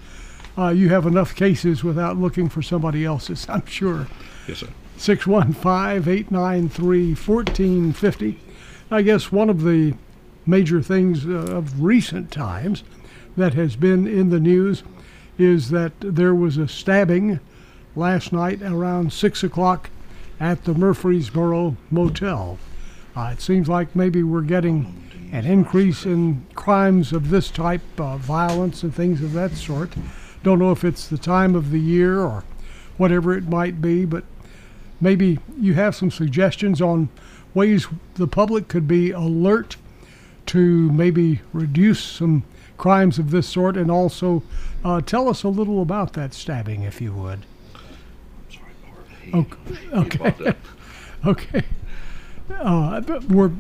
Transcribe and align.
uh, 0.58 0.68
you 0.68 0.90
have 0.90 1.06
enough 1.06 1.34
cases 1.34 1.82
without 1.82 2.18
looking 2.18 2.50
for 2.50 2.60
somebody 2.60 3.06
else's, 3.06 3.46
I'm 3.48 3.64
sure. 3.64 4.06
Yes, 4.46 4.58
sir. 4.58 4.68
615 4.98 6.12
893 6.12 7.14
1450. 7.14 8.38
I 8.90 9.00
guess 9.00 9.32
one 9.32 9.48
of 9.48 9.62
the 9.62 9.94
major 10.44 10.82
things 10.82 11.24
uh, 11.24 11.30
of 11.30 11.82
recent 11.82 12.30
times 12.30 12.84
that 13.38 13.54
has 13.54 13.76
been 13.76 14.06
in 14.06 14.28
the 14.28 14.40
news 14.40 14.82
is 15.38 15.70
that 15.70 15.92
there 16.00 16.34
was 16.34 16.58
a 16.58 16.68
stabbing 16.68 17.40
last 17.96 18.30
night 18.30 18.60
around 18.60 19.10
6 19.14 19.42
o'clock 19.42 19.88
at 20.38 20.64
the 20.64 20.74
Murfreesboro 20.74 21.78
Motel. 21.90 22.58
Uh, 23.16 23.30
it 23.32 23.40
seems 23.40 23.68
like 23.68 23.94
maybe 23.96 24.22
we're 24.22 24.40
getting 24.42 25.28
an 25.32 25.44
increase 25.44 26.04
in 26.04 26.44
crimes 26.54 27.12
of 27.12 27.30
this 27.30 27.50
type, 27.50 27.82
uh, 27.98 28.16
violence 28.16 28.82
and 28.82 28.94
things 28.94 29.22
of 29.22 29.32
that 29.32 29.52
sort. 29.52 29.90
Don't 30.42 30.58
know 30.58 30.72
if 30.72 30.84
it's 30.84 31.08
the 31.08 31.18
time 31.18 31.54
of 31.54 31.70
the 31.70 31.80
year 31.80 32.20
or 32.20 32.44
whatever 32.96 33.36
it 33.36 33.48
might 33.48 33.80
be, 33.80 34.04
but 34.04 34.24
maybe 35.00 35.38
you 35.58 35.74
have 35.74 35.94
some 35.94 36.10
suggestions 36.10 36.80
on 36.80 37.08
ways 37.54 37.86
the 38.14 38.26
public 38.26 38.68
could 38.68 38.86
be 38.86 39.10
alert 39.10 39.76
to 40.46 40.90
maybe 40.92 41.40
reduce 41.52 42.02
some 42.02 42.44
crimes 42.76 43.18
of 43.18 43.30
this 43.30 43.48
sort 43.48 43.76
and 43.76 43.90
also 43.90 44.42
uh, 44.84 45.00
tell 45.00 45.28
us 45.28 45.42
a 45.42 45.48
little 45.48 45.82
about 45.82 46.14
that 46.14 46.32
stabbing 46.32 46.82
if 46.82 47.00
you 47.00 47.12
would 47.12 47.44
Sorry, 48.50 48.72
Bart. 48.82 49.46
He, 49.92 49.92
Okay. 49.92 50.30
he 50.30 50.46
Okay. 50.46 50.54
okay 51.26 51.64
uh, 52.52 53.00
we're 53.28 53.50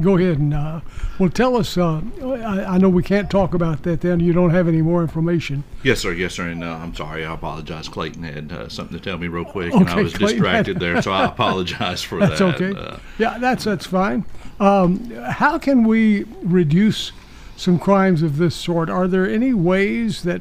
go 0.00 0.16
ahead 0.16 0.38
and 0.38 0.52
uh, 0.52 0.80
well 1.18 1.28
tell 1.30 1.56
us 1.56 1.78
uh, 1.78 2.00
I, 2.22 2.74
I 2.74 2.78
know 2.78 2.88
we 2.88 3.02
can't 3.02 3.30
talk 3.30 3.54
about 3.54 3.82
that 3.84 4.00
then 4.00 4.18
you 4.20 4.32
don't 4.32 4.50
have 4.50 4.66
any 4.68 4.82
more 4.82 5.00
information 5.02 5.62
Yes, 5.82 6.00
sir. 6.00 6.12
Yes, 6.12 6.34
sir. 6.34 6.48
And 6.48 6.64
uh, 6.64 6.72
I'm 6.72 6.92
sorry. 6.96 7.24
I 7.24 7.32
apologize. 7.32 7.88
Clayton 7.88 8.24
had 8.24 8.50
uh, 8.52 8.68
something 8.68 8.98
to 8.98 9.02
tell 9.02 9.18
me 9.18 9.28
real 9.28 9.44
quick, 9.44 9.72
and 9.72 9.88
I 9.88 10.02
was 10.02 10.14
Clayton. 10.14 10.38
distracted 10.42 10.80
there, 10.80 11.00
so 11.00 11.12
I 11.12 11.24
apologize 11.32 12.02
for 12.02 12.18
That's 12.18 12.40
that. 12.40 12.60
okay. 12.60 12.76
Uh, 12.76 12.96
yeah, 13.18 13.38
that's 13.38 13.62
that's 13.64 13.86
fine. 13.86 14.24
Um, 14.58 15.10
how 15.12 15.58
can 15.58 15.84
we 15.84 16.24
reduce 16.42 17.12
some 17.56 17.78
crimes 17.78 18.22
of 18.22 18.36
this 18.38 18.56
sort? 18.56 18.90
Are 18.90 19.06
there 19.06 19.28
any 19.30 19.54
ways 19.54 20.24
that 20.24 20.40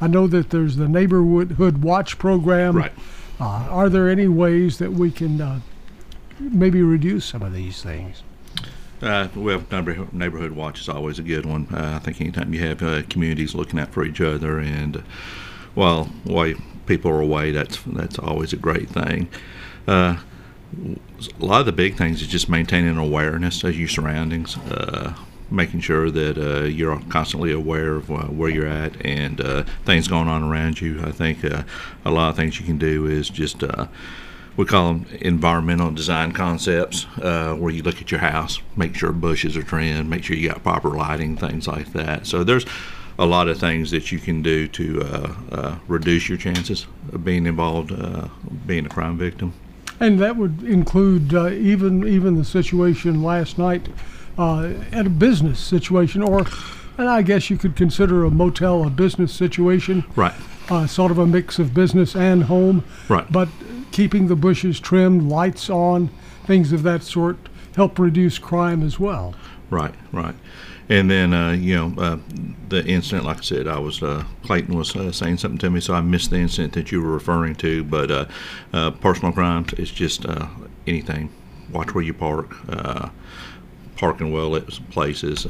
I 0.00 0.06
know 0.06 0.28
that 0.28 0.50
there's 0.50 0.76
the 0.76 0.86
neighborhood 0.88 1.82
watch 1.82 2.18
program? 2.20 2.76
right. 2.76 2.92
Uh, 3.40 3.44
are 3.70 3.88
there 3.88 4.08
any 4.08 4.28
ways 4.28 4.78
that 4.78 4.92
we 4.92 5.10
can 5.10 5.40
uh, 5.40 5.60
maybe 6.40 6.82
reduce 6.82 7.24
some 7.24 7.42
of 7.42 7.52
these 7.52 7.82
things? 7.82 8.22
Uh, 9.00 9.28
well, 9.36 9.62
neighborhood, 9.70 10.52
watch 10.52 10.80
is 10.80 10.88
always 10.88 11.18
a 11.18 11.22
good 11.22 11.46
one. 11.46 11.68
Uh, 11.72 11.92
I 11.94 11.98
think 12.04 12.20
anytime 12.20 12.52
you 12.52 12.60
have 12.60 12.82
uh, 12.82 13.02
communities 13.08 13.54
looking 13.54 13.78
out 13.78 13.90
for 13.90 14.04
each 14.04 14.20
other, 14.20 14.58
and 14.58 14.96
while 15.74 16.06
while 16.24 16.54
people 16.86 17.10
are 17.12 17.20
away, 17.20 17.52
that's 17.52 17.78
that's 17.86 18.18
always 18.18 18.52
a 18.52 18.56
great 18.56 18.90
thing. 18.90 19.28
Uh, 19.86 20.16
a 21.40 21.44
lot 21.44 21.60
of 21.60 21.66
the 21.66 21.72
big 21.72 21.96
things 21.96 22.20
is 22.20 22.28
just 22.28 22.48
maintaining 22.48 22.96
awareness 22.96 23.62
of 23.62 23.78
your 23.78 23.88
surroundings, 23.88 24.56
uh, 24.56 25.14
making 25.50 25.80
sure 25.80 26.10
that 26.10 26.36
uh, 26.36 26.64
you're 26.64 27.00
constantly 27.08 27.52
aware 27.52 27.94
of 27.94 28.08
where 28.36 28.50
you're 28.50 28.66
at 28.66 28.94
and 29.06 29.40
things 29.84 30.08
going 30.08 30.28
on 30.28 30.42
around 30.42 30.80
you. 30.80 31.00
I 31.02 31.12
think 31.12 31.44
a 31.44 31.64
lot 32.04 32.30
of 32.30 32.36
things 32.36 32.58
you 32.58 32.66
can 32.66 32.78
do 32.78 33.06
is 33.06 33.30
just 33.30 33.62
we 34.58 34.64
call 34.64 34.92
them 34.92 35.06
environmental 35.20 35.92
design 35.92 36.32
concepts, 36.32 37.06
uh, 37.22 37.54
where 37.54 37.72
you 37.72 37.80
look 37.80 38.02
at 38.02 38.10
your 38.10 38.18
house, 38.18 38.60
make 38.76 38.92
sure 38.96 39.12
bushes 39.12 39.56
are 39.56 39.62
trimmed, 39.62 40.10
make 40.10 40.24
sure 40.24 40.36
you 40.36 40.48
got 40.48 40.64
proper 40.64 40.90
lighting, 40.90 41.36
things 41.36 41.68
like 41.68 41.92
that. 41.92 42.26
So 42.26 42.42
there's 42.42 42.66
a 43.20 43.24
lot 43.24 43.46
of 43.46 43.58
things 43.58 43.92
that 43.92 44.10
you 44.10 44.18
can 44.18 44.42
do 44.42 44.66
to 44.66 45.02
uh, 45.02 45.34
uh, 45.52 45.78
reduce 45.86 46.28
your 46.28 46.38
chances 46.38 46.88
of 47.12 47.24
being 47.24 47.46
involved, 47.46 47.92
uh, 47.92 48.26
being 48.66 48.84
a 48.84 48.88
crime 48.88 49.16
victim. 49.16 49.54
And 50.00 50.18
that 50.18 50.36
would 50.36 50.64
include 50.64 51.32
uh, 51.34 51.50
even 51.50 52.06
even 52.06 52.34
the 52.36 52.44
situation 52.44 53.22
last 53.22 53.58
night 53.58 53.88
uh, 54.36 54.72
at 54.90 55.06
a 55.06 55.10
business 55.10 55.60
situation, 55.60 56.20
or 56.20 56.46
and 56.96 57.08
I 57.08 57.22
guess 57.22 57.48
you 57.48 57.58
could 57.58 57.76
consider 57.76 58.24
a 58.24 58.30
motel 58.30 58.84
a 58.84 58.90
business 58.90 59.32
situation. 59.32 60.04
Right. 60.16 60.34
uh, 60.70 60.86
sort 60.86 61.10
of 61.10 61.18
a 61.18 61.26
mix 61.26 61.58
of 61.58 61.74
business 61.74 62.14
and 62.14 62.44
home. 62.44 62.84
Right. 63.08 63.30
But 63.30 63.48
keeping 63.92 64.28
the 64.28 64.36
bushes 64.36 64.80
trimmed, 64.80 65.22
lights 65.22 65.68
on, 65.70 66.10
things 66.44 66.72
of 66.72 66.82
that 66.82 67.02
sort 67.02 67.36
help 67.78 67.98
reduce 67.98 68.38
crime 68.38 68.82
as 68.82 68.98
well. 68.98 69.34
Right, 69.70 69.94
right. 70.12 70.34
And 70.88 71.10
then, 71.10 71.32
uh, 71.32 71.52
you 71.52 71.76
know, 71.76 72.02
uh, 72.02 72.18
the 72.70 72.84
incident, 72.86 73.26
like 73.26 73.38
I 73.38 73.42
said, 73.42 73.68
I 73.68 73.78
was, 73.78 74.02
uh, 74.02 74.24
Clayton 74.42 74.74
was 74.76 74.96
uh, 74.96 75.12
saying 75.12 75.36
something 75.36 75.58
to 75.58 75.70
me, 75.70 75.80
so 75.80 75.94
I 75.94 76.00
missed 76.00 76.30
the 76.30 76.38
incident 76.38 76.72
that 76.74 76.90
you 76.90 77.00
were 77.02 77.12
referring 77.12 77.54
to. 77.56 77.84
But 77.84 78.10
uh, 78.10 78.24
uh, 78.72 78.90
personal 78.92 79.32
crimes, 79.32 79.74
it's 79.74 79.90
just 79.90 80.26
anything. 80.86 81.30
Watch 81.70 81.94
where 81.94 82.02
you 82.02 82.14
park, 82.14 82.56
uh, 82.70 83.10
park 83.96 84.16
well 84.20 84.50
lit 84.50 84.66
places. 84.90 85.46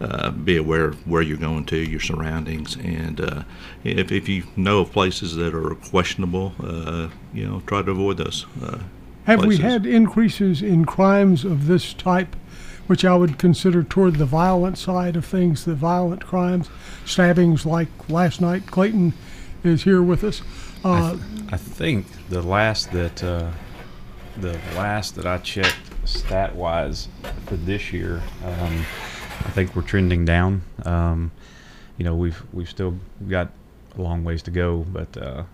Uh, 0.00 0.30
be 0.30 0.56
aware 0.56 0.84
of 0.84 1.06
where 1.08 1.22
you're 1.22 1.36
going 1.36 1.64
to, 1.64 1.76
your 1.76 1.98
surroundings, 1.98 2.76
and 2.76 3.20
uh, 3.20 3.42
if, 3.82 4.12
if 4.12 4.28
you 4.28 4.44
know 4.54 4.78
of 4.82 4.92
places 4.92 5.34
that 5.34 5.52
are 5.52 5.74
questionable, 5.74 6.52
uh, 6.62 7.08
you 7.34 7.44
know, 7.44 7.60
try 7.66 7.82
to 7.82 7.90
avoid 7.90 8.16
those. 8.16 8.46
Uh, 8.62 8.78
Have 9.24 9.44
we 9.44 9.56
had 9.56 9.84
increases 9.86 10.62
in 10.62 10.84
crimes 10.84 11.44
of 11.44 11.66
this 11.66 11.92
type, 11.94 12.36
which 12.86 13.04
I 13.04 13.16
would 13.16 13.38
consider 13.38 13.82
toward 13.82 14.16
the 14.16 14.24
violent 14.24 14.78
side 14.78 15.16
of 15.16 15.24
things, 15.24 15.64
the 15.64 15.74
violent 15.74 16.24
crimes, 16.24 16.70
stabbings 17.04 17.66
like 17.66 17.88
last 18.08 18.40
night? 18.40 18.68
Clayton 18.68 19.14
is 19.64 19.82
here 19.82 20.00
with 20.00 20.22
us. 20.22 20.42
I, 20.84 20.88
Uh, 20.90 21.10
th- 21.10 21.22
I 21.50 21.56
think 21.56 22.06
the 22.28 22.40
last 22.42 22.92
that 22.92 23.24
uh, 23.24 23.50
the 24.36 24.52
last 24.76 25.16
that 25.16 25.26
I 25.26 25.38
checked 25.38 25.76
stat 26.04 26.54
wise 26.54 27.08
for 27.46 27.56
this 27.56 27.92
year, 27.92 28.22
um, 28.44 28.86
I 29.44 29.50
think 29.50 29.74
we're 29.76 29.82
trending 29.82 30.24
down. 30.24 30.62
Um, 30.84 31.30
you 31.96 32.04
know, 32.04 32.14
we've 32.14 32.42
we've 32.52 32.68
still 32.68 32.94
got 33.28 33.50
a 33.96 34.02
long 34.02 34.24
ways 34.24 34.42
to 34.42 34.50
go, 34.50 34.84
but 34.92 35.16
uh, 35.16 35.44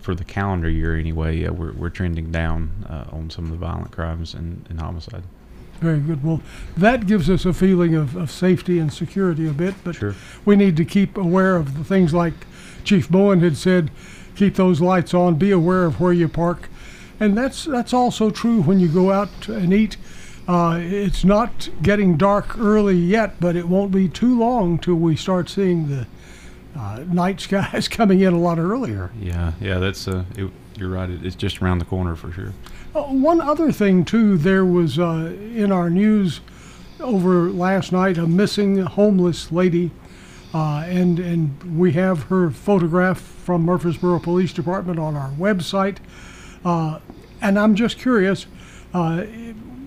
for 0.00 0.14
the 0.14 0.24
calendar 0.24 0.68
year 0.70 0.96
anyway, 0.96 1.36
yeah, 1.38 1.50
we're 1.50 1.72
we're 1.72 1.90
trending 1.90 2.30
down 2.32 2.70
uh, 2.88 3.04
on 3.14 3.30
some 3.30 3.44
of 3.44 3.50
the 3.50 3.56
violent 3.56 3.90
crimes 3.92 4.34
and, 4.34 4.64
and 4.68 4.80
homicide. 4.80 5.22
Very 5.80 6.00
good. 6.00 6.24
Well, 6.24 6.40
that 6.78 7.06
gives 7.06 7.28
us 7.28 7.44
a 7.44 7.52
feeling 7.52 7.94
of, 7.94 8.16
of 8.16 8.30
safety 8.30 8.78
and 8.78 8.90
security 8.90 9.46
a 9.46 9.52
bit, 9.52 9.74
but 9.84 9.96
Sure. 9.96 10.14
we 10.46 10.56
need 10.56 10.74
to 10.78 10.86
keep 10.86 11.18
aware 11.18 11.54
of 11.56 11.76
the 11.76 11.84
things 11.84 12.14
like 12.14 12.32
Chief 12.82 13.10
Bowen 13.10 13.40
had 13.40 13.58
said, 13.58 13.90
keep 14.36 14.54
those 14.54 14.80
lights 14.80 15.12
on, 15.12 15.34
be 15.34 15.50
aware 15.50 15.84
of 15.84 16.00
where 16.00 16.14
you 16.14 16.28
park. 16.28 16.70
And 17.20 17.36
that's 17.36 17.64
that's 17.64 17.92
also 17.92 18.30
true 18.30 18.62
when 18.62 18.80
you 18.80 18.88
go 18.88 19.10
out 19.12 19.48
and 19.48 19.72
eat. 19.72 19.96
Uh, 20.48 20.78
it's 20.80 21.24
not 21.24 21.68
getting 21.82 22.16
dark 22.16 22.56
early 22.58 22.96
yet, 22.96 23.40
but 23.40 23.56
it 23.56 23.68
won't 23.68 23.90
be 23.90 24.08
too 24.08 24.38
long 24.38 24.78
till 24.78 24.94
we 24.94 25.16
start 25.16 25.48
seeing 25.48 25.88
the 25.88 26.06
uh, 26.78 27.04
night 27.08 27.40
skies 27.40 27.88
coming 27.88 28.20
in 28.20 28.32
a 28.32 28.38
lot 28.38 28.58
earlier. 28.58 29.10
Yeah, 29.20 29.52
yeah, 29.60 29.78
that's 29.78 30.06
uh, 30.06 30.24
it, 30.36 30.50
you're 30.76 30.90
right. 30.90 31.10
It, 31.10 31.24
it's 31.24 31.36
just 31.36 31.60
around 31.60 31.78
the 31.78 31.84
corner 31.84 32.14
for 32.14 32.30
sure. 32.30 32.52
Uh, 32.94 33.02
one 33.04 33.40
other 33.40 33.72
thing 33.72 34.04
too, 34.04 34.36
there 34.38 34.64
was 34.64 34.98
uh, 34.98 35.34
in 35.54 35.72
our 35.72 35.90
news 35.90 36.40
over 37.00 37.50
last 37.50 37.92
night 37.92 38.16
a 38.16 38.26
missing 38.26 38.78
homeless 38.78 39.50
lady, 39.52 39.90
uh, 40.54 40.84
and 40.86 41.18
and 41.18 41.78
we 41.78 41.92
have 41.92 42.24
her 42.24 42.50
photograph 42.50 43.20
from 43.20 43.62
Murfreesboro 43.62 44.20
Police 44.20 44.52
Department 44.52 44.98
on 44.98 45.16
our 45.16 45.30
website. 45.30 45.98
Uh, 46.64 47.00
and 47.40 47.58
I'm 47.58 47.74
just 47.74 47.98
curious, 47.98 48.46
uh, 48.94 49.24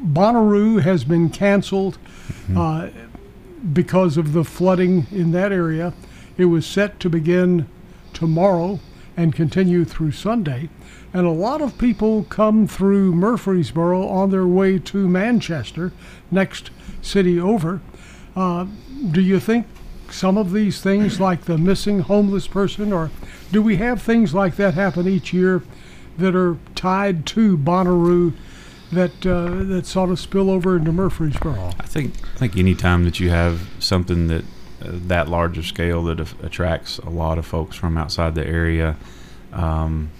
Bonnaroo 0.03 0.81
has 0.81 1.03
been 1.03 1.29
canceled 1.29 1.97
uh, 2.55 2.89
because 3.73 4.17
of 4.17 4.33
the 4.33 4.43
flooding 4.43 5.07
in 5.11 5.31
that 5.31 5.51
area. 5.51 5.93
It 6.37 6.45
was 6.45 6.65
set 6.65 6.99
to 7.01 7.09
begin 7.09 7.67
tomorrow 8.13 8.79
and 9.17 9.35
continue 9.35 9.83
through 9.83 10.13
Sunday. 10.13 10.69
And 11.13 11.25
a 11.25 11.31
lot 11.31 11.61
of 11.61 11.77
people 11.77 12.23
come 12.25 12.67
through 12.67 13.13
Murfreesboro 13.13 14.07
on 14.07 14.29
their 14.29 14.47
way 14.47 14.79
to 14.79 15.09
Manchester, 15.09 15.91
next 16.31 16.69
city 17.01 17.39
over. 17.39 17.81
Uh, 18.35 18.67
do 19.11 19.21
you 19.21 19.39
think 19.39 19.65
some 20.09 20.37
of 20.37 20.53
these 20.53 20.81
things, 20.81 21.19
like 21.19 21.41
the 21.41 21.57
missing 21.57 21.99
homeless 21.99 22.47
person, 22.47 22.93
or 22.93 23.11
do 23.51 23.61
we 23.61 23.77
have 23.77 24.01
things 24.01 24.33
like 24.33 24.55
that 24.55 24.75
happen 24.75 25.07
each 25.07 25.33
year 25.33 25.63
that 26.17 26.35
are 26.35 26.57
tied 26.75 27.25
to 27.25 27.57
Bonnaroo 27.57 28.33
that 28.91 29.25
uh, 29.25 29.63
that 29.65 29.85
sort 29.85 30.09
of 30.09 30.19
spill 30.19 30.49
over 30.49 30.77
into 30.77 30.91
Murfreesboro? 30.91 31.71
I 31.79 31.85
think 31.85 32.13
I 32.35 32.37
think 32.37 32.57
any 32.57 32.75
time 32.75 33.03
that 33.05 33.19
you 33.19 33.29
have 33.29 33.67
something 33.79 34.27
that 34.27 34.43
uh, 34.81 34.91
that 35.07 35.27
large 35.27 35.57
of 35.57 35.65
scale 35.65 36.03
that 36.05 36.19
af- 36.19 36.41
attracts 36.43 36.97
a 36.99 37.09
lot 37.09 37.37
of 37.37 37.45
folks 37.45 37.75
from 37.75 37.97
outside 37.97 38.35
the 38.35 38.45
area, 38.45 38.95
um, 39.53 40.11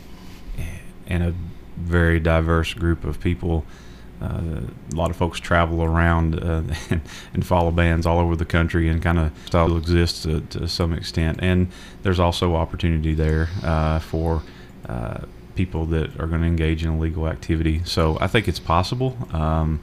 and 1.07 1.24
a 1.24 1.33
very 1.77 2.19
diverse 2.19 2.74
group 2.74 3.04
of 3.04 3.19
people. 3.19 3.66
Uh, 4.21 4.60
a 4.92 4.95
lot 4.95 5.10
of 5.10 5.16
folks 5.16 5.39
travel 5.39 5.81
around 5.81 6.38
uh, 6.44 6.62
and, 6.89 7.01
and 7.33 7.45
follow 7.45 7.71
bands 7.71 8.06
all 8.06 8.19
over 8.19 8.36
the 8.36 8.45
country, 8.45 8.89
and 8.89 9.01
kind 9.01 9.18
of 9.18 9.31
still 9.45 9.77
exists 9.77 10.24
to, 10.24 10.42
to 10.42 10.68
some 10.68 10.94
extent. 10.94 11.39
And 11.42 11.71
there's 12.04 12.19
also 12.19 12.56
opportunity 12.56 13.13
there 13.13 13.48
uh, 13.63 14.00
for 14.00 14.44
uh, 14.89 15.19
people 15.59 15.85
that 15.88 16.17
are 16.21 16.25
going 16.25 16.39
to 16.39 16.47
engage 16.47 16.85
in 16.85 16.89
illegal 16.89 17.27
activity. 17.27 17.81
So 17.83 18.17
I 18.21 18.27
think 18.27 18.47
it's 18.47 18.61
possible. 18.61 19.17
Um, 19.33 19.81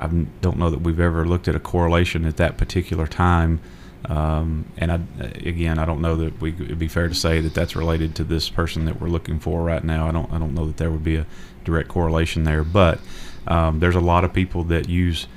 I 0.00 0.08
don't 0.08 0.58
know 0.58 0.68
that 0.68 0.80
we've 0.80 0.98
ever 0.98 1.24
looked 1.24 1.46
at 1.46 1.54
a 1.54 1.60
correlation 1.60 2.24
at 2.24 2.38
that 2.38 2.56
particular 2.56 3.06
time. 3.06 3.60
Um, 4.06 4.64
and 4.76 4.90
I, 4.90 4.98
again, 5.44 5.78
I 5.78 5.84
don't 5.84 6.00
know 6.00 6.16
that 6.16 6.40
we, 6.40 6.54
it'd 6.54 6.80
be 6.80 6.88
fair 6.88 7.06
to 7.06 7.14
say 7.14 7.40
that 7.40 7.54
that's 7.54 7.76
related 7.76 8.16
to 8.16 8.24
this 8.24 8.50
person 8.50 8.84
that 8.86 9.00
we're 9.00 9.06
looking 9.06 9.38
for 9.38 9.62
right 9.62 9.84
now. 9.84 10.08
I 10.08 10.10
don't, 10.10 10.32
I 10.32 10.40
don't 10.40 10.54
know 10.54 10.66
that 10.66 10.76
there 10.76 10.90
would 10.90 11.04
be 11.04 11.14
a 11.14 11.26
direct 11.62 11.88
correlation 11.88 12.42
there, 12.42 12.64
but 12.64 12.98
um, 13.46 13.78
there's 13.78 13.94
a 13.94 14.00
lot 14.00 14.24
of 14.24 14.32
people 14.32 14.64
that 14.64 14.88
use, 14.88 15.28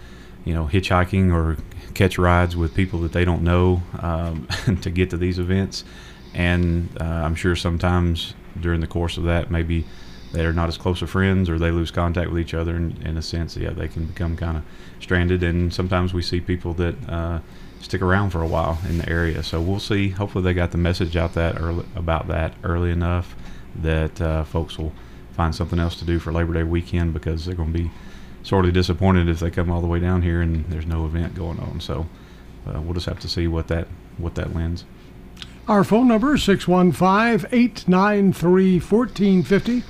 you 0.45 0.55
know, 0.55 0.65
hitchhiking 0.65 1.31
or 1.31 1.57
catch 1.93 2.17
rides 2.17 2.57
with 2.57 2.73
people 2.73 3.01
that 3.01 3.11
they 3.11 3.23
don't 3.23 3.43
know 3.43 3.83
um, 3.99 4.47
to 4.81 4.89
get 4.89 5.11
to 5.11 5.17
these 5.17 5.37
events. 5.37 5.83
And 6.33 6.89
uh, 6.99 7.03
I'm 7.03 7.35
sure 7.35 7.55
sometimes 7.55 8.33
during 8.61 8.81
the 8.81 8.87
course 8.87 9.17
of 9.17 9.23
that, 9.23 9.51
maybe 9.51 9.85
they're 10.31 10.53
not 10.53 10.69
as 10.69 10.77
close 10.77 11.01
of 11.01 11.09
friends 11.09 11.49
or 11.49 11.57
they 11.57 11.71
lose 11.71 11.91
contact 11.91 12.29
with 12.29 12.39
each 12.39 12.53
other. 12.53 12.75
And 12.75 13.01
in 13.03 13.17
a 13.17 13.21
sense, 13.21 13.57
yeah, 13.57 13.71
they 13.71 13.87
can 13.87 14.05
become 14.05 14.37
kind 14.37 14.57
of 14.57 14.63
stranded. 14.99 15.43
And 15.43 15.73
sometimes 15.73 16.13
we 16.13 16.21
see 16.21 16.39
people 16.39 16.73
that 16.75 17.09
uh, 17.09 17.39
stick 17.81 18.01
around 18.01 18.29
for 18.31 18.41
a 18.41 18.47
while 18.47 18.77
in 18.87 18.99
the 18.99 19.09
area. 19.09 19.41
So 19.43 19.61
we'll 19.61 19.79
see. 19.79 20.09
Hopefully, 20.09 20.43
they 20.43 20.53
got 20.53 20.71
the 20.71 20.77
message 20.77 21.15
out 21.15 21.33
that 21.33 21.59
early 21.59 21.85
about 21.95 22.27
that 22.27 22.53
early 22.63 22.91
enough 22.91 23.35
that 23.81 24.19
uh, 24.21 24.43
folks 24.43 24.77
will 24.77 24.93
find 25.33 25.55
something 25.55 25.79
else 25.79 25.95
to 25.95 26.05
do 26.05 26.19
for 26.19 26.33
Labor 26.33 26.53
Day 26.53 26.63
weekend 26.63 27.13
because 27.13 27.45
they're 27.45 27.55
going 27.55 27.71
to 27.71 27.79
be 27.79 27.91
sorely 28.43 28.71
disappointed 28.71 29.27
if 29.29 29.39
they 29.39 29.51
come 29.51 29.71
all 29.71 29.81
the 29.81 29.87
way 29.87 29.99
down 29.99 30.21
here 30.21 30.41
and 30.41 30.65
there's 30.65 30.85
no 30.85 31.05
event 31.05 31.35
going 31.35 31.59
on. 31.59 31.79
So 31.79 32.07
uh, 32.67 32.81
we'll 32.81 32.93
just 32.93 33.05
have 33.05 33.19
to 33.21 33.29
see 33.29 33.47
what 33.47 33.67
that 33.67 33.87
what 34.17 34.35
that 34.35 34.53
lends. 34.53 34.85
Our 35.69 35.83
phone 35.83 36.07
number 36.07 36.33
is 36.33 36.41
615 36.45 37.47
893 37.51 38.79
1450. 38.79 39.83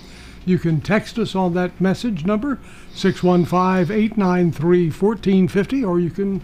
You 0.45 0.59
can 0.59 0.81
text 0.81 1.17
us 1.17 1.35
on 1.35 1.53
that 1.53 1.79
message 1.79 2.25
number, 2.25 2.59
615 2.93 3.95
893 3.95 4.89
1450, 4.91 5.85
or 5.85 6.01
you 6.01 6.09
can 6.09 6.41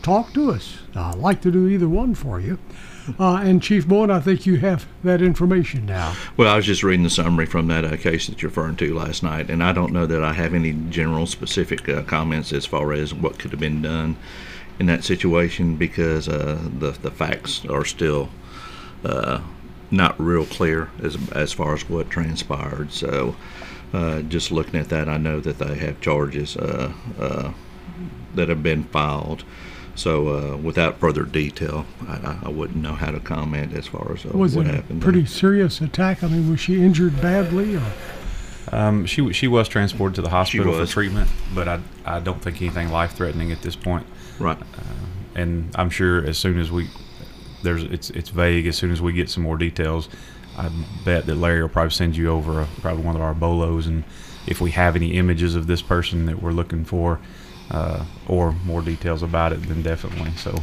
talk 0.00 0.32
to 0.32 0.50
us. 0.50 0.78
I'd 0.94 1.16
like 1.16 1.42
to 1.42 1.50
do 1.50 1.68
either 1.68 1.86
one 1.86 2.14
for 2.14 2.40
you. 2.40 2.58
Uh, 3.20 3.34
and 3.36 3.62
Chief 3.62 3.86
Bowen, 3.86 4.10
I 4.10 4.20
think 4.20 4.46
you 4.46 4.56
have 4.56 4.86
that 5.04 5.20
information 5.20 5.84
now. 5.84 6.16
Well, 6.38 6.50
I 6.50 6.56
was 6.56 6.64
just 6.64 6.82
reading 6.82 7.04
the 7.04 7.10
summary 7.10 7.44
from 7.44 7.66
that 7.66 7.84
uh, 7.84 7.98
case 7.98 8.26
that 8.28 8.40
you're 8.40 8.48
referring 8.48 8.76
to 8.76 8.94
last 8.94 9.22
night, 9.22 9.50
and 9.50 9.62
I 9.62 9.72
don't 9.72 9.92
know 9.92 10.06
that 10.06 10.24
I 10.24 10.32
have 10.32 10.54
any 10.54 10.72
general 10.88 11.26
specific 11.26 11.86
uh, 11.90 12.04
comments 12.04 12.54
as 12.54 12.64
far 12.64 12.94
as 12.94 13.12
what 13.12 13.38
could 13.38 13.50
have 13.50 13.60
been 13.60 13.82
done 13.82 14.16
in 14.78 14.86
that 14.86 15.04
situation 15.04 15.76
because 15.76 16.26
uh, 16.26 16.58
the 16.78 16.92
the 16.92 17.10
facts 17.10 17.66
are 17.66 17.84
still 17.84 18.30
uh, 19.04 19.40
not 19.90 20.18
real 20.20 20.44
clear 20.46 20.90
as 21.02 21.16
as 21.32 21.52
far 21.52 21.74
as 21.74 21.88
what 21.88 22.10
transpired. 22.10 22.92
So, 22.92 23.36
uh, 23.92 24.20
just 24.22 24.50
looking 24.50 24.78
at 24.80 24.88
that, 24.90 25.08
I 25.08 25.16
know 25.16 25.40
that 25.40 25.58
they 25.58 25.76
have 25.76 26.00
charges 26.00 26.56
uh, 26.56 26.92
uh, 27.18 27.52
that 28.34 28.48
have 28.48 28.62
been 28.62 28.84
filed. 28.84 29.44
So, 29.94 30.28
uh, 30.28 30.56
without 30.56 31.00
further 31.00 31.24
detail, 31.24 31.84
I, 32.06 32.12
I- 32.12 32.38
I 32.44 32.48
wouldn't 32.50 32.80
know 32.80 32.92
how 32.92 33.10
to 33.10 33.18
comment 33.18 33.72
as 33.74 33.88
far 33.88 34.12
as 34.12 34.24
uh, 34.24 34.30
Was 34.32 34.54
what 34.56 34.66
it 34.66 34.70
a 34.70 34.76
happened. 34.76 35.02
there. 35.02 35.10
pretty 35.12 35.26
serious 35.26 35.80
attack? 35.80 36.22
I 36.22 36.28
mean, 36.28 36.48
was 36.50 36.60
she 36.60 36.80
injured 36.80 37.20
badly? 37.20 37.74
Or? 37.76 37.82
Um, 38.70 39.06
she 39.06 39.32
she 39.32 39.48
was 39.48 39.66
transported 39.66 40.14
to 40.16 40.22
the 40.22 40.28
hospital 40.28 40.72
for 40.74 40.86
treatment, 40.86 41.30
but 41.54 41.66
I 41.66 41.80
I 42.04 42.20
don't 42.20 42.40
think 42.42 42.60
anything 42.62 42.90
life 42.90 43.12
threatening 43.14 43.50
at 43.50 43.62
this 43.62 43.74
point. 43.74 44.06
right. 44.38 44.58
And 45.34 45.70
I'm 45.74 45.88
sure 45.90 46.24
as 46.24 46.36
soon 46.36 46.58
as 46.58 46.70
we 46.70 46.88
there's 47.62 47.82
it's 47.84 48.10
it's 48.10 48.30
vague. 48.30 48.66
As 48.66 48.76
soon 48.76 48.90
as 48.90 49.00
we 49.02 49.12
get 49.12 49.28
some 49.30 49.42
more 49.42 49.56
details, 49.56 50.08
I 50.56 50.70
bet 51.04 51.26
that 51.26 51.36
Larry 51.36 51.62
will 51.62 51.68
probably 51.68 51.90
send 51.90 52.16
you 52.16 52.30
over 52.30 52.60
a, 52.62 52.66
probably 52.80 53.02
one 53.04 53.16
of 53.16 53.22
our 53.22 53.34
bolos, 53.34 53.86
and 53.86 54.04
if 54.46 54.60
we 54.60 54.70
have 54.72 54.96
any 54.96 55.14
images 55.14 55.54
of 55.54 55.66
this 55.66 55.82
person 55.82 56.26
that 56.26 56.42
we're 56.42 56.52
looking 56.52 56.84
for, 56.84 57.20
uh, 57.70 58.04
or 58.26 58.52
more 58.64 58.80
details 58.82 59.22
about 59.22 59.52
it, 59.52 59.62
then 59.64 59.82
definitely. 59.82 60.30
So, 60.36 60.62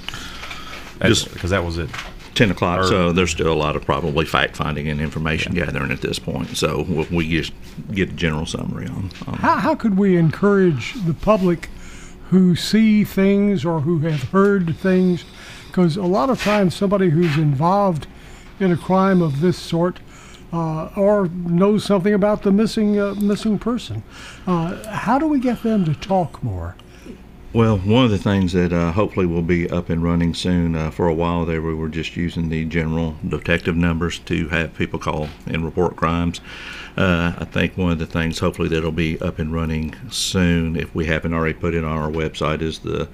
Just- 1.04 1.32
because 1.34 1.52
that 1.52 1.64
was 1.64 1.78
it. 1.78 1.90
10 2.34 2.52
o'clock, 2.52 2.82
Or- 2.82 2.88
so 2.88 3.12
there's 3.14 3.32
still 3.32 3.52
a 3.52 3.54
lot 3.54 3.78
of 3.78 3.86
probably 3.86 4.26
fact 4.26 4.58
finding 4.58 4.90
and 4.90 5.00
information 5.00 5.54
gathering 5.54 5.90
at 5.92 6.02
this 6.02 6.20
point. 6.20 6.58
So 6.58 6.82
we- 6.90 7.08
we 7.18 7.30
just 7.30 7.54
get 7.94 8.10
a 8.10 8.14
general 8.14 8.46
summary 8.46 8.88
on. 8.88 9.10
on 9.28 9.36
How, 9.36 9.56
how 9.58 9.76
could 9.76 9.98
we 9.98 10.18
encourage 10.18 10.96
the 11.06 11.14
public 11.14 11.70
who 12.32 12.56
see 12.56 13.04
things 13.06 13.64
or 13.64 13.82
who 13.82 14.00
have 14.00 14.24
heard 14.32 14.76
things? 14.78 15.24
Because 15.76 15.98
a 15.98 16.04
lot 16.04 16.30
of 16.30 16.42
times 16.42 16.74
somebody 16.74 17.10
who's 17.10 17.36
involved 17.36 18.08
in 18.62 18.72
a 18.72 18.78
crime 18.78 19.22
of 19.22 19.42
this 19.42 19.58
sort 19.58 20.00
uh, 20.54 20.86
or 20.96 21.28
knows 21.28 21.84
something 21.84 22.14
about 22.14 22.44
the 22.44 22.52
missing 22.54 22.98
uh, 22.98 23.14
missing 23.16 23.60
person, 23.60 24.02
uh, 24.48 24.82
how 24.88 25.20
do 25.20 25.28
we 25.28 25.38
get 25.38 25.64
them 25.64 25.84
to 25.84 25.94
talk 25.94 26.42
more? 26.42 26.78
Well, 27.52 27.78
one 27.78 28.06
of 28.06 28.12
the 28.12 28.18
things 28.18 28.54
that 28.54 28.72
uh, 28.72 28.94
hopefully 28.94 29.26
will 29.26 29.42
be 29.42 29.70
up 29.70 29.90
and 29.90 30.02
running 30.02 30.34
soon. 30.34 30.78
Uh, 30.78 30.92
for 30.92 31.10
a 31.10 31.14
while 31.14 31.44
there, 31.44 31.62
we 31.62 31.74
were 31.74 31.90
just 31.90 32.16
using 32.16 32.48
the 32.48 32.64
general 32.64 33.18
detective 33.28 33.76
numbers 33.76 34.20
to 34.20 34.48
have 34.48 34.74
people 34.76 34.98
call 34.98 35.28
and 35.46 35.66
report 35.66 35.98
crimes. 35.98 36.40
Uh, 36.96 37.34
I 37.38 37.44
think 37.44 37.76
one 37.76 37.92
of 37.92 38.00
the 38.00 38.06
things, 38.06 38.40
hopefully, 38.40 38.70
that'll 38.70 38.94
be 38.94 39.20
up 39.20 39.40
and 39.40 39.52
running 39.52 39.94
soon, 40.10 40.78
if 40.78 40.96
we 40.96 41.08
haven't 41.08 41.34
already 41.34 41.60
put 41.60 41.74
it 41.74 41.84
on 41.84 41.98
our 41.98 42.10
website, 42.10 42.62
is 42.62 42.80
the 42.80 43.10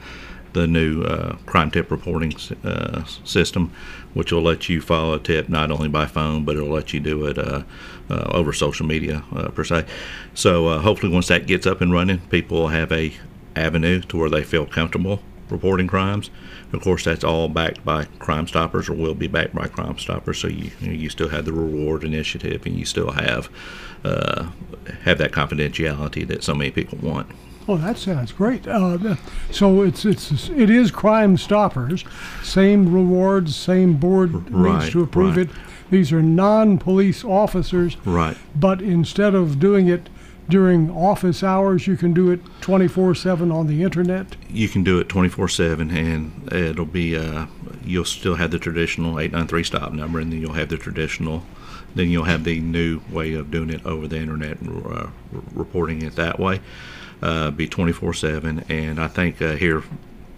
the 0.54 0.68
new 0.68 1.04
uh, 1.04 1.36
crime 1.46 1.72
tip 1.72 1.92
reporting 1.92 2.34
uh, 2.64 3.04
system, 3.24 3.72
which 4.14 4.32
will 4.32 4.42
let 4.42 4.70
you 4.70 4.82
file 4.82 5.14
a 5.14 5.20
tip 5.20 5.50
not 5.50 5.72
only 5.72 5.88
by 5.88 6.06
phone, 6.06 6.44
but 6.44 6.56
it'll 6.56 6.70
let 6.70 6.94
you 6.94 7.00
do 7.00 7.26
it 7.26 7.38
uh, 7.38 7.64
uh, 8.10 8.30
over 8.32 8.52
social 8.54 8.86
media 8.86 9.24
uh, 9.36 9.50
per 9.50 9.64
se. 9.64 9.86
So 10.34 10.68
uh, 10.68 10.80
hopefully, 10.80 11.12
once 11.12 11.28
that 11.28 11.48
gets 11.48 11.66
up 11.66 11.82
and 11.82 11.94
running, 11.94 12.20
people 12.30 12.58
will 12.58 12.68
have 12.70 12.92
a 12.92 13.14
avenue 13.56 14.02
to 14.02 14.18
where 14.18 14.30
they 14.30 14.44
feel 14.44 14.66
comfortable 14.66 15.22
reporting 15.50 15.88
crimes. 15.88 16.30
Of 16.72 16.82
course, 16.82 17.04
that's 17.04 17.26
all 17.26 17.50
backed 17.50 17.84
by 17.84 18.06
Crime 18.20 18.48
Stoppers, 18.48 18.88
or 18.88 18.94
will 18.94 19.16
be 19.16 19.28
backed 19.28 19.54
by 19.54 19.68
Crime 19.68 19.98
Stoppers. 19.98 20.40
So 20.40 20.48
you 20.48 20.72
you 20.82 21.10
still 21.10 21.30
have 21.30 21.46
the 21.46 21.54
reward 21.54 22.04
initiative, 22.04 22.66
and 22.66 22.76
you 22.76 22.86
still 22.86 23.12
have 23.12 23.50
have 24.04 25.18
that 25.18 25.32
confidentiality 25.32 26.28
that 26.28 26.44
so 26.44 26.56
many 26.56 26.72
people 26.72 26.98
want. 26.98 27.28
Oh, 27.72 27.78
that 27.78 27.98
sounds 27.98 28.34
great. 28.34 28.68
Uh, 28.68 29.16
so 29.50 29.82
it's 29.82 30.04
it's 30.04 30.50
it 30.50 30.70
is 30.70 30.92
Crime 30.92 31.38
Stoppers, 31.38 32.04
same 32.44 32.94
rewards, 32.94 33.56
same 33.56 33.94
board 33.94 34.52
needs 34.52 34.90
to 34.90 35.04
approve 35.04 35.38
right. 35.38 35.50
it. 35.50 35.56
These 35.90 36.12
are 36.12 36.22
non-police 36.22 37.24
officers, 37.24 37.96
Right. 38.06 38.36
but 38.54 38.82
instead 38.82 39.36
of 39.36 39.58
doing 39.58 39.88
it 39.88 40.10
during 40.50 40.92
office 40.92 41.44
hours. 41.44 41.88
You 41.88 41.96
can 41.96 42.14
do 42.14 42.30
it 42.30 42.42
24 42.60 43.16
7 43.16 43.52
on 43.52 43.68
the 43.68 43.84
internet. 43.84 44.36
You 44.50 44.68
can 44.68 44.84
do 44.84 45.00
it 45.00 45.08
24 45.08 45.48
7, 45.48 45.90
and 45.90 46.52
it'll 46.52 46.86
be, 46.86 47.16
uh, 47.16 47.46
you'll 47.86 48.04
still 48.04 48.36
have 48.36 48.52
the 48.52 48.60
traditional 48.60 49.18
893 49.18 49.64
stop 49.64 49.94
number, 49.94 50.20
and 50.20 50.32
then 50.34 50.42
you'll 50.42 50.54
have 50.54 50.68
the 50.68 50.78
traditional, 50.78 51.46
then 51.96 52.10
you'll 52.10 52.26
have 52.26 52.44
the 52.44 52.60
new 52.60 53.00
way 53.10 53.34
of 53.34 53.50
doing 53.50 53.70
it 53.70 53.86
over 53.86 54.08
the 54.10 54.18
internet, 54.18 54.58
uh, 54.62 55.08
reporting 55.54 56.02
it 56.02 56.18
that 56.18 56.38
way. 56.38 56.60
Uh, 57.22 57.52
be 57.52 57.68
24 57.68 58.14
7, 58.14 58.66
and 58.68 59.00
I 59.00 59.08
think 59.08 59.42
uh, 59.42 59.56
here 59.56 59.84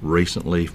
recently, 0.02 0.70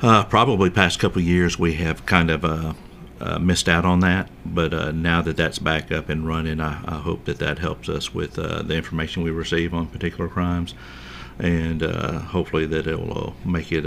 uh, 0.00 0.24
probably 0.24 0.68
past 0.68 0.98
couple 0.98 1.22
years, 1.22 1.58
we 1.58 1.74
have 1.74 2.04
kind 2.06 2.28
of 2.28 2.44
uh, 2.44 2.72
uh, 3.20 3.38
missed 3.38 3.68
out 3.68 3.84
on 3.84 4.00
that. 4.00 4.28
But 4.44 4.74
uh, 4.74 4.90
now 4.90 5.22
that 5.22 5.36
that's 5.36 5.60
back 5.60 5.92
up 5.92 6.08
and 6.08 6.26
running, 6.26 6.60
I, 6.60 6.82
I 6.84 6.98
hope 6.98 7.24
that 7.26 7.38
that 7.38 7.60
helps 7.60 7.88
us 7.88 8.12
with 8.12 8.34
the 8.34 8.74
information 8.74 9.22
we 9.22 9.30
receive 9.30 9.72
on 9.72 9.86
particular 9.86 10.28
crimes, 10.28 10.74
and 11.38 11.82
hopefully 11.82 12.66
that 12.66 12.88
it 12.88 12.98
will 12.98 13.36
make 13.44 13.70
it 13.70 13.86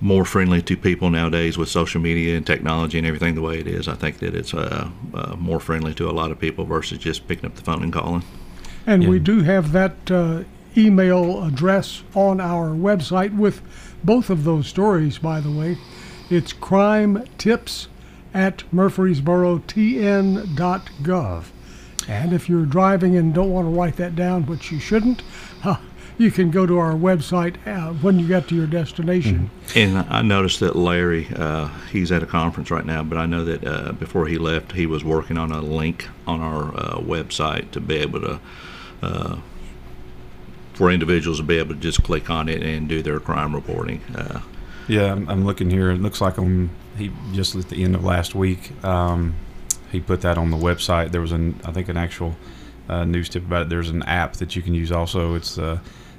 more 0.00 0.24
friendly 0.24 0.60
to 0.62 0.76
people 0.76 1.10
nowadays 1.10 1.56
with 1.56 1.68
social 1.68 2.00
media 2.00 2.36
and 2.36 2.46
technology 2.46 2.98
and 2.98 3.06
everything 3.06 3.34
the 3.34 3.42
way 3.42 3.58
it 3.58 3.66
is. 3.66 3.88
I 3.88 3.94
think 3.94 4.18
that 4.18 4.34
it's 4.34 4.52
uh, 4.52 4.90
uh, 5.14 5.36
more 5.36 5.60
friendly 5.60 5.94
to 5.94 6.10
a 6.10 6.12
lot 6.12 6.30
of 6.30 6.38
people 6.38 6.64
versus 6.64 6.98
just 6.98 7.26
picking 7.26 7.46
up 7.46 7.54
the 7.54 7.62
phone 7.62 7.82
and 7.82 7.92
calling. 7.92 8.22
And 8.86 9.08
we 9.08 9.18
do 9.18 9.42
have 9.42 9.72
that 9.72 10.10
uh, 10.10 10.44
email 10.76 11.42
address 11.44 12.02
on 12.14 12.40
our 12.40 12.68
website 12.68 13.36
with 13.36 13.60
both 14.04 14.30
of 14.30 14.44
those 14.44 14.68
stories, 14.68 15.18
by 15.18 15.40
the 15.40 15.50
way. 15.50 15.76
It's 16.30 16.52
crime 16.52 17.24
tips 17.38 17.88
at 18.32 18.58
murfreesborotn.gov. 18.72 21.44
And 22.08 22.32
if 22.32 22.48
you're 22.48 22.66
driving 22.66 23.16
and 23.16 23.34
don't 23.34 23.50
want 23.50 23.66
to 23.66 23.70
write 23.70 23.96
that 23.96 24.14
down, 24.14 24.46
which 24.46 24.70
you 24.70 24.78
shouldn't, 24.78 25.24
uh, 25.64 25.78
you 26.18 26.30
can 26.30 26.50
go 26.50 26.66
to 26.66 26.78
our 26.78 26.92
website 26.92 27.56
uh, 27.66 27.92
when 27.94 28.18
you 28.18 28.26
get 28.26 28.48
to 28.48 28.54
your 28.54 28.66
destination. 28.66 29.50
And 29.74 29.98
I 29.98 30.22
noticed 30.22 30.60
that 30.60 30.76
Larry, 30.76 31.28
uh, 31.34 31.68
he's 31.90 32.10
at 32.10 32.22
a 32.22 32.26
conference 32.26 32.70
right 32.70 32.86
now, 32.86 33.02
but 33.02 33.18
I 33.18 33.26
know 33.26 33.44
that 33.44 33.66
uh, 33.66 33.92
before 33.92 34.26
he 34.26 34.38
left, 34.38 34.72
he 34.72 34.86
was 34.86 35.04
working 35.04 35.36
on 35.36 35.52
a 35.52 35.60
link 35.60 36.08
on 36.26 36.40
our 36.40 36.74
uh, 36.74 36.98
website 37.00 37.70
to 37.72 37.80
be 37.80 37.96
able 37.96 38.20
to, 38.20 38.40
uh, 39.02 39.36
for 40.74 40.90
individuals 40.90 41.38
to 41.38 41.42
be 41.42 41.58
able 41.58 41.74
to 41.74 41.80
just 41.80 42.02
click 42.02 42.28
on 42.28 42.48
it 42.48 42.62
and 42.62 42.88
do 42.88 43.02
their 43.02 43.18
crime 43.20 43.54
reporting. 43.54 44.00
Uh, 44.14 44.40
Yeah, 44.88 45.12
I'm, 45.12 45.28
I'm 45.28 45.44
looking 45.44 45.70
here. 45.70 45.90
It 45.90 46.00
looks 46.00 46.20
like 46.20 46.38
on 46.38 46.70
he 46.96 47.10
just 47.32 47.54
at 47.54 47.68
the 47.68 47.82
end 47.82 47.94
of 47.94 48.04
last 48.04 48.34
week, 48.34 48.72
um, 48.84 49.34
he 49.90 50.00
put 50.00 50.20
that 50.22 50.38
on 50.38 50.50
the 50.50 50.56
website. 50.56 51.10
There 51.12 51.20
was 51.20 51.32
an 51.32 51.60
I 51.64 51.72
think 51.72 51.88
an 51.88 51.96
actual 51.96 52.36
uh, 52.88 53.04
news 53.04 53.28
tip 53.28 53.44
about 53.44 53.62
it. 53.62 53.68
There's 53.68 53.90
an 53.90 54.02
app 54.04 54.34
that 54.34 54.54
you 54.54 54.62
can 54.62 54.74
use 54.74 54.92
also. 54.92 55.34
It's 55.34 55.58
uh, 55.58 55.78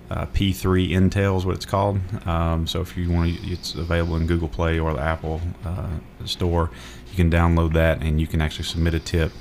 uh, 0.09 0.25
P3 0.27 0.89
Intel 0.91 1.37
is 1.37 1.45
what 1.45 1.55
it's 1.55 1.65
called. 1.65 1.99
Um, 2.25 2.67
so 2.67 2.81
if 2.81 2.97
you 2.97 3.11
want, 3.11 3.37
to, 3.37 3.47
it's 3.51 3.75
available 3.75 4.15
in 4.15 4.27
Google 4.27 4.47
Play 4.47 4.79
or 4.79 4.93
the 4.93 5.01
Apple 5.01 5.41
uh, 5.65 5.89
Store. 6.25 6.69
You 7.09 7.15
can 7.15 7.29
download 7.31 7.73
that 7.73 8.01
and 8.01 8.19
you 8.19 8.27
can 8.27 8.41
actually 8.41 8.65
submit 8.65 8.93
a 8.93 8.99
tip, 8.99 9.31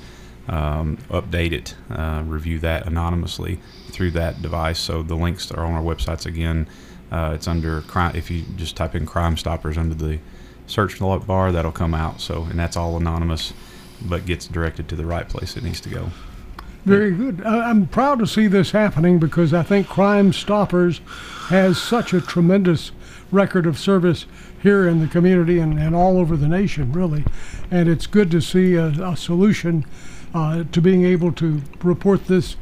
um, 0.47 0.97
update 1.09 1.51
it, 1.51 1.75
uh, 1.89 2.23
review 2.25 2.59
that 2.59 2.87
anonymously 2.87 3.59
through 3.89 4.11
that 4.11 4.41
device. 4.41 4.79
So 4.79 5.03
the 5.03 5.15
links 5.15 5.51
are 5.51 5.65
on 5.65 5.73
our 5.73 5.81
websites 5.81 6.25
again. 6.25 6.67
Uh, 7.11 7.31
it's 7.35 7.47
under 7.47 7.81
crime. 7.81 8.15
If 8.15 8.29
you 8.29 8.43
just 8.55 8.75
type 8.75 8.95
in 8.95 9.05
Crime 9.05 9.37
Stoppers 9.37 9.77
under 9.77 9.95
the 9.95 10.19
search 10.65 10.99
bar, 10.99 11.51
that'll 11.51 11.71
come 11.71 11.93
out. 11.93 12.19
So 12.19 12.43
and 12.43 12.59
that's 12.59 12.75
all 12.75 12.97
anonymous, 12.97 13.53
but 14.01 14.25
gets 14.25 14.47
directed 14.47 14.89
to 14.89 14.95
the 14.95 15.05
right 15.05 15.27
place 15.27 15.55
it 15.55 15.63
needs 15.63 15.81
to 15.81 15.89
go. 15.89 16.09
Very 16.85 17.11
good. 17.11 17.45
I'm 17.45 17.87
proud 17.87 18.19
to 18.19 18.27
see 18.27 18.47
this 18.47 18.71
happening 18.71 19.19
because 19.19 19.53
I 19.53 19.61
think 19.61 19.87
Crime 19.87 20.31
Stoppers 20.31 21.01
has 21.49 21.77
such 21.81 22.13
a 22.13 22.21
tremendous 22.21 22.91
record 23.29 23.65
of 23.65 23.77
service 23.77 24.25
here 24.61 24.87
in 24.87 25.01
the 25.01 25.07
community 25.07 25.59
and, 25.59 25.77
and 25.77 25.93
all 25.93 26.17
over 26.17 26.37
the 26.37 26.47
nation, 26.47 26.93
really. 26.93 27.25
And 27.69 27.89
it's 27.89 28.07
good 28.07 28.31
to 28.31 28.41
see 28.41 28.75
a, 28.75 28.87
a 28.87 29.17
solution 29.17 29.85
uh, 30.33 30.63
to 30.71 30.81
being 30.81 31.05
able 31.05 31.31
to 31.33 31.61
report 31.83 32.27
this 32.27 32.55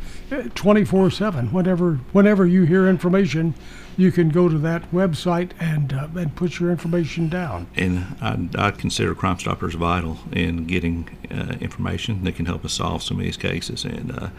24 0.55 1.11
7. 1.11 1.51
Whenever, 1.51 1.95
whenever 2.11 2.45
you 2.45 2.63
hear 2.63 2.87
information, 2.87 3.53
you 3.97 4.11
can 4.11 4.29
go 4.29 4.49
to 4.49 4.57
that 4.57 4.91
website 4.91 5.51
and, 5.59 5.93
uh, 5.93 6.07
and 6.15 6.35
put 6.35 6.59
your 6.59 6.71
information 6.71 7.29
down. 7.29 7.67
and 7.75 8.05
I, 8.21 8.67
I 8.67 8.71
consider 8.71 9.15
Crime 9.15 9.39
Stoppers 9.39 9.75
vital 9.75 10.19
in 10.31 10.65
getting 10.65 11.09
uh, 11.31 11.55
information 11.61 12.23
that 12.23 12.35
can 12.35 12.45
help 12.45 12.65
us 12.65 12.73
solve 12.73 13.03
some 13.03 13.17
of 13.17 13.23
these 13.23 13.37
cases. 13.37 13.85
And 13.85 14.11
uh, 14.11 14.29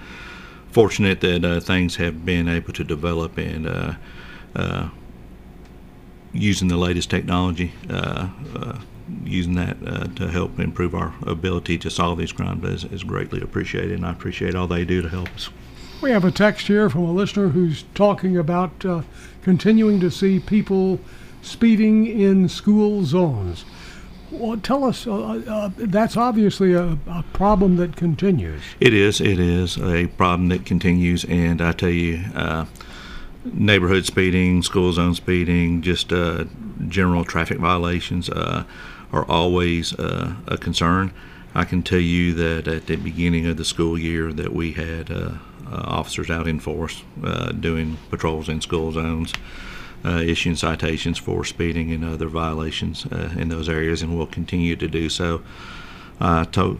fortunate 0.70 1.20
that 1.20 1.44
uh, 1.44 1.60
things 1.60 1.96
have 1.96 2.24
been 2.24 2.48
able 2.48 2.72
to 2.74 2.84
develop 2.84 3.38
and 3.38 3.66
uh, 3.66 3.94
uh, 4.54 4.88
using 6.32 6.68
the 6.68 6.76
latest 6.76 7.08
technology, 7.08 7.72
using 9.24 9.54
that 9.54 9.76
uh, 9.86 10.04
to 10.16 10.28
help 10.28 10.58
improve 10.58 10.94
our 10.94 11.14
ability 11.22 11.78
to 11.78 11.90
solve 11.90 12.18
these 12.18 12.32
crimes 12.32 12.64
is, 12.64 12.84
is 12.92 13.04
greatly 13.04 13.40
appreciated. 13.40 13.92
And 13.92 14.06
I 14.06 14.10
appreciate 14.10 14.54
all 14.54 14.66
they 14.66 14.84
do 14.84 15.02
to 15.02 15.08
help 15.08 15.28
us. 15.34 15.50
We 16.02 16.10
have 16.10 16.24
a 16.24 16.30
text 16.30 16.66
here 16.66 16.90
from 16.90 17.02
a 17.02 17.12
listener 17.12 17.48
who's 17.48 17.84
talking 17.94 18.36
about 18.36 18.84
uh, 18.84 19.02
continuing 19.42 20.00
to 20.00 20.10
see 20.10 20.40
people 20.40 21.00
speeding 21.40 22.06
in 22.06 22.48
school 22.48 23.04
zones. 23.04 23.64
Well, 24.30 24.58
tell 24.58 24.84
us, 24.84 25.06
uh, 25.06 25.14
uh, 25.14 25.70
that's 25.76 26.16
obviously 26.16 26.74
a, 26.74 26.98
a 27.06 27.24
problem 27.32 27.76
that 27.76 27.96
continues. 27.96 28.60
It 28.80 28.92
is. 28.92 29.20
It 29.20 29.38
is 29.38 29.78
a 29.78 30.08
problem 30.08 30.48
that 30.48 30.66
continues, 30.66 31.24
and 31.24 31.62
I 31.62 31.72
tell 31.72 31.90
you, 31.90 32.24
uh, 32.34 32.66
neighborhood 33.44 34.04
speeding, 34.04 34.62
school 34.62 34.92
zone 34.92 35.14
speeding, 35.14 35.80
just 35.80 36.12
uh, 36.12 36.44
general 36.88 37.24
traffic 37.24 37.58
violations 37.58 38.28
uh, 38.28 38.64
are 39.12 39.24
always 39.24 39.92
uh, 39.94 40.34
a 40.46 40.56
concern. 40.56 41.12
I 41.54 41.64
can 41.64 41.82
tell 41.82 42.00
you 42.00 42.34
that 42.34 42.68
at 42.68 42.86
the 42.86 42.96
beginning 42.96 43.46
of 43.46 43.56
the 43.56 43.64
school 43.64 43.98
year, 43.98 44.32
that 44.32 44.52
we 44.52 44.72
had 44.72 45.10
uh, 45.10 45.32
uh, 45.66 45.82
officers 45.84 46.30
out 46.30 46.46
in 46.46 46.60
force 46.60 47.02
uh, 47.24 47.52
doing 47.52 47.96
patrols 48.10 48.48
in 48.48 48.60
school 48.60 48.92
zones. 48.92 49.32
Uh, 50.04 50.20
issuing 50.20 50.54
citations 50.54 51.18
for 51.18 51.44
speeding 51.44 51.90
and 51.90 52.04
other 52.04 52.28
violations 52.28 53.06
in 53.36 53.48
those 53.48 53.68
areas, 53.68 54.02
and 54.02 54.16
will 54.16 54.26
continue 54.26 54.76
to 54.76 54.86
do 54.86 55.08
so. 55.08 55.42
I 56.20 56.44
to, 56.44 56.78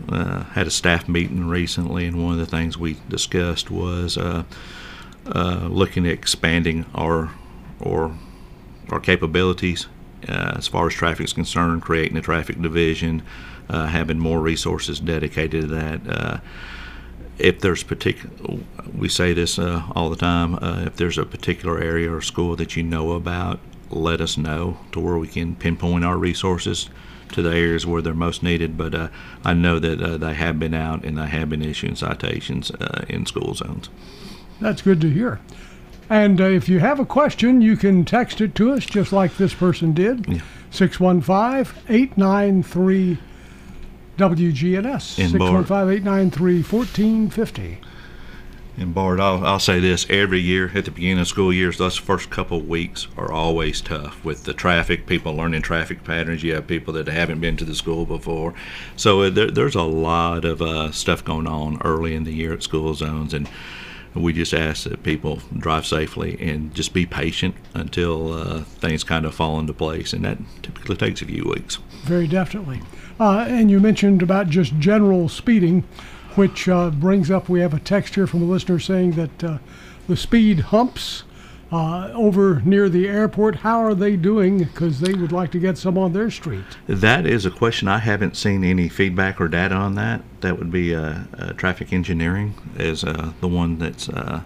had 0.53 0.69
a 0.69 0.71
staff 0.71 1.09
meeting 1.09 1.49
recently, 1.49 2.07
and 2.07 2.23
one 2.23 2.35
of 2.35 2.39
the 2.39 2.47
things 2.47 2.79
we 2.79 2.99
discussed 3.09 3.69
was 3.69 4.17
looking 5.25 6.07
at 6.07 6.13
expanding 6.13 6.85
our 6.95 7.33
or 7.81 8.17
our 8.91 9.01
capabilities 9.01 9.87
uh, 10.29 10.55
as 10.57 10.69
far 10.69 10.87
as 10.87 10.95
traffic 10.95 11.27
is 11.27 11.33
concerned, 11.33 11.83
creating 11.83 12.17
a 12.17 12.23
traffic 12.23 12.61
division, 12.61 13.23
uh, 13.69 13.87
having 13.87 14.19
more 14.19 14.41
resources 14.41 15.01
dedicated 15.01 15.63
to 15.63 15.67
that. 15.69 16.01
Uh, 16.09 16.39
if 17.39 17.61
there's 17.61 17.83
particular, 17.83 18.61
we 18.97 19.09
say 19.09 19.33
this 19.33 19.59
uh, 19.59 19.83
all 19.95 20.09
the 20.09 20.17
time. 20.17 20.55
Uh, 20.57 20.85
if 20.87 20.97
there's 20.97 21.19
a 21.19 21.27
particular 21.27 21.79
area 21.79 22.13
or 22.13 22.21
school 22.21 22.57
that 22.57 22.77
you 22.77 22.83
know 22.83 23.13
about, 23.13 23.61
let 23.91 24.21
us 24.21 24.37
know 24.37 24.79
to 24.93 25.01
where 25.01 25.19
we 25.19 25.29
can 25.29 25.55
pinpoint 25.55 26.05
our 26.05 26.17
resources 26.17 26.89
to 27.33 27.43
the 27.43 27.51
areas 27.51 27.87
where 27.87 28.01
they're 28.03 28.15
most 28.15 28.43
needed. 28.43 28.77
But 28.77 28.95
uh, 28.95 29.09
I 29.45 29.55
know 29.55 29.79
that 29.79 30.01
uh, 30.01 30.17
they 30.17 30.35
have 30.35 30.59
been 30.59 30.75
out 30.75 31.05
and 31.05 31.19
they 31.19 31.27
have 31.27 31.51
been 31.51 31.63
issuing 31.63 31.97
citations 31.97 32.71
uh, 32.71 33.05
in 33.09 33.27
school 33.27 33.55
zones. 33.55 33.91
That's 34.61 34.83
good 34.83 35.01
to 35.03 35.11
hear. 35.11 35.41
And 36.09 36.41
uh, 36.41 36.45
if 36.45 36.69
you 36.69 36.79
have 36.79 37.01
a 37.01 37.07
question, 37.07 37.61
you 37.61 37.77
can 37.77 38.05
text 38.05 38.41
it 38.41 38.55
to 38.57 38.73
us 38.73 38.85
just 38.85 39.13
like 39.13 39.37
this 39.37 39.55
person 39.55 39.93
did. 39.93 40.27
Yeah. 40.29 40.41
615 40.71 41.83
893 41.89 43.19
WGNS. 44.19 45.19
And 45.19 45.39
Bart- 45.39 45.67
615 45.67 45.97
893 45.99 46.63
1450. 46.63 47.79
And 48.79 48.93
Bart, 48.93 49.21
I'll, 49.21 49.45
I'll 49.45 49.59
say 49.59 49.81
this 49.81 50.07
every 50.11 50.39
year 50.39 50.71
at 50.75 50.85
the 50.85 50.91
beginning 50.91 51.21
of 51.21 51.29
school 51.29 51.51
years, 51.51 51.79
those 51.79 51.97
first 51.97 52.29
couple 52.29 52.59
of 52.59 52.69
weeks 52.69 53.09
are 53.17 53.33
always 53.33 53.81
tough 53.81 54.23
with 54.23 54.45
the 54.45 54.53
traffic, 54.53 55.07
people 55.07 55.35
learning 55.35 55.63
traffic 55.63 56.05
patterns. 56.05 56.43
You 56.43 56.55
have 56.57 56.67
people 56.67 56.93
that 56.95 57.09
haven't 57.09 57.41
been 57.41 57.57
to 57.57 57.65
the 57.65 57.75
school 57.75 58.05
before. 58.05 58.53
So 58.95 59.23
uh, 59.23 59.31
there, 59.31 59.51
there's 59.51 59.75
a 59.75 59.83
lot 59.83 60.45
of 60.45 60.61
uh, 60.61 60.93
stuff 60.93 61.25
going 61.25 61.47
on 61.47 61.81
early 61.85 62.15
in 62.15 62.25
the 62.25 62.35
year 62.35 62.53
at 62.53 62.63
school 62.63 62.93
zones. 62.93 63.33
And 63.33 63.49
we 64.17 64.33
just 64.33 64.55
ask 64.55 64.85
that 64.85 65.03
people 65.03 65.41
drive 65.57 65.87
safely 65.87 66.39
and 66.41 66.75
just 66.75 66.93
be 66.93 67.07
patient 67.07 67.55
until 67.75 68.33
uh, 68.33 68.63
things 68.63 69.05
kind 69.05 69.25
of 69.25 69.35
fall 69.35 69.59
into 69.59 69.73
place. 69.73 70.13
And 70.13 70.25
that 70.25 70.39
typically 70.63 70.97
takes 70.97 71.23
a 71.23 71.27
few 71.27 71.45
weeks. 71.45 71.77
Very 72.05 72.27
definitely. 72.27 72.81
Uh, 73.19 73.47
and 73.49 73.71
you 73.71 73.81
mentioned 73.81 74.23
about 74.23 74.49
just 74.49 74.79
general 74.79 75.29
speeding, 75.29 75.83
which 76.35 76.69
uh, 76.69 76.91
brings 76.91 77.31
up 77.31 77.49
we 77.49 77.61
have 77.61 77.75
a 77.75 77.81
text 77.81 78.15
here 78.15 78.27
from 78.27 78.43
a 78.43 78.47
listener 78.47 78.79
saying 78.79 79.13
that 79.13 79.45
uh, 79.45 79.59
the 80.07 80.17
speed 80.17 80.61
humps 80.61 81.25
uh, 81.73 82.11
over 82.15 82.61
near 82.65 82.89
the 82.89 83.09
airport. 83.09 83.57
How 83.57 83.81
are 83.81 83.95
they 83.95 84.17
doing? 84.17 84.59
Because 84.59 85.01
they 85.01 85.15
would 85.15 85.33
like 85.33 85.51
to 85.53 85.59
get 85.59 85.79
some 85.79 85.99
on 85.99 86.13
their 86.13 86.31
street. 86.31 86.65
That 86.87 87.27
is 87.27 87.45
a 87.45 87.51
question 87.51 87.89
I 87.89 87.99
haven't 87.99 88.37
seen 88.37 88.65
any 88.65 88.89
feedback 88.89 89.41
or 89.41 89.49
data 89.49 89.75
on 89.75 89.95
that. 89.97 90.23
That 90.41 90.59
would 90.59 90.71
be 90.71 90.95
uh, 90.95 91.21
uh, 91.39 91.53
traffic 91.55 91.93
engineering 91.93 92.55
is 92.77 93.03
uh, 93.05 93.33
the 93.41 93.49
one 93.49 93.79
that's 93.79 94.09
uh, 94.09 94.43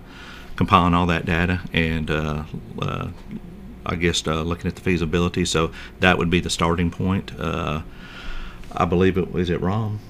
compiling 0.56 0.94
all 0.94 1.06
that 1.06 1.24
data 1.26 1.60
and 1.72 2.10
uh, 2.10 2.44
uh, 2.80 3.08
I 3.86 3.94
guess 3.96 4.26
uh, 4.26 4.42
looking 4.42 4.68
at 4.68 4.76
the 4.76 4.82
feasibility. 4.82 5.44
So 5.44 5.72
that 6.00 6.18
would 6.18 6.30
be 6.30 6.40
the 6.40 6.50
starting 6.50 6.90
point. 6.90 7.32
Uh, 7.38 7.82
I 8.72 8.84
believe 8.84 9.18
it 9.18 9.32
was 9.32 9.50
it 9.50 9.60
Ram. 9.60 10.00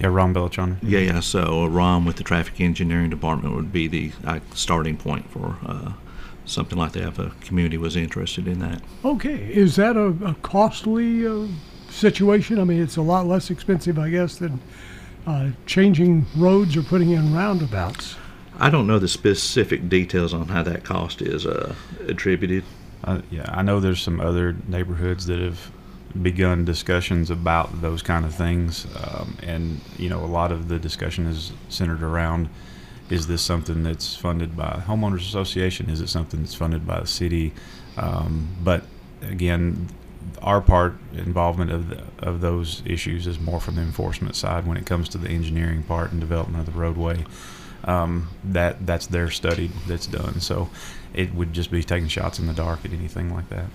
Yeah, 0.00 0.08
Ram 0.08 0.32
Balachandran. 0.32 0.78
Yeah, 0.82 1.00
yeah. 1.00 1.20
So 1.20 1.66
Ram 1.66 2.04
with 2.04 2.16
the 2.16 2.22
traffic 2.22 2.60
engineering 2.60 3.10
department 3.10 3.54
would 3.54 3.72
be 3.72 3.88
the 3.88 4.12
uh, 4.24 4.40
starting 4.54 4.96
point 4.96 5.30
for 5.30 5.56
uh, 5.66 5.92
something 6.48 6.78
like 6.78 6.92
that 6.92 7.08
if 7.08 7.18
a 7.18 7.30
community 7.40 7.78
was 7.78 7.96
interested 7.96 8.48
in 8.48 8.58
that. 8.60 8.82
Okay, 9.04 9.52
is 9.52 9.76
that 9.76 9.96
a, 9.96 10.14
a 10.24 10.34
costly 10.42 11.26
uh, 11.26 11.46
situation? 11.90 12.58
I 12.58 12.64
mean, 12.64 12.82
it's 12.82 12.96
a 12.96 13.02
lot 13.02 13.26
less 13.26 13.50
expensive, 13.50 13.98
I 13.98 14.10
guess, 14.10 14.36
than 14.36 14.60
uh, 15.26 15.50
changing 15.66 16.26
roads 16.36 16.76
or 16.76 16.82
putting 16.82 17.10
in 17.10 17.34
roundabouts. 17.34 18.16
I 18.58 18.70
don't 18.70 18.86
know 18.86 18.98
the 18.98 19.08
specific 19.08 19.88
details 19.88 20.34
on 20.34 20.48
how 20.48 20.62
that 20.64 20.84
cost 20.84 21.22
is 21.22 21.46
uh, 21.46 21.74
attributed. 22.06 22.64
Uh, 23.04 23.20
yeah, 23.30 23.48
I 23.48 23.62
know 23.62 23.78
there's 23.78 24.02
some 24.02 24.20
other 24.20 24.56
neighborhoods 24.66 25.26
that 25.26 25.38
have 25.38 25.70
begun 26.22 26.64
discussions 26.64 27.30
about 27.30 27.80
those 27.80 28.02
kind 28.02 28.24
of 28.24 28.34
things, 28.34 28.86
um, 28.96 29.36
and 29.42 29.80
you 29.96 30.08
know, 30.08 30.24
a 30.24 30.26
lot 30.26 30.50
of 30.50 30.68
the 30.68 30.78
discussion 30.78 31.26
is 31.26 31.52
centered 31.68 32.02
around: 32.02 32.48
is 33.10 33.26
this 33.26 33.42
something 33.42 33.82
that's 33.82 34.16
funded 34.16 34.56
by 34.56 34.82
homeowners 34.86 35.20
association? 35.20 35.90
Is 35.90 36.00
it 36.00 36.08
something 36.08 36.40
that's 36.40 36.54
funded 36.54 36.86
by 36.86 37.00
the 37.00 37.06
city? 37.06 37.52
Um, 37.96 38.48
but 38.62 38.84
again, 39.22 39.88
our 40.42 40.60
part 40.60 40.96
involvement 41.14 41.72
of 41.72 41.88
the, 41.88 42.02
of 42.18 42.40
those 42.40 42.82
issues 42.84 43.26
is 43.26 43.40
more 43.40 43.60
from 43.60 43.76
the 43.76 43.82
enforcement 43.82 44.36
side 44.36 44.66
when 44.66 44.76
it 44.76 44.86
comes 44.86 45.08
to 45.10 45.18
the 45.18 45.28
engineering 45.28 45.82
part 45.82 46.12
and 46.12 46.20
development 46.20 46.66
of 46.66 46.74
the 46.74 46.78
roadway. 46.78 47.24
Um, 47.84 48.28
that 48.44 48.86
that's 48.86 49.06
their 49.06 49.30
study 49.30 49.70
that's 49.86 50.06
done. 50.06 50.40
So 50.40 50.68
it 51.14 51.34
would 51.34 51.52
just 51.52 51.70
be 51.70 51.82
taking 51.82 52.08
shots 52.08 52.38
in 52.38 52.46
the 52.46 52.52
dark 52.52 52.84
at 52.84 52.92
anything 52.92 53.32
like 53.32 53.48
that. 53.48 53.66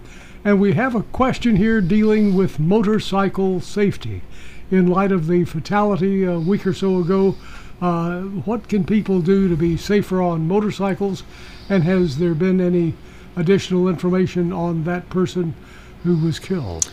and 0.48 0.58
we 0.58 0.72
have 0.72 0.94
a 0.94 1.02
question 1.02 1.56
here 1.56 1.82
dealing 1.82 2.34
with 2.34 2.58
motorcycle 2.58 3.60
safety. 3.60 4.22
In 4.70 4.86
light 4.86 5.12
of 5.12 5.26
the 5.26 5.44
fatality 5.44 6.24
a 6.24 6.38
week 6.40 6.66
or 6.66 6.72
so 6.72 6.98
ago, 7.00 7.36
uh, 7.82 8.20
what 8.22 8.66
can 8.66 8.84
people 8.84 9.20
do 9.20 9.46
to 9.48 9.56
be 9.56 9.76
safer 9.76 10.22
on 10.22 10.48
motorcycles? 10.48 11.22
And 11.68 11.84
has 11.84 12.16
there 12.16 12.32
been 12.32 12.62
any 12.62 12.94
additional 13.36 13.88
information 13.88 14.50
on 14.50 14.84
that 14.84 15.10
person 15.10 15.54
who 16.02 16.16
was 16.16 16.38
killed? 16.38 16.90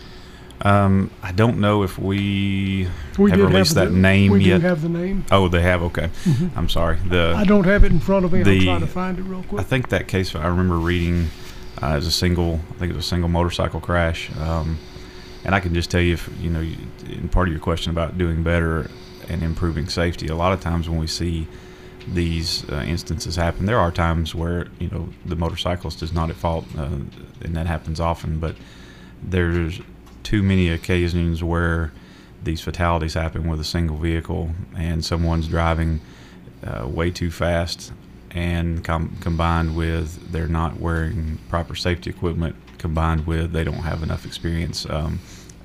Um, 0.62 1.10
I 1.24 1.32
don't 1.32 1.60
know 1.60 1.84
if 1.84 1.98
we, 1.98 2.90
We 3.18 3.32
have 3.32 3.40
released 3.40 3.76
have 3.76 3.86
that 3.88 3.92
the, 3.94 3.98
name 3.98 4.32
we 4.34 4.44
yet. 4.44 4.60
do 4.62 4.68
have 4.68 4.82
the 4.82 4.90
name. 4.90 5.26
oh, 5.32 5.48
they 5.48 5.62
have. 5.62 5.82
Okay, 5.84 6.10
I'm 6.58 6.68
sorry. 6.68 6.98
The 7.08 7.34
I 7.38 7.46
don't 7.46 7.66
have 7.66 7.86
it 7.86 7.92
in 7.94 8.00
front 8.02 8.26
of 8.26 8.34
me. 8.34 8.40
I'll 8.40 8.46
The- 8.46 8.66
try 8.66 8.80
to 8.80 8.88
find 8.88 9.18
it 9.18 9.24
real 9.24 9.44
quick. 9.44 9.62
I 9.62 9.64
think 9.64 9.90
that 9.90 10.08
case 10.10 10.36
I 10.36 10.46
remember 10.48 10.78
reading 10.78 11.28
uh, 11.82 11.88
as 11.88 12.08
a 12.08 12.12
single. 12.12 12.60
I 12.72 12.74
think 12.80 12.92
it 12.92 12.96
was 12.96 13.06
a 13.06 13.10
single 13.10 13.30
motorcycle 13.30 13.80
crash. 13.80 14.36
Um, 14.38 14.78
and 15.44 15.54
I 15.54 15.60
can 15.60 15.74
just 15.74 15.92
tell 15.92 16.02
you, 16.02 16.14
if 16.14 16.30
you 16.40 16.50
know, 16.50 16.62
in 17.08 17.30
part 17.30 17.48
of 17.48 17.54
your 17.54 17.62
question 17.62 17.92
about 17.92 18.18
doing 18.18 18.44
better 18.44 18.90
and 19.30 19.44
improving 19.44 19.88
safety, 19.88 20.28
a 20.28 20.36
lot 20.36 20.54
of 20.54 20.62
times 20.62 20.90
when 20.90 21.00
we 21.00 21.08
see 21.08 21.48
these 22.08 22.68
uh, 22.70 22.84
instances 22.88 23.36
happen, 23.36 23.66
there 23.66 23.80
are 23.80 23.92
times 23.92 24.34
where 24.34 24.68
you 24.80 24.90
know 24.90 25.10
the 25.26 25.36
motorcyclist 25.36 26.02
is 26.02 26.14
not 26.14 26.30
at 26.30 26.36
fault, 26.36 26.66
uh, 26.78 26.86
and 27.42 27.56
that 27.56 27.68
happens 27.68 28.00
often. 28.00 28.40
But 28.40 28.56
there's 29.22 29.80
too 30.24 30.42
many 30.42 30.70
occasions 30.70 31.44
where 31.44 31.92
these 32.44 32.62
fatalities 32.62 33.14
happen 33.14 33.48
with 33.48 33.60
a 33.60 33.64
single 33.64 33.98
vehicle 33.98 34.52
and 34.76 35.04
someone's 35.04 35.48
driving 35.48 36.00
uh, 36.64 36.88
way 36.88 37.12
too 37.12 37.32
fast 37.32 37.92
and 38.36 38.84
com- 38.84 39.18
combined 39.22 39.76
with 39.76 40.32
they're 40.32 40.48
not 40.48 40.80
wearing 40.80 41.40
proper 41.50 41.74
safety 41.74 42.12
equipment 42.12 42.56
combined 42.78 43.26
with 43.26 43.52
they 43.52 43.64
don't 43.64 43.76
have 43.76 44.04
enough 44.04 44.26
experience. 44.26 44.88
Um, 44.88 45.20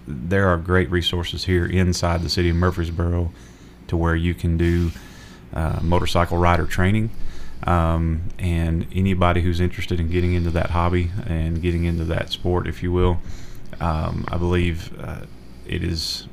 there 0.07 0.49
are 0.49 0.57
great 0.57 0.91
resources 0.91 1.45
here 1.45 1.67
inside 1.67 2.23
the 2.23 2.31
city 2.31 2.49
of 2.49 2.57
murfreesboro 2.57 3.31
to 3.89 3.97
where 3.97 4.17
you 4.17 4.33
can 4.33 4.57
do 4.57 4.91
uh, 5.53 5.81
motorcycle 5.83 6.39
rider 6.39 6.65
training. 6.65 7.11
Um, 7.65 8.23
and 8.39 8.87
anybody 8.95 9.43
who's 9.43 9.61
interested 9.61 10.01
in 10.01 10.09
getting 10.09 10.33
into 10.33 10.49
that 10.53 10.71
hobby 10.71 11.11
and 11.27 11.61
getting 11.61 11.85
into 11.85 12.05
that 12.05 12.31
sport 12.31 12.67
if 12.67 12.83
you 12.83 12.91
will 12.91 13.21
um, 13.81 14.25
I 14.29 14.37
believe 14.37 14.99
uh, 15.01 15.23
it 15.67 15.83
is 15.83 16.27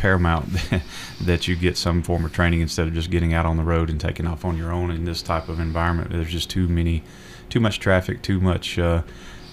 paramount 0.00 0.48
that 1.20 1.46
you 1.46 1.54
get 1.54 1.76
some 1.76 2.02
form 2.02 2.24
of 2.24 2.32
training 2.32 2.62
instead 2.62 2.88
of 2.88 2.94
just 2.94 3.10
getting 3.10 3.34
out 3.34 3.44
on 3.44 3.58
the 3.58 3.62
road 3.62 3.90
and 3.90 4.00
taking 4.00 4.26
off 4.26 4.44
on 4.46 4.56
your 4.56 4.72
own 4.72 4.90
in 4.90 5.04
this 5.04 5.20
type 5.20 5.48
of 5.48 5.60
environment. 5.60 6.10
There's 6.10 6.32
just 6.32 6.48
too 6.48 6.66
many, 6.66 7.02
too 7.50 7.60
much 7.60 7.78
traffic, 7.78 8.22
too 8.22 8.40
much 8.40 8.78
uh, 8.78 9.02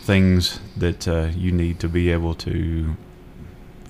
things 0.04 0.62
that 0.78 1.06
uh, 1.06 1.32
you 1.36 1.52
need 1.52 1.82
to 1.82 1.90
be 1.90 2.10
able 2.10 2.34
to 2.36 2.96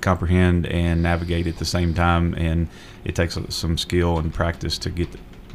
comprehend 0.01 0.65
and 0.65 1.03
navigate 1.03 1.45
at 1.45 1.57
the 1.57 1.65
same 1.65 1.93
time, 1.93 2.33
and 2.33 2.67
it 3.05 3.15
takes 3.15 3.37
some 3.49 3.77
skill 3.77 4.17
and 4.17 4.33
practice 4.33 4.79
to 4.79 4.89
get 4.89 5.09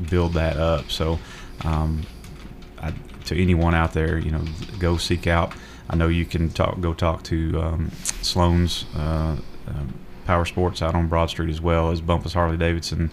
build 0.08 0.34
that 0.34 0.56
up. 0.56 0.88
So, 0.90 1.18
um, 1.64 2.02
I, 2.80 2.92
to 3.24 3.40
anyone 3.40 3.74
out 3.74 3.92
there, 3.92 4.18
you 4.18 4.30
know, 4.30 4.44
go 4.78 4.96
seek 4.96 5.26
out. 5.26 5.52
I 5.90 5.96
know 5.96 6.08
you 6.08 6.24
can 6.24 6.48
talk, 6.50 6.80
go 6.80 6.94
talk 6.94 7.24
to 7.24 7.60
um, 7.60 7.90
Sloan's 8.22 8.86
uh, 8.96 9.36
um, 9.66 9.94
Power 10.24 10.44
Sports 10.44 10.82
out 10.82 10.94
on 10.94 11.08
Broad 11.08 11.30
Street 11.30 11.50
as 11.50 11.60
well 11.60 11.90
as 11.90 12.00
Bumpus 12.00 12.34
Harley 12.34 12.56
Davidson, 12.56 13.10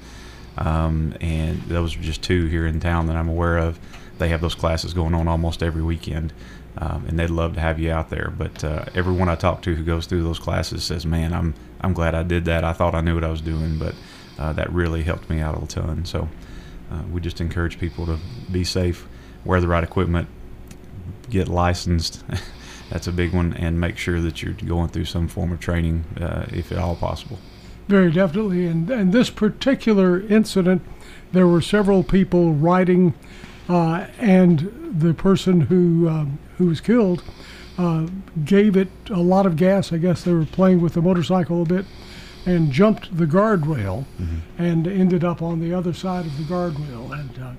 um, 0.57 1.15
and 1.21 1.61
those 1.63 1.95
are 1.95 2.01
just 2.01 2.21
two 2.21 2.45
here 2.47 2.65
in 2.67 2.79
town 2.79 3.07
that 3.07 3.15
I'm 3.15 3.29
aware 3.29 3.57
of. 3.57 3.79
They 4.17 4.29
have 4.29 4.41
those 4.41 4.55
classes 4.55 4.93
going 4.93 5.13
on 5.13 5.27
almost 5.27 5.63
every 5.63 5.81
weekend, 5.81 6.33
um, 6.77 7.05
and 7.07 7.17
they'd 7.17 7.29
love 7.29 7.53
to 7.55 7.61
have 7.61 7.79
you 7.79 7.91
out 7.91 8.09
there. 8.09 8.33
But 8.37 8.63
uh, 8.63 8.85
everyone 8.93 9.29
I 9.29 9.35
talk 9.35 9.61
to 9.63 9.75
who 9.75 9.83
goes 9.83 10.05
through 10.05 10.23
those 10.23 10.39
classes 10.39 10.83
says, 10.83 11.05
"Man, 11.05 11.33
I'm 11.33 11.53
I'm 11.81 11.93
glad 11.93 12.15
I 12.15 12.23
did 12.23 12.45
that. 12.45 12.63
I 12.63 12.73
thought 12.73 12.95
I 12.95 13.01
knew 13.01 13.15
what 13.15 13.23
I 13.23 13.31
was 13.31 13.41
doing, 13.41 13.79
but 13.79 13.95
uh, 14.37 14.53
that 14.53 14.71
really 14.71 15.03
helped 15.03 15.29
me 15.29 15.39
out 15.39 15.61
a 15.61 15.65
ton." 15.67 16.05
So 16.05 16.27
uh, 16.91 17.01
we 17.11 17.21
just 17.21 17.39
encourage 17.39 17.79
people 17.79 18.05
to 18.07 18.17
be 18.51 18.63
safe, 18.63 19.07
wear 19.45 19.61
the 19.61 19.67
right 19.67 19.83
equipment, 19.83 20.27
get 21.29 21.47
licensed. 21.47 22.23
That's 22.89 23.07
a 23.07 23.11
big 23.11 23.33
one, 23.33 23.53
and 23.53 23.79
make 23.79 23.97
sure 23.97 24.19
that 24.21 24.41
you're 24.41 24.53
going 24.53 24.89
through 24.89 25.05
some 25.05 25.27
form 25.27 25.51
of 25.51 25.59
training, 25.59 26.05
uh, 26.19 26.47
if 26.51 26.71
at 26.71 26.77
all 26.77 26.95
possible. 26.95 27.37
Very 27.87 28.11
definitely. 28.11 28.65
And, 28.67 28.89
and 28.89 29.13
this 29.13 29.29
particular 29.29 30.21
incident, 30.21 30.81
there 31.31 31.47
were 31.47 31.61
several 31.61 32.03
people 32.03 32.53
riding, 32.53 33.13
uh, 33.67 34.07
and 34.19 34.93
the 34.99 35.13
person 35.13 35.61
who 35.61 36.09
um, 36.09 36.39
who 36.57 36.67
was 36.67 36.81
killed 36.81 37.23
uh, 37.77 38.07
gave 38.43 38.75
it 38.75 38.89
a 39.09 39.19
lot 39.19 39.45
of 39.45 39.55
gas. 39.55 39.93
I 39.93 39.97
guess 39.97 40.23
they 40.23 40.33
were 40.33 40.45
playing 40.45 40.81
with 40.81 40.93
the 40.93 41.01
motorcycle 41.01 41.61
a 41.61 41.65
bit, 41.65 41.85
and 42.45 42.71
jumped 42.71 43.15
the 43.17 43.25
guardrail, 43.25 44.05
and 44.57 44.87
ended 44.87 45.23
up 45.23 45.41
on 45.41 45.59
the 45.59 45.73
other 45.73 45.93
side 45.93 46.25
of 46.25 46.37
the 46.37 46.43
guardrail 46.43 47.11
and 47.11 47.39
uh, 47.41 47.53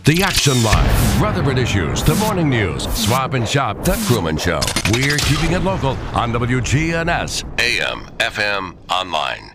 The 0.05 0.21
Action 0.21 0.61
Line, 0.63 1.21
Rutherford 1.21 1.57
Issues, 1.57 2.03
the 2.03 2.13
Morning 2.15 2.49
News, 2.49 2.83
Swap 2.93 3.35
and 3.35 3.47
Shop, 3.47 3.85
The 3.85 3.93
Crewman 4.05 4.35
Show. 4.35 4.59
We're 4.91 5.15
keeping 5.19 5.53
it 5.53 5.59
local 5.59 5.91
on 6.13 6.33
WGNS, 6.33 7.45
AM, 7.57 8.07
FM, 8.17 8.75
online. 8.91 9.52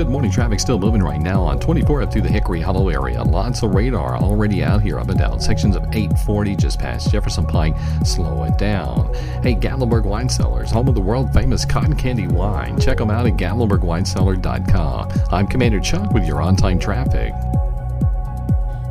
Good 0.00 0.08
morning. 0.08 0.30
Traffic 0.30 0.60
still 0.60 0.78
moving 0.78 1.02
right 1.02 1.20
now 1.20 1.42
on 1.42 1.60
24 1.60 2.00
up 2.00 2.10
through 2.10 2.22
the 2.22 2.30
Hickory 2.30 2.62
Hollow 2.62 2.88
area. 2.88 3.22
Lots 3.22 3.62
of 3.62 3.74
radar 3.74 4.16
already 4.16 4.64
out 4.64 4.80
here 4.80 4.98
up 4.98 5.10
and 5.10 5.18
down. 5.18 5.38
Sections 5.40 5.76
of 5.76 5.82
840 5.92 6.56
just 6.56 6.78
past 6.78 7.12
Jefferson 7.12 7.44
Pike. 7.44 7.76
Slow 8.02 8.44
it 8.44 8.56
down. 8.56 9.12
Hey, 9.42 9.54
Gatlinburg 9.54 10.04
Wine 10.04 10.30
Cellars, 10.30 10.70
home 10.70 10.88
of 10.88 10.94
the 10.94 11.02
world 11.02 11.34
famous 11.34 11.66
cotton 11.66 11.94
candy 11.96 12.28
wine. 12.28 12.80
Check 12.80 12.96
them 12.96 13.10
out 13.10 13.26
at 13.26 13.34
gatlinburgwinecellar.com. 13.34 15.10
I'm 15.32 15.46
Commander 15.46 15.80
Chuck 15.80 16.14
with 16.14 16.24
your 16.24 16.40
on 16.40 16.56
time 16.56 16.78
traffic. 16.78 17.34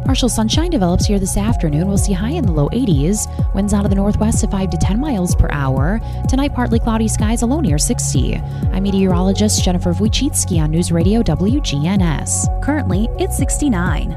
Partial 0.09 0.27
sunshine 0.27 0.71
develops 0.71 1.05
here 1.05 1.19
this 1.19 1.37
afternoon. 1.37 1.87
We'll 1.87 1.99
see 1.99 2.13
high 2.13 2.31
in 2.31 2.43
the 2.43 2.51
low 2.51 2.67
80s. 2.69 3.27
Winds 3.53 3.75
out 3.75 3.85
of 3.85 3.91
the 3.91 3.95
northwest 3.95 4.43
at 4.43 4.49
5 4.49 4.71
to 4.71 4.77
10 4.77 4.99
miles 4.99 5.35
per 5.35 5.47
hour. 5.51 6.01
Tonight, 6.27 6.55
partly 6.55 6.79
cloudy 6.79 7.07
skies, 7.07 7.43
a 7.43 7.45
low 7.45 7.59
near 7.59 7.77
60. 7.77 8.37
I'm 8.37 8.81
meteorologist 8.81 9.63
Jennifer 9.63 9.93
Wojcicki 9.93 10.59
on 10.59 10.71
News 10.71 10.91
Radio 10.91 11.21
WGNS. 11.21 12.63
Currently, 12.63 13.07
it's 13.19 13.37
69. 13.37 14.13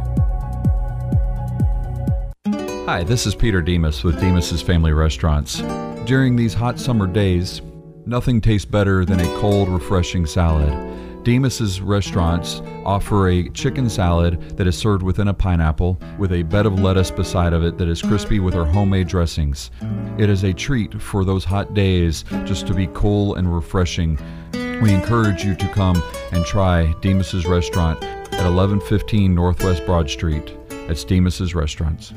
Hi, 2.86 3.04
this 3.04 3.26
is 3.26 3.34
Peter 3.34 3.60
Demos 3.60 4.02
with 4.02 4.18
Demos's 4.18 4.62
Family 4.62 4.94
Restaurants. 4.94 5.60
During 6.06 6.36
these 6.36 6.54
hot 6.54 6.78
summer 6.78 7.06
days, 7.06 7.60
nothing 8.06 8.40
tastes 8.40 8.64
better 8.64 9.04
than 9.04 9.20
a 9.20 9.26
cold, 9.40 9.68
refreshing 9.68 10.24
salad. 10.24 10.72
Demos's 11.24 11.80
restaurants 11.80 12.60
offer 12.84 13.28
a 13.28 13.48
chicken 13.50 13.88
salad 13.88 14.40
that 14.56 14.66
is 14.66 14.76
served 14.76 15.04
within 15.04 15.28
a 15.28 15.34
pineapple 15.34 15.96
with 16.18 16.32
a 16.32 16.42
bed 16.42 16.66
of 16.66 16.80
lettuce 16.80 17.12
beside 17.12 17.52
of 17.52 17.62
it 17.62 17.78
that 17.78 17.88
is 17.88 18.02
crispy 18.02 18.40
with 18.40 18.56
our 18.56 18.64
homemade 18.64 19.06
dressings. 19.06 19.70
It 20.18 20.28
is 20.28 20.42
a 20.42 20.52
treat 20.52 21.00
for 21.00 21.24
those 21.24 21.44
hot 21.44 21.74
days 21.74 22.24
just 22.44 22.66
to 22.66 22.74
be 22.74 22.88
cool 22.92 23.36
and 23.36 23.54
refreshing. 23.54 24.18
We 24.82 24.92
encourage 24.92 25.44
you 25.44 25.54
to 25.54 25.68
come 25.68 26.02
and 26.32 26.44
try 26.44 26.92
Demos's 27.00 27.46
restaurant 27.46 28.02
at 28.02 28.44
1115 28.50 29.32
Northwest 29.32 29.86
Broad 29.86 30.10
Street. 30.10 30.56
That's 30.88 31.04
Demos's 31.04 31.54
Restaurants. 31.54 32.12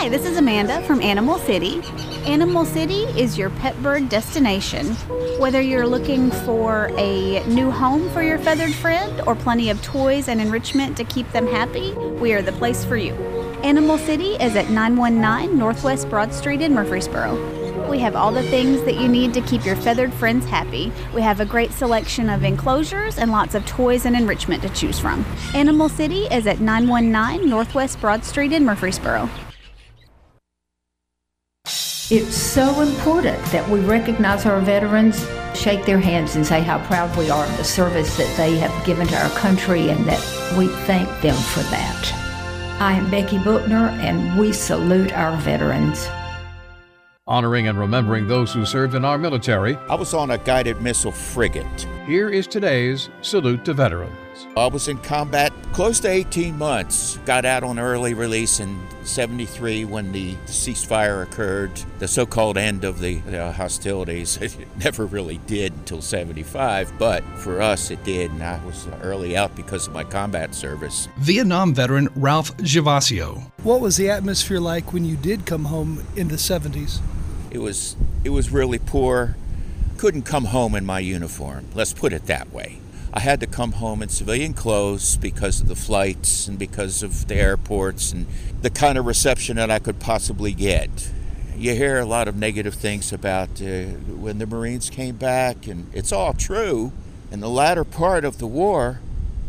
Hi, 0.00 0.08
this 0.08 0.24
is 0.24 0.36
Amanda 0.36 0.80
from 0.82 1.02
Animal 1.02 1.38
City. 1.40 1.82
Animal 2.24 2.64
City 2.64 3.02
is 3.20 3.36
your 3.36 3.50
pet 3.50 3.76
bird 3.82 4.08
destination. 4.08 4.94
Whether 5.40 5.60
you're 5.60 5.88
looking 5.88 6.30
for 6.30 6.92
a 6.96 7.44
new 7.48 7.72
home 7.72 8.08
for 8.10 8.22
your 8.22 8.38
feathered 8.38 8.72
friend 8.74 9.20
or 9.26 9.34
plenty 9.34 9.70
of 9.70 9.82
toys 9.82 10.28
and 10.28 10.40
enrichment 10.40 10.96
to 10.98 11.04
keep 11.04 11.28
them 11.32 11.48
happy, 11.48 11.94
we 11.94 12.32
are 12.32 12.42
the 12.42 12.52
place 12.52 12.84
for 12.84 12.96
you. 12.96 13.12
Animal 13.64 13.98
City 13.98 14.34
is 14.34 14.54
at 14.54 14.70
919 14.70 15.58
Northwest 15.58 16.08
Broad 16.08 16.32
Street 16.32 16.60
in 16.60 16.72
Murfreesboro. 16.72 17.90
We 17.90 17.98
have 17.98 18.14
all 18.14 18.30
the 18.30 18.44
things 18.44 18.84
that 18.84 19.00
you 19.00 19.08
need 19.08 19.34
to 19.34 19.40
keep 19.40 19.66
your 19.66 19.74
feathered 19.74 20.14
friends 20.14 20.46
happy. 20.46 20.92
We 21.12 21.22
have 21.22 21.40
a 21.40 21.44
great 21.44 21.72
selection 21.72 22.30
of 22.30 22.44
enclosures 22.44 23.18
and 23.18 23.32
lots 23.32 23.56
of 23.56 23.66
toys 23.66 24.06
and 24.06 24.14
enrichment 24.14 24.62
to 24.62 24.68
choose 24.68 25.00
from. 25.00 25.26
Animal 25.54 25.88
City 25.88 26.26
is 26.26 26.46
at 26.46 26.60
919 26.60 27.50
Northwest 27.50 28.00
Broad 28.00 28.24
Street 28.24 28.52
in 28.52 28.64
Murfreesboro. 28.64 29.28
It's 32.10 32.34
so 32.34 32.80
important 32.80 33.38
that 33.52 33.68
we 33.68 33.80
recognize 33.80 34.46
our 34.46 34.62
veterans, 34.62 35.28
shake 35.54 35.84
their 35.84 35.98
hands, 35.98 36.36
and 36.36 36.46
say 36.46 36.62
how 36.62 36.82
proud 36.86 37.14
we 37.18 37.28
are 37.28 37.44
of 37.44 37.54
the 37.58 37.64
service 37.64 38.16
that 38.16 38.34
they 38.34 38.56
have 38.56 38.86
given 38.86 39.06
to 39.08 39.22
our 39.22 39.28
country 39.36 39.90
and 39.90 40.06
that 40.06 40.56
we 40.56 40.68
thank 40.86 41.06
them 41.20 41.34
for 41.34 41.60
that. 41.64 42.12
I 42.80 42.94
am 42.94 43.10
Becky 43.10 43.36
Bookner, 43.36 43.90
and 44.00 44.40
we 44.40 44.54
salute 44.54 45.12
our 45.12 45.36
veterans. 45.36 46.08
Honoring 47.26 47.68
and 47.68 47.78
remembering 47.78 48.26
those 48.26 48.54
who 48.54 48.64
served 48.64 48.94
in 48.94 49.04
our 49.04 49.18
military, 49.18 49.76
I 49.90 49.94
was 49.94 50.14
on 50.14 50.30
a 50.30 50.38
guided 50.38 50.80
missile 50.80 51.12
frigate. 51.12 51.86
here 52.06 52.30
is 52.30 52.46
today's 52.46 53.10
Salute 53.20 53.66
to 53.66 53.74
Veterans. 54.38 54.56
I 54.56 54.66
was 54.66 54.88
in 54.88 54.98
combat 54.98 55.52
close 55.72 56.00
to 56.00 56.08
18 56.08 56.56
months. 56.56 57.18
Got 57.24 57.44
out 57.44 57.62
on 57.62 57.78
early 57.78 58.14
release 58.14 58.60
in 58.60 58.80
73 59.04 59.84
when 59.84 60.12
the 60.12 60.34
ceasefire 60.46 61.22
occurred, 61.22 61.70
the 61.98 62.08
so 62.08 62.26
called 62.26 62.58
end 62.58 62.84
of 62.84 63.00
the 63.00 63.20
uh, 63.20 63.52
hostilities. 63.52 64.38
It 64.48 64.66
never 64.78 65.04
really 65.06 65.38
did 65.46 65.72
until 65.74 66.00
75, 66.00 66.98
but 66.98 67.22
for 67.36 67.60
us 67.60 67.90
it 67.90 68.02
did, 68.02 68.30
and 68.30 68.42
I 68.42 68.64
was 68.64 68.88
early 69.02 69.36
out 69.36 69.54
because 69.54 69.86
of 69.86 69.92
my 69.92 70.04
combat 70.04 70.54
service. 70.54 71.08
Vietnam 71.18 71.74
veteran 71.74 72.08
Ralph 72.16 72.56
Javasio. 72.56 73.50
What 73.62 73.80
was 73.80 73.96
the 73.98 74.10
atmosphere 74.10 74.58
like 74.58 74.92
when 74.92 75.04
you 75.04 75.16
did 75.16 75.44
come 75.46 75.66
home 75.66 76.04
in 76.16 76.28
the 76.28 76.36
70s? 76.36 77.00
It 77.50 77.58
was 77.58 77.96
it 78.24 78.30
was 78.30 78.50
really 78.50 78.78
poor. 78.78 79.36
Couldn't 79.96 80.22
come 80.22 80.46
home 80.46 80.74
in 80.74 80.86
my 80.86 81.00
uniform. 81.00 81.66
Let's 81.74 81.92
put 81.92 82.12
it 82.12 82.26
that 82.26 82.52
way. 82.52 82.78
I 83.12 83.20
had 83.20 83.40
to 83.40 83.46
come 83.46 83.72
home 83.72 84.02
in 84.02 84.10
civilian 84.10 84.52
clothes 84.52 85.16
because 85.16 85.60
of 85.60 85.68
the 85.68 85.74
flights 85.74 86.46
and 86.46 86.58
because 86.58 87.02
of 87.02 87.26
the 87.26 87.36
airports 87.36 88.12
and 88.12 88.26
the 88.60 88.70
kind 88.70 88.98
of 88.98 89.06
reception 89.06 89.56
that 89.56 89.70
I 89.70 89.78
could 89.78 89.98
possibly 89.98 90.52
get. 90.52 91.10
You 91.56 91.74
hear 91.74 91.98
a 91.98 92.04
lot 92.04 92.28
of 92.28 92.36
negative 92.36 92.74
things 92.74 93.12
about 93.12 93.62
uh, 93.62 93.84
when 94.14 94.38
the 94.38 94.46
Marines 94.46 94.90
came 94.90 95.16
back, 95.16 95.66
and 95.66 95.92
it's 95.94 96.12
all 96.12 96.34
true. 96.34 96.92
In 97.32 97.40
the 97.40 97.48
latter 97.48 97.82
part 97.82 98.24
of 98.24 98.38
the 98.38 98.46
war, 98.46 99.00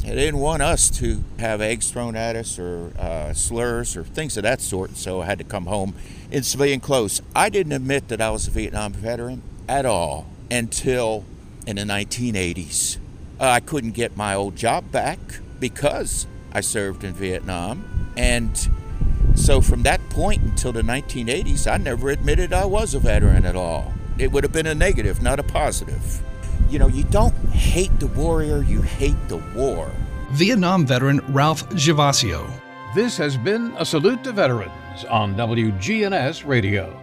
they 0.02 0.16
didn't 0.16 0.40
want 0.40 0.64
us 0.64 0.90
to 0.92 1.24
have 1.38 1.60
eggs 1.60 1.92
thrown 1.92 2.16
at 2.16 2.36
us 2.36 2.58
or 2.58 2.94
uh, 2.98 3.34
slurs 3.34 3.98
or 3.98 4.04
things 4.04 4.38
of 4.38 4.44
that 4.44 4.62
sort, 4.62 4.96
so 4.96 5.22
I 5.22 5.26
had 5.26 5.38
to 5.40 5.44
come 5.44 5.66
home 5.66 5.94
in 6.32 6.44
civilian 6.44 6.80
clothes. 6.80 7.22
I 7.36 7.50
didn't 7.50 7.74
admit 7.74 8.08
that 8.08 8.22
I 8.22 8.32
was 8.32 8.48
a 8.48 8.52
Vietnam 8.52 8.94
veteran 8.94 9.42
at 9.68 9.86
all 9.86 10.26
until 10.50 11.26
in 11.68 11.76
the 11.76 11.84
1980s. 11.84 12.98
Uh, 13.40 13.48
I 13.48 13.60
couldn't 13.62 13.92
get 13.92 14.18
my 14.18 14.36
old 14.36 14.56
job 14.56 14.92
back 14.92 15.20
because 15.60 16.28
I 16.52 16.62
served 16.62 17.04
in 17.04 17.14
Vietnam. 17.14 18.12
And 18.18 18.70
so 19.36 19.62
from 19.62 19.84
that 19.84 20.02
point 20.10 20.42
until 20.44 20.74
the 20.74 20.82
1980s, 20.82 21.72
I 21.72 21.78
never 21.78 22.10
admitted 22.10 22.52
I 22.52 22.66
was 22.66 22.94
a 22.94 23.00
veteran 23.00 23.46
at 23.46 23.56
all. 23.56 23.94
It 24.18 24.32
would 24.32 24.44
have 24.44 24.52
been 24.52 24.68
a 24.68 24.76
negative, 24.76 25.22
not 25.22 25.40
a 25.40 25.44
positive. 25.44 26.22
You 26.70 26.80
know, 26.80 26.88
you 26.88 27.04
don't 27.06 27.36
hate 27.52 27.98
the 28.00 28.08
warrior, 28.08 28.62
you 28.62 28.82
hate 28.82 29.30
the 29.30 29.38
war. 29.56 29.90
Vietnam 30.32 30.86
veteran 30.86 31.22
Ralph 31.30 31.68
Javasio. 31.70 32.48
This 32.94 33.18
has 33.18 33.38
been 33.38 33.74
a 33.78 33.86
Salute 33.86 34.24
to 34.26 34.32
Veterans 34.32 35.06
on 35.10 35.36
WGNS 35.36 36.46
Radio. 36.46 36.99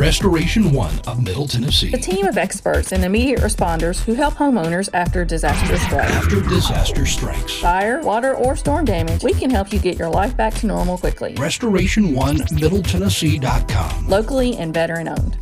Restoration 0.00 0.72
One 0.72 0.98
of 1.06 1.22
Middle 1.22 1.46
Tennessee. 1.46 1.92
A 1.92 1.98
team 1.98 2.26
of 2.26 2.38
experts 2.38 2.92
and 2.92 3.04
immediate 3.04 3.40
responders 3.40 4.02
who 4.02 4.14
help 4.14 4.32
homeowners 4.32 4.88
after 4.94 5.26
disaster 5.26 5.76
strikes. 5.76 6.10
After 6.12 6.40
disaster 6.40 7.04
strikes. 7.04 7.60
Fire, 7.60 8.00
water, 8.00 8.34
or 8.34 8.56
storm 8.56 8.86
damage, 8.86 9.22
we 9.22 9.34
can 9.34 9.50
help 9.50 9.74
you 9.74 9.78
get 9.78 9.98
your 9.98 10.08
life 10.08 10.34
back 10.38 10.54
to 10.54 10.66
normal 10.66 10.96
quickly. 10.96 11.34
Restoration1MiddleTennessee.com. 11.34 14.08
Locally 14.08 14.56
and 14.56 14.72
veteran 14.72 15.08
owned. 15.08 15.36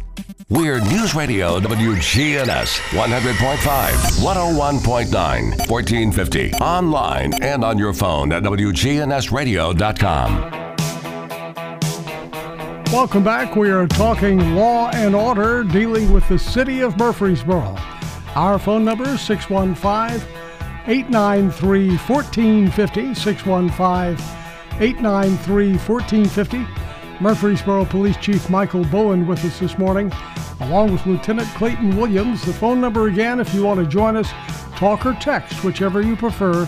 We're 0.48 0.80
News 0.80 1.14
Radio 1.14 1.60
WGNS 1.60 2.78
100.5, 2.98 4.24
101.9, 4.24 5.70
1450. 5.70 6.52
Online 6.54 7.32
and 7.44 7.64
on 7.64 7.78
your 7.78 7.92
phone 7.92 8.32
at 8.32 8.42
WGNSradio.com. 8.42 10.67
Welcome 12.92 13.22
back. 13.22 13.54
We 13.54 13.70
are 13.70 13.86
talking 13.86 14.54
law 14.54 14.88
and 14.94 15.14
order 15.14 15.62
dealing 15.62 16.10
with 16.10 16.26
the 16.26 16.38
city 16.38 16.80
of 16.80 16.96
Murfreesboro. 16.96 17.76
Our 18.34 18.58
phone 18.58 18.82
number 18.82 19.06
is 19.06 19.20
615 19.20 20.26
893 20.86 21.90
1450. 21.98 23.14
615 23.14 24.26
893 24.80 25.76
1450. 25.76 26.66
Murfreesboro 27.22 27.84
Police 27.84 28.16
Chief 28.16 28.48
Michael 28.48 28.84
Bowen 28.86 29.26
with 29.26 29.44
us 29.44 29.58
this 29.58 29.76
morning, 29.76 30.10
along 30.60 30.90
with 30.90 31.04
Lieutenant 31.04 31.48
Clayton 31.56 31.94
Williams. 31.94 32.42
The 32.42 32.54
phone 32.54 32.80
number 32.80 33.08
again, 33.08 33.38
if 33.38 33.52
you 33.52 33.64
want 33.64 33.80
to 33.80 33.86
join 33.86 34.16
us, 34.16 34.30
talk 34.76 35.04
or 35.04 35.12
text, 35.20 35.62
whichever 35.62 36.00
you 36.00 36.16
prefer, 36.16 36.64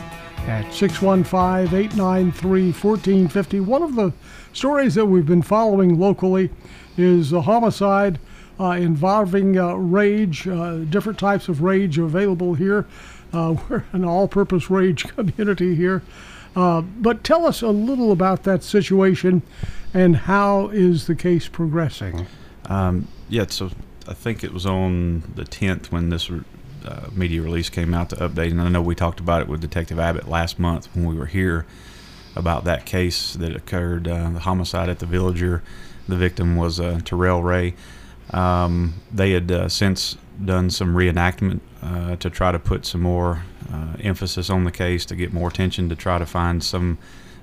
at 0.46 0.72
615 0.72 1.78
893 1.78 2.72
1450. 2.72 3.60
One 3.60 3.82
of 3.82 3.94
the 3.94 4.12
stories 4.52 4.94
that 4.94 5.06
we've 5.06 5.26
been 5.26 5.42
following 5.42 5.98
locally 5.98 6.50
is 6.96 7.32
a 7.32 7.42
homicide 7.42 8.18
uh, 8.58 8.70
involving 8.72 9.58
uh, 9.58 9.74
rage, 9.74 10.46
uh, 10.46 10.78
different 10.78 11.18
types 11.18 11.48
of 11.48 11.62
rage 11.62 11.98
available 11.98 12.54
here. 12.54 12.86
Uh, 13.32 13.56
we're 13.68 13.84
an 13.92 14.04
all 14.04 14.28
purpose 14.28 14.70
rage 14.70 15.04
community 15.16 15.74
here. 15.74 16.02
Uh, 16.56 16.80
but 16.80 17.22
tell 17.22 17.46
us 17.46 17.62
a 17.62 17.68
little 17.68 18.10
about 18.10 18.42
that 18.42 18.62
situation 18.62 19.42
and 19.94 20.16
how 20.16 20.68
is 20.68 21.06
the 21.06 21.14
case 21.14 21.48
progressing? 21.48 22.26
Um, 22.66 23.08
yeah, 23.28 23.46
so 23.48 23.70
I 24.08 24.14
think 24.14 24.42
it 24.42 24.52
was 24.52 24.66
on 24.66 25.20
the 25.34 25.44
10th 25.44 25.92
when 25.92 26.10
this 26.10 26.30
uh, 26.90 27.10
media 27.12 27.42
release 27.42 27.68
came 27.68 27.94
out 27.94 28.10
to 28.10 28.16
update, 28.16 28.50
and 28.50 28.60
I 28.60 28.68
know 28.68 28.82
we 28.82 28.94
talked 28.94 29.20
about 29.20 29.42
it 29.42 29.48
with 29.48 29.60
Detective 29.60 29.98
Abbott 29.98 30.28
last 30.28 30.58
month 30.58 30.88
when 30.94 31.06
we 31.06 31.14
were 31.14 31.26
here 31.26 31.66
about 32.36 32.64
that 32.64 32.86
case 32.86 33.34
that 33.34 33.54
occurred, 33.54 34.06
uh, 34.08 34.30
the 34.30 34.40
homicide 34.40 34.88
at 34.88 34.98
the 34.98 35.06
Villager. 35.06 35.62
The 36.08 36.16
victim 36.16 36.56
was 36.56 36.80
uh, 36.80 37.00
Terrell 37.04 37.42
Ray. 37.42 37.74
Um, 38.30 38.94
they 39.12 39.32
had 39.32 39.50
uh, 39.50 39.68
since 39.68 40.16
done 40.44 40.70
some 40.70 40.94
reenactment 40.94 41.60
uh, 41.82 42.16
to 42.16 42.30
try 42.30 42.52
to 42.52 42.58
put 42.58 42.86
some 42.86 43.02
more 43.02 43.42
emphasis 44.00 44.50
on 44.50 44.64
the 44.64 44.72
case, 44.72 45.04
to 45.04 45.14
get 45.14 45.32
more 45.32 45.48
attention, 45.48 45.88
to 45.88 45.94
try 45.94 46.18
to 46.18 46.26
find 46.26 46.64
some 46.64 46.98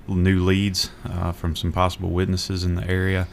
new 0.07 0.43
leads 0.43 0.89
from 1.33 1.55
some 1.55 1.71
possible 1.71 2.10
witnesses 2.10 2.63
in 2.63 2.75
the 2.75 2.86
area. 2.86 3.27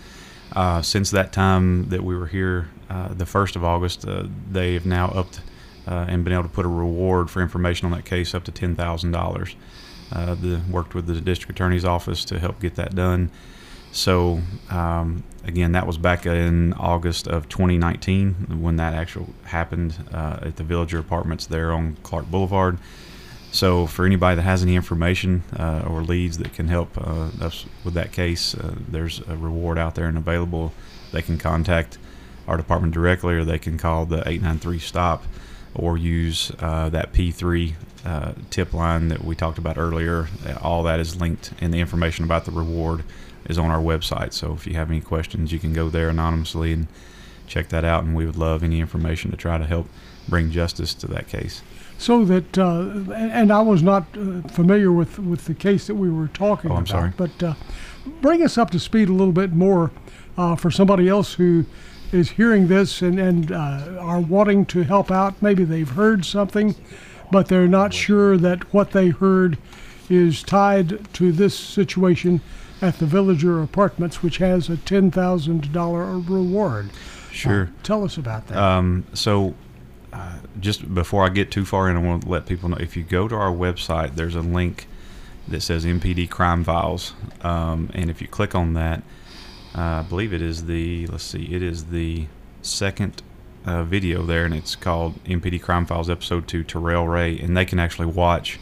Uh, 0.55 0.81
since 0.81 1.11
that 1.11 1.33
time 1.33 1.89
that 1.89 2.05
we 2.05 2.17
were 2.17 2.29
here, 2.29 2.69
uh, 2.89 3.09
the 3.09 3.25
1st 3.25 3.57
of 3.57 3.65
August, 3.65 4.07
uh, 4.07 4.25
they 4.51 4.75
have 4.75 4.87
now 4.87 5.09
upped 5.09 5.41
uh, 5.87 6.07
and 6.09 6.25
been 6.25 6.33
able 6.33 6.45
to 6.45 6.49
put 6.49 6.65
a 6.65 6.69
reward 6.69 7.31
for 7.31 7.43
information 7.43 7.87
on 7.87 7.93
that 7.93 8.05
case 8.05 8.35
up 8.35 8.45
to 8.45 8.53
$10,000. 8.53 9.55
Uh, 10.13 10.35
the, 10.35 10.61
worked 10.71 10.95
with 10.95 11.07
the 11.07 11.21
district 11.21 11.59
attorney's 11.59 11.85
office 11.85 12.25
to 12.25 12.39
help 12.39 12.61
get 12.61 12.75
that 12.77 12.95
done. 12.95 13.31
So, 13.95 14.41
um, 14.71 15.23
again, 15.45 15.73
that 15.73 15.87
was 15.87 15.99
back 15.99 16.27
in 16.27 16.73
August 16.75 17.29
of 17.29 17.49
2019 17.49 18.61
when 18.61 18.77
that 18.77 18.93
actual 18.93 19.29
happened 19.45 19.95
uh, 20.13 20.41
at 20.43 20.57
the 20.57 20.65
Villager 20.65 20.99
Apartments 20.99 21.47
there 21.47 21.73
on 21.73 21.97
Clark 22.03 22.29
Boulevard. 22.29 22.79
So, 23.53 23.87
for 23.87 24.05
anybody 24.05 24.35
that 24.35 24.43
has 24.43 24.65
any 24.65 24.75
information 24.75 25.45
uh, 25.57 25.85
or 25.89 26.03
leads 26.03 26.39
that 26.39 26.53
can 26.53 26.67
help 26.67 26.99
uh, 26.99 27.31
us 27.41 27.67
with 27.85 27.95
that 27.95 28.11
case, 28.11 28.57
uh, 28.57 28.75
there's 28.89 29.21
a 29.29 29.37
reward 29.37 29.79
out 29.79 29.95
there 29.95 30.07
and 30.07 30.19
available. 30.19 30.73
They 31.13 31.23
can 31.23 31.39
contact 31.39 31.97
our 32.49 32.57
department 32.57 32.95
directly, 32.95 33.35
or 33.35 33.45
they 33.45 33.61
can 33.61 33.79
call 33.79 34.07
the 34.07 34.29
893 34.29 34.81
stop, 34.81 35.23
or 35.75 35.97
use 35.99 36.53
uh, 36.61 36.89
that 36.91 37.13
P3 37.13 37.73
uh, 38.05 38.33
tip 38.51 38.73
line 38.73 39.09
that 39.09 39.25
we 39.25 39.35
talked 39.35 39.59
about 39.59 39.79
earlier. 39.79 40.29
All 40.61 40.83
that 40.85 41.01
is 41.01 41.21
linked, 41.21 41.53
and 41.61 41.73
the 41.73 41.81
information 41.81 42.25
about 42.25 42.45
the 42.45 42.51
reward 42.53 43.03
is 43.47 43.59
on 43.59 43.71
our 43.71 43.81
website. 43.81 44.33
So, 44.33 44.53
if 44.53 44.67
you 44.67 44.75
have 44.75 44.91
any 44.91 45.01
questions, 45.01 45.53
you 45.53 45.59
can 45.59 45.73
go 45.73 45.89
there 45.89 46.09
anonymously 46.09 46.73
and 46.73 46.87
check 47.47 47.69
that 47.69 47.85
out. 47.85 48.05
And 48.05 48.15
we 48.15 48.27
would 48.27 48.37
love 48.37 48.63
any 48.63 48.81
information 48.81 49.31
to 49.31 49.37
try 49.37 49.59
to 49.59 49.67
help 49.67 49.89
bring 50.29 50.51
justice 50.51 50.95
to 50.95 51.07
that 51.09 51.29
case. 51.29 51.63
So 51.97 52.25
that, 52.25 52.59
uh, 52.59 53.13
and 53.15 53.53
I 53.53 53.61
was 53.61 53.83
not 53.83 54.05
uh, 54.19 54.41
familiar 54.49 54.91
with, 54.91 55.19
with 55.19 55.45
the 55.45 55.55
case 55.55 55.87
that 55.87 55.95
we 55.95 56.11
were 56.11 56.27
talking 56.29 56.71
Oh, 56.71 56.75
I'm 56.75 56.79
about. 56.83 56.89
sorry. 56.89 57.13
But 57.17 57.43
uh, 57.43 57.55
bring 58.21 58.43
us 58.43 58.59
up 58.59 58.71
to 58.71 58.81
speed 58.81 59.09
a 59.09 59.13
little 59.13 59.33
bit 59.33 59.53
more 59.53 59.93
uh, 60.37 60.57
for 60.57 60.71
somebody 60.73 61.09
else 61.09 61.35
who 61.35 61.67
is 62.13 62.31
hearing 62.31 62.69
this 62.69 63.03
and, 63.03 63.19
and 63.19 63.53
uh, 63.53 63.97
are 64.01 64.21
wanting 64.21 64.67
to 64.67 64.83
help 64.83 65.11
out. 65.11 65.41
Maybe 65.43 65.65
they've 65.65 65.89
heard 65.89 66.25
something, 66.25 66.75
but 67.31 67.49
they're 67.49 67.69
not 67.69 67.93
sure 67.93 68.37
that 68.37 68.73
what 68.73 68.93
they 68.93 69.09
heard 69.09 69.59
is 70.09 70.43
tied 70.43 71.13
to 71.15 71.33
this 71.33 71.59
situation 71.59 72.41
at 72.83 72.99
the 72.99 73.07
Villager 73.07 73.63
Apartments, 73.63 74.23
which 74.23 74.39
has 74.39 74.69
a 74.69 74.77
$10,000 74.77 76.29
reward. 76.29 76.91
Sure. 77.33 77.71
Tell 77.83 78.05
us 78.05 78.17
about 78.17 78.47
that. 78.49 78.59
Um, 78.59 79.05
so, 79.13 79.55
uh, 80.13 80.39
just 80.61 80.95
before 80.95 81.25
I 81.25 81.29
get 81.31 81.51
too 81.51 81.65
far 81.65 81.91
in, 81.91 81.97
I 81.97 82.01
want 82.01 82.23
to 82.23 82.29
let 82.29 82.47
people 82.47 82.69
know 82.69 82.77
if 82.77 82.97
you 82.97 83.03
go 83.03 83.27
to 83.27 83.35
our 83.35 83.51
website, 83.51 84.15
there's 84.15 84.37
a 84.37 84.41
link 84.41 84.87
that 85.49 85.61
says 85.61 85.85
MPD 85.85 86.31
Crime 86.31 86.63
Files, 86.63 87.13
um, 87.43 87.91
and 87.93 88.09
if 88.11 88.23
you 88.23 88.29
click 88.29 88.55
on 88.55 88.75
that, 88.75 89.03
I 89.75 90.03
believe 90.03 90.33
it 90.33 90.43
is 90.43 90.67
the 90.67 91.07
let's 91.09 91.25
see, 91.25 91.53
it 91.55 91.63
is 91.63 91.87
the 91.87 92.27
second 92.63 93.23
uh, 93.67 93.85
video 93.85 94.23
there, 94.23 94.45
and 94.45 94.55
it's 94.55 94.77
called 94.77 95.23
MPD 95.25 95.61
Crime 95.63 95.87
Files 95.87 96.11
Episode 96.11 96.47
Two 96.47 96.63
Terrell 96.63 97.09
Ray, 97.09 97.39
and 97.39 97.57
they 97.57 97.65
can 97.65 97.79
actually 97.79 98.07
watch. 98.07 98.59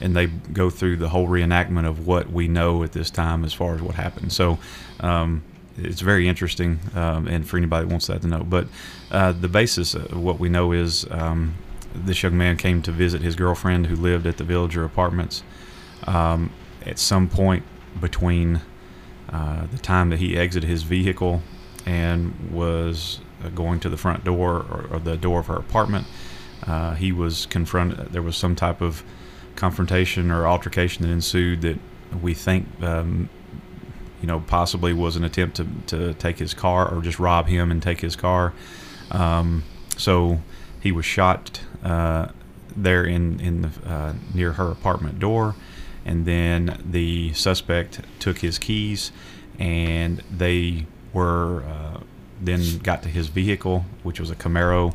And 0.00 0.14
they 0.14 0.26
go 0.26 0.70
through 0.70 0.98
the 0.98 1.08
whole 1.08 1.26
reenactment 1.26 1.88
of 1.88 2.06
what 2.06 2.30
we 2.30 2.46
know 2.46 2.84
at 2.84 2.92
this 2.92 3.10
time 3.10 3.44
as 3.44 3.52
far 3.52 3.74
as 3.74 3.82
what 3.82 3.96
happened. 3.96 4.32
So, 4.32 4.58
um, 5.00 5.42
it's 5.76 6.02
very 6.02 6.28
interesting, 6.28 6.78
um, 6.94 7.26
and 7.26 7.46
for 7.48 7.56
anybody 7.56 7.84
that 7.84 7.90
wants 7.90 8.06
that 8.06 8.22
to 8.22 8.28
know. 8.28 8.44
But 8.44 8.68
uh, 9.10 9.32
the 9.32 9.48
basis 9.48 9.94
of 9.94 10.16
what 10.16 10.38
we 10.38 10.48
know 10.48 10.70
is 10.70 11.04
um, 11.10 11.56
this 11.94 12.22
young 12.22 12.38
man 12.38 12.56
came 12.56 12.80
to 12.82 12.92
visit 12.92 13.22
his 13.22 13.34
girlfriend 13.34 13.86
who 13.86 13.96
lived 13.96 14.26
at 14.26 14.36
the 14.36 14.44
Villager 14.44 14.84
Apartments. 14.84 15.42
Um, 16.06 16.52
at 16.86 16.98
some 16.98 17.28
point 17.28 17.64
between 18.00 18.60
uh, 19.30 19.66
the 19.66 19.78
time 19.78 20.10
that 20.10 20.18
he 20.18 20.36
exited 20.36 20.68
his 20.68 20.82
vehicle 20.82 21.42
and 21.86 22.50
was 22.50 23.20
uh, 23.44 23.48
going 23.50 23.80
to 23.80 23.88
the 23.88 23.96
front 23.96 24.24
door 24.24 24.66
or, 24.70 24.88
or 24.90 24.98
the 24.98 25.16
door 25.16 25.40
of 25.40 25.46
her 25.46 25.56
apartment, 25.56 26.06
uh, 26.66 26.94
he 26.94 27.12
was 27.12 27.46
confronted. 27.46 28.12
There 28.12 28.22
was 28.22 28.36
some 28.36 28.56
type 28.56 28.80
of 28.80 29.02
confrontation 29.56 30.30
or 30.30 30.46
altercation 30.46 31.06
that 31.06 31.12
ensued 31.12 31.62
that 31.62 31.78
we 32.22 32.34
think 32.34 32.66
um, 32.82 33.28
you 34.20 34.26
know, 34.26 34.40
possibly 34.40 34.92
was 34.92 35.16
an 35.16 35.24
attempt 35.24 35.56
to, 35.56 35.66
to 35.86 36.14
take 36.14 36.38
his 36.38 36.54
car 36.54 36.92
or 36.92 37.00
just 37.00 37.18
rob 37.18 37.46
him 37.46 37.70
and 37.70 37.82
take 37.82 38.00
his 38.00 38.16
car. 38.16 38.52
Um, 39.10 39.64
so 39.96 40.40
he 40.80 40.92
was 40.92 41.04
shot 41.04 41.60
uh, 41.82 42.28
there 42.76 43.04
in 43.04 43.40
in 43.40 43.62
the, 43.62 43.70
uh, 43.86 44.14
near 44.34 44.52
her 44.52 44.70
apartment 44.70 45.18
door, 45.18 45.54
and 46.08 46.24
then 46.24 46.80
the 46.90 47.34
suspect 47.34 48.00
took 48.18 48.38
his 48.38 48.58
keys, 48.58 49.12
and 49.58 50.22
they 50.34 50.86
were 51.12 51.62
uh, 51.64 52.00
then 52.40 52.78
got 52.78 53.02
to 53.02 53.10
his 53.10 53.28
vehicle, 53.28 53.84
which 54.02 54.18
was 54.18 54.30
a 54.30 54.34
Camaro. 54.34 54.94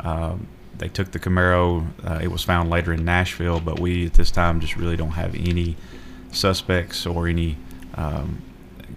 Um, 0.00 0.46
they 0.78 0.88
took 0.88 1.10
the 1.10 1.18
Camaro. 1.18 1.84
Uh, 2.04 2.20
it 2.22 2.28
was 2.28 2.44
found 2.44 2.70
later 2.70 2.92
in 2.92 3.04
Nashville, 3.04 3.58
but 3.58 3.80
we 3.80 4.06
at 4.06 4.14
this 4.14 4.30
time 4.30 4.60
just 4.60 4.76
really 4.76 4.96
don't 4.96 5.10
have 5.10 5.34
any 5.34 5.76
suspects 6.30 7.06
or 7.06 7.26
any 7.26 7.56
um, 7.94 8.40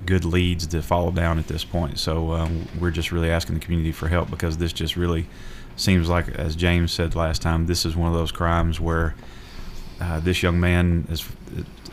good 0.05 0.23
leads 0.23 0.67
to 0.67 0.83
follow 0.83 1.09
down 1.09 1.39
at 1.39 1.47
this 1.47 1.65
point. 1.65 1.97
So 1.97 2.31
um, 2.33 2.67
we're 2.79 2.91
just 2.91 3.11
really 3.11 3.31
asking 3.31 3.55
the 3.55 3.61
community 3.61 3.91
for 3.91 4.07
help 4.07 4.29
because 4.29 4.57
this 4.57 4.71
just 4.71 4.95
really 4.95 5.25
seems 5.75 6.09
like, 6.09 6.29
as 6.29 6.55
James 6.55 6.91
said 6.91 7.15
last 7.15 7.41
time, 7.41 7.65
this 7.65 7.85
is 7.87 7.95
one 7.95 8.07
of 8.07 8.13
those 8.13 8.31
crimes 8.31 8.79
where 8.79 9.15
uh, 9.99 10.19
this 10.19 10.43
young 10.43 10.59
man 10.59 11.07
is 11.09 11.25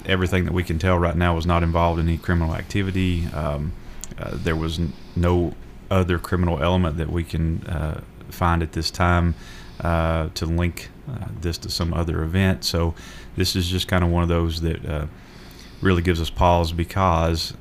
everything 0.06 0.44
that 0.44 0.52
we 0.52 0.64
can 0.64 0.78
tell 0.78 0.98
right 0.98 1.16
now 1.16 1.34
was 1.34 1.46
not 1.46 1.62
involved 1.62 2.00
in 2.00 2.08
any 2.08 2.18
criminal 2.18 2.54
activity. 2.54 3.26
Um, 3.28 3.72
uh, 4.18 4.30
there 4.32 4.56
was 4.56 4.78
n- 4.78 4.92
no 5.16 5.54
other 5.90 6.18
criminal 6.18 6.62
element 6.62 6.96
that 6.96 7.10
we 7.10 7.22
can 7.22 7.64
uh, 7.66 8.00
find 8.30 8.62
at 8.62 8.72
this 8.72 8.90
time 8.90 9.34
uh, 9.80 10.28
to 10.34 10.46
link 10.46 10.90
uh, 11.08 11.26
this 11.40 11.58
to 11.58 11.70
some 11.70 11.94
other 11.94 12.22
event. 12.22 12.64
So 12.64 12.94
this 13.36 13.54
is 13.54 13.68
just 13.68 13.88
kind 13.88 14.02
of 14.02 14.10
one 14.10 14.22
of 14.22 14.28
those 14.28 14.60
that 14.62 14.84
uh, 14.84 15.06
really 15.80 16.02
gives 16.02 16.20
us 16.20 16.30
pause 16.30 16.72
because 16.72 17.54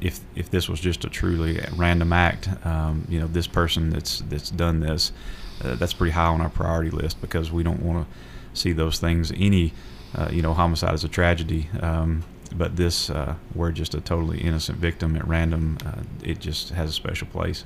if 0.00 0.20
if 0.34 0.50
this 0.50 0.68
was 0.68 0.78
just 0.78 1.04
a 1.04 1.08
truly 1.08 1.60
random 1.74 2.12
act, 2.12 2.48
um, 2.64 3.06
you 3.08 3.18
know, 3.18 3.26
this 3.26 3.46
person 3.46 3.90
that's 3.90 4.20
that's 4.28 4.50
done 4.50 4.80
this, 4.80 5.12
that's 5.60 5.92
pretty 5.92 6.12
high 6.12 6.26
on 6.26 6.40
our 6.40 6.50
priority 6.50 6.90
list 6.90 7.20
because 7.20 7.50
we 7.50 7.62
don't 7.62 7.80
want 7.82 8.06
to 8.06 8.14
see 8.56 8.72
those 8.72 8.98
things. 8.98 9.32
Any, 9.32 9.72
uh, 10.14 10.28
you 10.30 10.42
know, 10.42 10.54
homicide 10.54 10.94
is 10.94 11.04
a 11.04 11.08
tragedy, 11.08 11.68
um, 11.80 12.24
but 12.54 12.76
this, 12.76 13.10
uh, 13.10 13.34
we're 13.54 13.72
just 13.72 13.94
a 13.94 14.00
totally 14.00 14.40
innocent 14.40 14.78
victim 14.78 15.16
at 15.16 15.26
random. 15.26 15.78
Uh, 15.84 16.02
it 16.22 16.40
just 16.40 16.70
has 16.70 16.90
a 16.90 16.92
special 16.92 17.26
place 17.28 17.64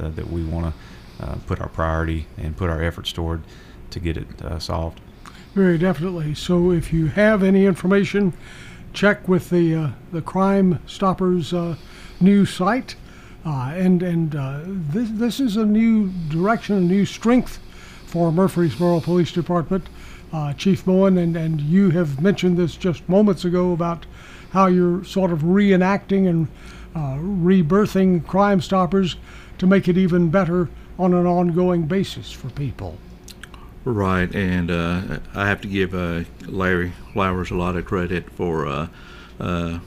uh, 0.00 0.08
that 0.10 0.30
we 0.30 0.44
want 0.44 0.74
to 0.74 1.24
uh, 1.26 1.34
put 1.46 1.60
our 1.60 1.68
priority 1.68 2.26
and 2.36 2.56
put 2.56 2.70
our 2.70 2.82
efforts 2.82 3.12
toward 3.12 3.42
to 3.90 3.98
get 3.98 4.16
it 4.16 4.26
solved. 4.62 5.00
Very 5.54 5.78
definitely. 5.78 6.34
So 6.34 6.70
if 6.70 6.92
you 6.92 7.06
have 7.06 7.42
any 7.42 7.64
information, 7.64 8.34
check 8.92 9.26
with 9.26 9.50
the 9.50 9.92
the 10.12 10.22
Crime 10.22 10.80
Stoppers 10.86 11.52
news 12.20 12.50
site. 12.50 12.96
Uh, 13.44 13.72
and 13.74 14.02
and 14.02 14.34
uh, 14.34 14.60
this 14.66 15.08
this 15.12 15.40
is 15.40 15.56
a 15.56 15.64
new 15.64 16.10
direction, 16.28 16.76
a 16.76 16.80
new 16.80 17.06
strength 17.06 17.58
for 18.04 18.32
Murfreesboro 18.32 19.00
Police 19.00 19.32
Department. 19.32 19.88
Uh, 20.32 20.52
Chief 20.52 20.84
Bowen 20.84 21.16
and, 21.16 21.36
and 21.36 21.60
you 21.60 21.90
have 21.90 22.20
mentioned 22.20 22.56
this 22.56 22.76
just 22.76 23.08
moments 23.08 23.44
ago 23.44 23.72
about 23.72 24.06
how 24.50 24.66
you're 24.66 25.04
sort 25.04 25.32
of 25.32 25.40
reenacting 25.40 26.28
and 26.28 26.48
uh, 26.94 27.16
rebirthing 27.18 28.26
Crime 28.26 28.60
Stoppers 28.60 29.16
to 29.58 29.66
make 29.66 29.88
it 29.88 29.96
even 29.96 30.30
better 30.30 30.68
on 30.98 31.14
an 31.14 31.26
ongoing 31.26 31.86
basis 31.86 32.32
for 32.32 32.50
people. 32.50 32.98
Right, 33.84 34.32
and 34.34 34.70
uh, 34.70 35.20
I 35.34 35.46
have 35.46 35.60
to 35.62 35.68
give 35.68 35.94
uh, 35.94 36.24
Larry 36.46 36.92
Flowers 37.12 37.50
a 37.50 37.54
lot 37.54 37.76
of 37.76 37.84
credit 37.84 38.28
for 38.30 38.66
uh, 38.66 38.88
uh, 39.40 39.78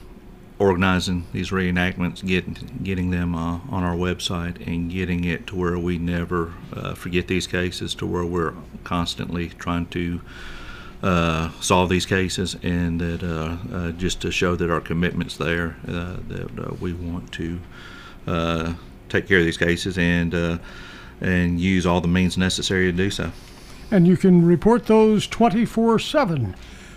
organizing 0.62 1.26
these 1.34 1.50
reenactments, 1.50 2.26
getting 2.26 2.56
getting 2.84 3.10
them 3.10 3.34
uh, 3.36 3.60
on 3.70 3.84
our 3.84 3.96
website, 3.96 4.66
and 4.68 4.92
getting 4.92 5.24
it 5.24 5.48
to 5.48 5.56
where 5.56 5.78
we 5.80 5.98
never 5.98 6.54
uh, 6.74 6.94
forget 6.94 7.28
these 7.28 7.48
cases, 7.48 7.96
to 7.96 8.06
where 8.06 8.24
we're 8.26 8.54
constantly 8.84 9.50
trying 9.50 9.88
to 9.88 10.22
uh, 11.02 11.50
solve 11.60 11.90
these 11.90 12.06
cases, 12.06 12.56
and 12.62 13.02
that 13.02 13.24
uh, 13.24 13.58
uh, 13.76 13.92
just 13.94 14.22
to 14.22 14.32
show 14.32 14.56
that 14.56 14.70
our 14.70 14.80
commitment's 14.82 15.36
there, 15.38 15.76
uh, 15.88 16.18
that 16.28 16.78
we 16.80 16.94
want 16.94 17.32
to 17.32 17.60
take 19.10 19.28
care 19.28 19.40
of 19.40 19.46
these 19.46 19.58
cases 19.58 19.98
and 19.98 20.60
and 21.20 21.60
use 21.60 21.86
all 21.86 22.02
the 22.02 22.08
means 22.08 22.38
necessary 22.38 22.86
to 22.86 22.98
do 22.98 23.10
so. 23.10 23.32
and 23.92 24.08
you 24.08 24.16
can 24.16 24.46
report 24.46 24.86
those 24.86 25.28
24 25.28 26.00
7 26.00 26.56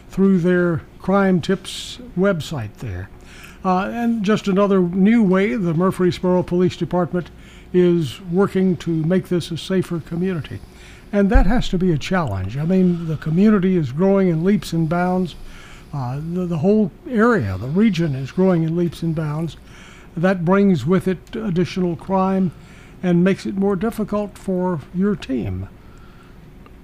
through 0.09 0.39
their 0.39 0.83
crime 0.99 1.41
tips 1.41 1.99
website 2.17 2.75
there. 2.77 3.09
Uh, 3.65 3.89
and 3.93 4.23
just 4.23 4.47
another 4.47 4.81
new 4.81 5.23
way 5.23 5.55
the 5.55 5.73
Murfreesboro 5.73 6.43
Police 6.43 6.77
Department 6.77 7.31
is 7.73 8.21
working 8.21 8.77
to 8.77 8.91
make 8.91 9.29
this 9.29 9.51
a 9.51 9.57
safer 9.57 10.01
community. 10.01 10.61
And 11.13 11.31
that 11.31 11.47
has 11.47 11.69
to 11.71 11.79
be 11.79 11.91
a 11.93 11.99
challenge. 11.99 12.57
I 12.57 12.65
mean, 12.65 13.07
the 13.07 13.17
community 13.17 13.77
is 13.77 13.93
growing 13.93 14.29
in 14.29 14.45
leaps 14.45 14.73
and 14.73 14.89
bounds. 14.89 15.35
Uh, 15.93 16.17
the, 16.17 16.45
the 16.45 16.59
whole 16.59 16.91
area, 17.09 17.57
the 17.57 17.69
region 17.69 18.15
is 18.15 18.33
growing 18.33 18.65
in 18.65 18.77
leaps 18.77 19.03
and 19.03 19.15
bounds. 19.15 19.57
That 20.17 20.45
brings 20.45 20.85
with 20.85 21.09
it 21.09 21.35
additional 21.35 21.97
crime 21.97 22.53
and 23.03 23.25
makes 23.25 23.47
it 23.47 23.55
more 23.55 23.77
difficult 23.77 24.37
for 24.37 24.81
your 24.95 25.17
team. 25.17 25.69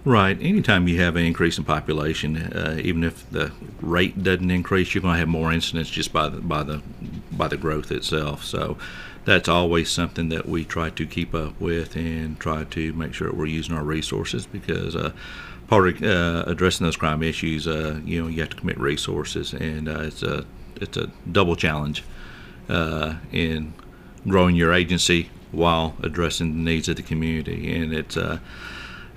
Right. 0.05 0.41
Anytime 0.41 0.89
you 0.89 0.99
have 1.03 1.17
an 1.17 1.25
increase 1.27 1.59
in 1.59 1.65
population, 1.65 2.37
uh, 2.37 2.81
even 2.83 3.05
if 3.05 3.31
the 3.31 3.53
rate 3.83 4.23
doesn't 4.23 4.51
increase, 4.51 4.95
you're 4.95 5.03
going 5.03 5.15
to 5.15 5.19
have 5.19 5.29
more 5.29 5.53
incidents 5.53 5.91
just 5.91 6.11
by 6.11 6.29
the 6.31 6.41
by 6.41 6.63
the 6.63 6.81
by 7.31 7.49
the 7.49 7.59
growth 7.59 7.93
itself. 7.93 8.43
So 8.43 8.79
that's 9.27 9.49
always 9.49 9.91
something 9.91 10.31
that 10.31 10.49
we 10.49 10.65
try 10.65 10.89
to 10.89 11.07
keep 11.07 11.35
up 11.35 11.61
with 11.61 11.97
and 11.97 12.41
try 12.41 12.65
to 12.65 12.93
make 12.95 13.13
sure 13.13 13.31
we're 13.31 13.45
using 13.45 13.75
our 13.77 13.85
resources 13.85 14.47
because 14.47 14.97
uh, 14.97 15.13
part 15.69 15.89
of 15.89 16.03
uh, 16.03 16.45
addressing 16.47 16.87
those 16.87 16.97
crime 16.97 17.23
issues, 17.23 17.69
uh, 17.69 18.01
you 18.03 18.23
know, 18.23 18.29
you 18.29 18.41
have 18.41 18.51
to 18.51 18.57
commit 18.57 18.79
resources, 18.79 19.53
and 19.53 19.87
uh, 19.87 20.01
it's 20.01 20.23
a 20.23 20.47
it's 20.77 20.97
a 20.97 21.09
double 21.31 21.57
challenge 21.57 22.05
uh, 22.71 23.17
in 23.33 23.75
growing 24.27 24.57
your 24.57 24.73
agency 24.73 25.29
while 25.53 25.95
addressing 26.03 26.53
the 26.53 26.71
needs 26.71 26.89
of 26.89 26.97
the 26.97 27.03
community, 27.03 27.75
and 27.75 27.93
it's 27.93 28.17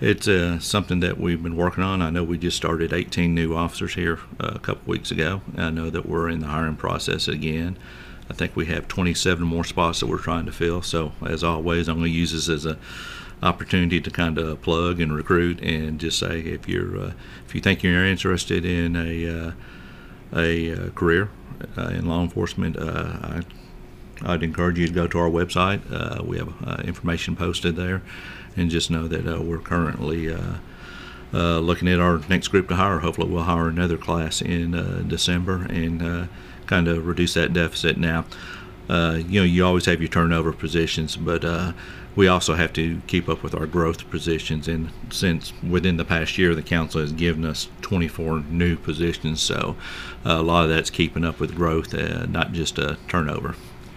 it's 0.04 0.28
uh, 0.28 0.60
something 0.60 1.00
that 1.00 1.18
we've 1.18 1.42
been 1.42 1.56
working 1.56 1.82
on. 1.82 2.02
I 2.02 2.10
know 2.10 2.26
we 2.26 2.38
just 2.38 2.58
started 2.58 2.92
18 2.92 3.34
new 3.34 3.56
officers 3.56 3.94
here 3.94 4.20
uh, 4.38 4.52
a 4.56 4.60
couple 4.60 4.92
weeks 4.92 5.12
ago. 5.12 5.42
I 5.56 5.70
know 5.70 5.90
that 5.90 6.06
we're 6.06 6.28
in 6.28 6.42
the 6.42 6.48
hiring 6.48 6.76
process 6.76 7.30
again. 7.30 7.78
I 8.30 8.34
think 8.34 8.54
we 8.54 8.66
have 8.66 8.90
27 8.90 9.46
more 9.46 9.64
spots 9.64 10.02
that 10.02 10.08
we're 10.08 10.18
trying 10.18 10.46
to 10.46 10.52
fill. 10.52 10.82
So, 10.82 11.14
as 11.26 11.42
always, 11.42 11.88
I'm 11.88 12.00
going 12.00 12.12
to 12.12 12.18
use 12.18 12.34
this 12.34 12.50
as 12.50 12.66
an 12.66 12.78
opportunity 13.42 14.02
to 14.02 14.12
kind 14.12 14.38
of 14.38 14.62
plug 14.62 15.00
and 15.00 15.16
recruit 15.16 15.62
and 15.62 16.00
just 16.02 16.20
say 16.20 16.42
if 16.42 16.68
you're 16.68 17.00
uh, 17.00 17.12
if 17.46 17.56
you 17.56 17.62
think 17.62 17.82
you're 17.82 18.06
interested 18.06 18.66
in 18.66 18.98
a 18.98 19.48
uh, 19.48 19.52
a 20.36 20.74
uh, 20.74 20.90
career 20.90 21.30
uh, 21.78 21.88
in 21.88 22.08
law 22.08 22.22
enforcement, 22.22 22.78
I 22.78 23.44
I'd 24.22 24.44
encourage 24.44 24.80
you 24.80 24.88
to 24.88 24.94
go 24.94 25.08
to 25.08 25.20
our 25.20 25.30
website. 25.30 25.82
We 26.26 26.40
have 26.40 26.82
information 26.86 27.38
posted 27.38 27.78
there, 27.78 28.02
and 28.56 28.70
just 28.70 28.92
know 28.92 29.08
that 29.08 29.28
uh, 29.28 29.42
we're 29.42 29.60
currently 29.60 30.32
uh, 30.32 30.56
uh, 31.34 31.60
looking 31.60 31.88
at 31.88 32.00
our 32.00 32.20
next 32.30 32.50
group 32.50 32.68
to 32.70 32.76
hire. 32.76 33.00
Hopefully, 33.00 33.30
we'll 33.30 33.44
hire 33.44 33.68
another 33.68 33.98
class 33.98 34.42
in 34.42 34.76
uh, 34.76 35.04
December 35.08 35.66
and 35.70 36.30
kind 36.68 36.88
of 36.88 37.06
reduce 37.06 37.34
that 37.34 37.54
deficit. 37.54 37.98
Now, 37.98 38.26
you 38.90 39.40
know, 39.40 39.46
you 39.46 39.66
always 39.66 39.86
have 39.86 40.02
your 40.02 40.10
turnover 40.10 40.54
positions, 40.54 41.16
but 41.18 41.44
we 42.16 42.28
also 42.28 42.54
have 42.54 42.72
to 42.74 43.02
keep 43.08 43.28
up 43.28 43.42
with 43.42 43.56
our 43.56 43.66
growth 43.66 44.08
positions. 44.12 44.68
And 44.68 44.92
since 45.10 45.52
within 45.68 45.98
the 45.98 46.06
past 46.06 46.38
year, 46.38 46.54
the 46.54 46.62
council 46.62 47.02
has 47.02 47.12
given 47.12 47.44
us 47.44 47.70
24 47.82 48.42
new 48.50 48.78
positions, 48.78 49.42
so 49.42 49.76
a 50.24 50.42
lot 50.42 50.64
of 50.64 50.70
that's 50.70 50.90
keeping 50.90 51.26
up 51.26 51.40
with 51.40 51.56
growth, 51.56 51.94
uh, 51.94 52.26
not 52.28 52.52
just 52.52 52.78
uh, 52.78 52.96
turnover. 53.08 53.56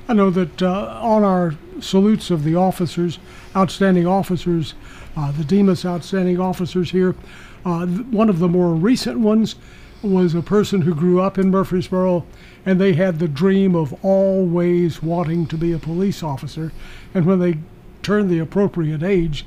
I 0.08 0.12
know 0.12 0.30
that 0.30 0.62
uh, 0.62 1.00
on 1.02 1.24
our 1.24 1.54
salutes 1.80 2.30
of 2.30 2.44
the 2.44 2.54
officers, 2.54 3.18
outstanding 3.56 4.06
officers, 4.06 4.74
uh, 5.16 5.32
the 5.32 5.44
Demos 5.44 5.84
outstanding 5.84 6.38
officers 6.38 6.92
here, 6.92 7.16
uh, 7.64 7.86
th- 7.86 8.00
one 8.06 8.28
of 8.28 8.38
the 8.38 8.48
more 8.48 8.72
recent 8.72 9.18
ones 9.18 9.56
was 10.02 10.34
a 10.34 10.42
person 10.42 10.82
who 10.82 10.94
grew 10.94 11.20
up 11.20 11.38
in 11.38 11.50
Murfreesboro 11.50 12.24
and 12.64 12.80
they 12.80 12.92
had 12.92 13.18
the 13.18 13.26
dream 13.26 13.74
of 13.74 13.92
always 14.04 15.02
wanting 15.02 15.46
to 15.46 15.56
be 15.56 15.72
a 15.72 15.78
police 15.78 16.22
officer. 16.22 16.72
And 17.12 17.26
when 17.26 17.40
they 17.40 17.58
turned 18.02 18.30
the 18.30 18.38
appropriate 18.38 19.02
age, 19.02 19.44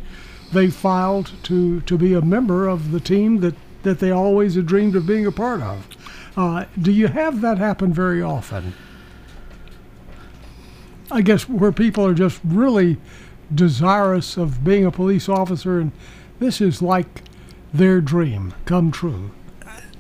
they 0.52 0.70
filed 0.70 1.32
to, 1.44 1.80
to 1.82 1.98
be 1.98 2.14
a 2.14 2.22
member 2.22 2.68
of 2.68 2.92
the 2.92 3.00
team 3.00 3.40
that, 3.40 3.56
that 3.84 4.00
they 4.00 4.12
always 4.12 4.56
had 4.56 4.66
dreamed 4.66 4.96
of 4.96 5.06
being 5.06 5.26
a 5.26 5.32
part 5.32 5.62
of. 5.62 5.88
Uh, 6.36 6.66
do 6.82 6.92
you 6.92 7.08
have 7.08 7.40
that 7.42 7.58
happen 7.58 7.94
very 7.94 8.22
often? 8.22 8.74
I 11.12 11.22
guess 11.22 11.50
where 11.50 11.72
people 11.72 12.06
are 12.06 12.14
just 12.14 12.40
really 12.44 12.98
desirous 13.54 14.38
of 14.38 14.64
being 14.64 14.86
a 14.86 14.92
police 14.92 15.28
officer, 15.28 15.80
and 15.80 15.92
this 16.40 16.62
is 16.62 16.82
like 16.82 17.24
their 17.74 18.00
dream 18.02 18.54
come 18.66 18.92
true. 18.92 19.32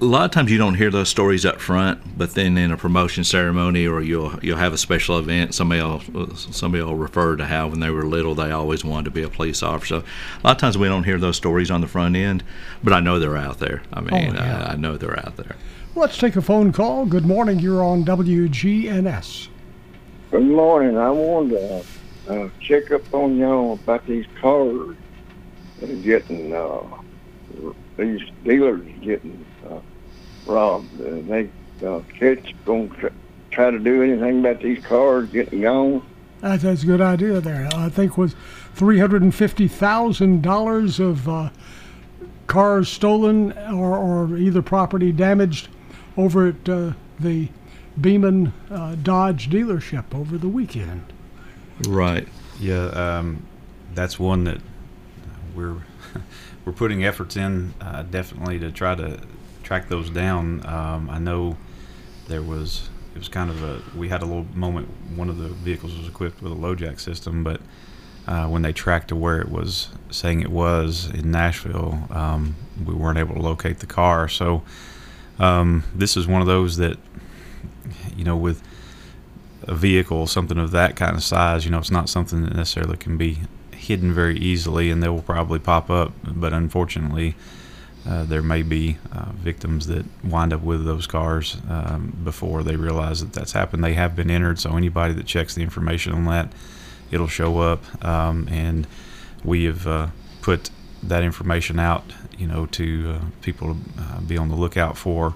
a 0.01 0.05
lot 0.05 0.25
of 0.25 0.31
times 0.31 0.51
you 0.51 0.57
don't 0.57 0.75
hear 0.75 0.89
those 0.89 1.09
stories 1.09 1.45
up 1.45 1.59
front, 1.59 2.17
but 2.17 2.33
then 2.33 2.57
in 2.57 2.71
a 2.71 2.77
promotion 2.77 3.23
ceremony 3.23 3.85
or 3.87 4.01
you'll 4.01 4.39
you'll 4.43 4.57
have 4.57 4.71
a 4.73 4.77
special 4.77 5.17
event, 5.19 5.53
somebody 5.53 5.81
will 5.81 6.35
somebody 6.35 6.83
will 6.83 6.95
refer 6.95 7.35
to 7.35 7.45
how 7.45 7.67
when 7.67 7.79
they 7.79 7.89
were 7.89 8.05
little 8.05 8.35
they 8.35 8.51
always 8.51 8.85
wanted 8.85 9.05
to 9.05 9.11
be 9.11 9.23
a 9.23 9.29
police 9.29 9.61
officer. 9.63 9.95
A 9.95 10.47
lot 10.47 10.55
of 10.55 10.57
times 10.57 10.77
we 10.77 10.87
don't 10.87 11.03
hear 11.03 11.17
those 11.17 11.37
stories 11.37 11.69
on 11.71 11.81
the 11.81 11.87
front 11.87 12.15
end, 12.15 12.43
but 12.83 12.93
I 12.93 12.99
know 12.99 13.19
they're 13.19 13.35
out 13.37 13.59
there. 13.59 13.81
I 13.91 13.99
oh, 13.99 14.01
mean, 14.03 14.35
yeah. 14.35 14.67
I, 14.67 14.73
I 14.73 14.75
know 14.75 14.95
they're 14.95 15.19
out 15.19 15.37
there. 15.37 15.55
Let's 15.95 16.17
take 16.17 16.35
a 16.35 16.41
phone 16.41 16.71
call. 16.71 17.05
Good 17.05 17.25
morning. 17.25 17.59
You're 17.59 17.83
on 17.83 18.05
WGNS. 18.05 19.49
Good 20.31 20.45
morning. 20.45 20.95
I 20.95 21.09
wanted 21.09 21.57
to 21.57 21.85
uh, 22.31 22.49
check 22.59 22.91
up 22.91 23.11
on 23.15 23.37
y'all 23.37 23.73
about 23.73 24.05
these 24.05 24.27
cars 24.39 24.95
getting, 26.03 26.53
uh, 26.53 26.81
these 27.97 28.21
dealers 28.43 28.87
getting 29.01 29.43
uh, 29.67 29.79
robbed. 30.45 30.99
And 30.99 31.27
they 31.27 31.49
uh, 31.83 32.01
catch 32.13 32.53
going 32.63 32.91
to 33.01 33.11
try 33.49 33.71
to 33.71 33.79
do 33.79 34.03
anything 34.03 34.41
about 34.41 34.61
these 34.61 34.85
cars 34.85 35.29
getting 35.29 35.61
gone. 35.61 36.05
That's, 36.41 36.61
that's 36.61 36.83
a 36.83 36.85
good 36.85 37.01
idea 37.01 37.41
there. 37.41 37.67
I 37.73 37.89
think 37.89 38.15
was 38.15 38.35
three 38.75 38.99
hundred 38.99 39.23
and 39.23 39.33
fifty 39.33 39.67
thousand 39.67 40.43
dollars 40.43 40.99
of 40.99 41.27
uh, 41.27 41.49
cars 42.45 42.87
stolen 42.87 43.53
or, 43.73 43.97
or 43.97 44.37
either 44.37 44.61
property 44.61 45.11
damaged 45.11 45.69
over 46.17 46.49
at 46.49 46.69
uh, 46.69 46.93
the 47.19 47.49
Beeman 48.01 48.53
uh, 48.69 48.95
Dodge 48.95 49.49
dealership 49.49 50.13
over 50.13 50.37
the 50.37 50.47
weekend. 50.47 51.11
Right. 51.87 52.27
Yeah, 52.59 52.87
um, 52.87 53.45
that's 53.93 54.19
one 54.19 54.43
that 54.45 54.59
we're 55.55 55.77
we're 56.65 56.73
putting 56.73 57.03
efforts 57.03 57.35
in 57.35 57.73
uh, 57.81 58.03
definitely 58.03 58.59
to 58.59 58.71
try 58.71 58.95
to 58.95 59.19
track 59.63 59.89
those 59.89 60.09
down. 60.09 60.65
Um, 60.65 61.09
I 61.09 61.19
know 61.19 61.57
there 62.27 62.41
was 62.41 62.89
it 63.15 63.19
was 63.19 63.27
kind 63.27 63.49
of 63.49 63.63
a 63.63 63.81
we 63.97 64.09
had 64.09 64.21
a 64.21 64.25
little 64.25 64.45
moment. 64.55 64.89
One 65.15 65.29
of 65.29 65.37
the 65.37 65.49
vehicles 65.49 65.97
was 65.97 66.07
equipped 66.07 66.41
with 66.41 66.51
a 66.51 66.55
LoJack 66.55 66.99
system, 66.99 67.43
but 67.43 67.61
uh, 68.27 68.47
when 68.47 68.61
they 68.61 68.73
tracked 68.73 69.07
to 69.09 69.15
where 69.15 69.41
it 69.41 69.49
was 69.49 69.89
saying 70.11 70.41
it 70.41 70.51
was 70.51 71.09
in 71.09 71.31
Nashville, 71.31 72.07
um, 72.11 72.55
we 72.85 72.93
weren't 72.93 73.17
able 73.17 73.35
to 73.35 73.41
locate 73.41 73.79
the 73.79 73.87
car. 73.87 74.27
So 74.27 74.63
um, 75.39 75.83
this 75.95 76.15
is 76.15 76.27
one 76.27 76.41
of 76.41 76.47
those 76.47 76.77
that 76.77 76.97
you 78.15 78.23
know 78.23 78.37
with 78.37 78.61
a 79.63 79.75
vehicle, 79.75 80.27
something 80.27 80.57
of 80.57 80.71
that 80.71 80.95
kind 80.95 81.15
of 81.15 81.23
size, 81.23 81.65
you 81.65 81.71
know, 81.71 81.79
it's 81.79 81.91
not 81.91 82.09
something 82.09 82.43
that 82.43 82.55
necessarily 82.55 82.97
can 82.97 83.17
be 83.17 83.39
hidden 83.71 84.13
very 84.13 84.37
easily, 84.37 84.89
and 84.89 85.01
they 85.03 85.09
will 85.09 85.21
probably 85.21 85.59
pop 85.59 85.89
up. 85.89 86.13
But 86.23 86.53
unfortunately, 86.53 87.35
uh, 88.07 88.23
there 88.23 88.41
may 88.41 88.63
be 88.63 88.97
uh, 89.11 89.31
victims 89.33 89.87
that 89.87 90.05
wind 90.23 90.53
up 90.53 90.61
with 90.61 90.85
those 90.85 91.05
cars 91.05 91.57
um, 91.69 92.17
before 92.23 92.63
they 92.63 92.75
realize 92.75 93.19
that 93.21 93.33
that's 93.33 93.51
happened. 93.51 93.83
They 93.83 93.93
have 93.93 94.15
been 94.15 94.31
entered, 94.31 94.59
so 94.59 94.75
anybody 94.77 95.13
that 95.15 95.25
checks 95.25 95.55
the 95.55 95.61
information 95.61 96.13
on 96.13 96.25
that, 96.25 96.51
it'll 97.11 97.27
show 97.27 97.59
up. 97.59 98.05
Um, 98.05 98.47
and 98.49 98.87
we 99.43 99.65
have 99.65 99.85
uh, 99.85 100.07
put 100.41 100.69
that 101.03 101.23
information 101.23 101.79
out, 101.79 102.03
you 102.37 102.47
know, 102.47 102.65
to 102.67 103.19
uh, 103.19 103.25
people 103.41 103.75
to 103.75 104.01
uh, 104.01 104.21
be 104.21 104.37
on 104.37 104.49
the 104.49 104.55
lookout 104.55 104.97
for. 104.97 105.33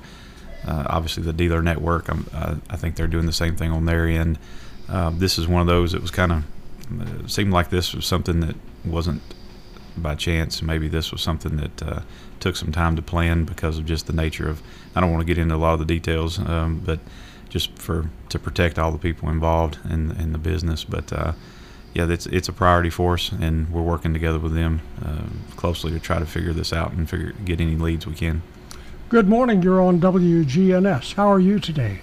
Uh, 0.66 0.86
obviously, 0.88 1.24
the 1.24 1.34
dealer 1.34 1.62
network, 1.62 2.10
um, 2.10 2.28
uh, 2.34 2.56
I 2.70 2.78
think 2.78 2.96
they're 2.96 3.08
doing 3.08 3.26
the 3.26 3.34
same 3.34 3.56
thing 3.56 3.72
on 3.72 3.86
their 3.86 4.08
end. 4.08 4.40
Um, 4.88 5.20
this 5.20 5.38
is 5.38 5.48
one 5.48 5.62
of 5.62 5.68
those 5.68 5.92
that 5.94 6.02
was 6.02 6.12
kind 6.12 6.32
of 6.32 6.44
it 7.02 7.32
seemed 7.32 7.52
like 7.52 7.70
this 7.70 7.94
was 7.94 8.06
something 8.06 8.42
that 8.42 8.56
wasn't 8.86 9.22
by 9.98 10.16
chance. 10.16 10.62
Maybe 10.62 10.88
this 10.88 11.12
was 11.12 11.22
something 11.22 11.58
that 11.58 11.84
uh, 11.84 12.02
took 12.40 12.56
some 12.56 12.72
time 12.72 12.96
to 12.96 13.02
plan 13.02 13.46
because 13.46 13.78
of 13.78 13.86
just 13.86 14.08
the 14.08 14.14
nature 14.14 14.50
of. 14.50 14.62
I 14.96 15.02
don't 15.02 15.12
want 15.12 15.22
to 15.22 15.26
get 15.26 15.38
into 15.38 15.56
a 15.56 15.58
lot 15.58 15.74
of 15.74 15.80
the 15.80 15.86
details, 15.86 16.40
um, 16.40 16.82
but 16.86 17.00
just 17.50 17.78
for 17.78 18.10
to 18.30 18.40
protect 18.40 18.80
all 18.80 18.92
the 18.92 18.98
people 18.98 19.30
involved 19.30 19.80
in 19.90 20.12
in 20.12 20.32
the 20.32 20.38
business. 20.38 20.84
But 20.84 21.12
uh, 21.14 21.34
yeah, 21.94 22.10
it's 22.10 22.26
it's 22.28 22.50
a 22.50 22.54
priority 22.54 22.90
for 22.90 23.14
us, 23.14 23.32
and 23.32 23.70
we're 23.70 23.82
working 23.82 24.14
together 24.14 24.40
with 24.40 24.54
them 24.54 24.82
uh, 25.04 25.56
closely 25.56 25.92
to 25.92 26.00
try 26.00 26.20
to 26.20 26.26
figure 26.26 26.54
this 26.54 26.74
out 26.74 26.92
and 26.92 27.10
figure 27.10 27.34
get 27.46 27.62
any 27.62 27.76
leads 27.76 28.06
we 28.08 28.16
can. 28.16 28.42
Good 29.14 29.30
morning. 29.30 29.62
You're 29.62 29.80
on 29.80 30.00
WGNS. 30.02 31.14
How 31.14 31.32
are 31.32 31.40
you 31.40 31.60
today? 31.60 32.02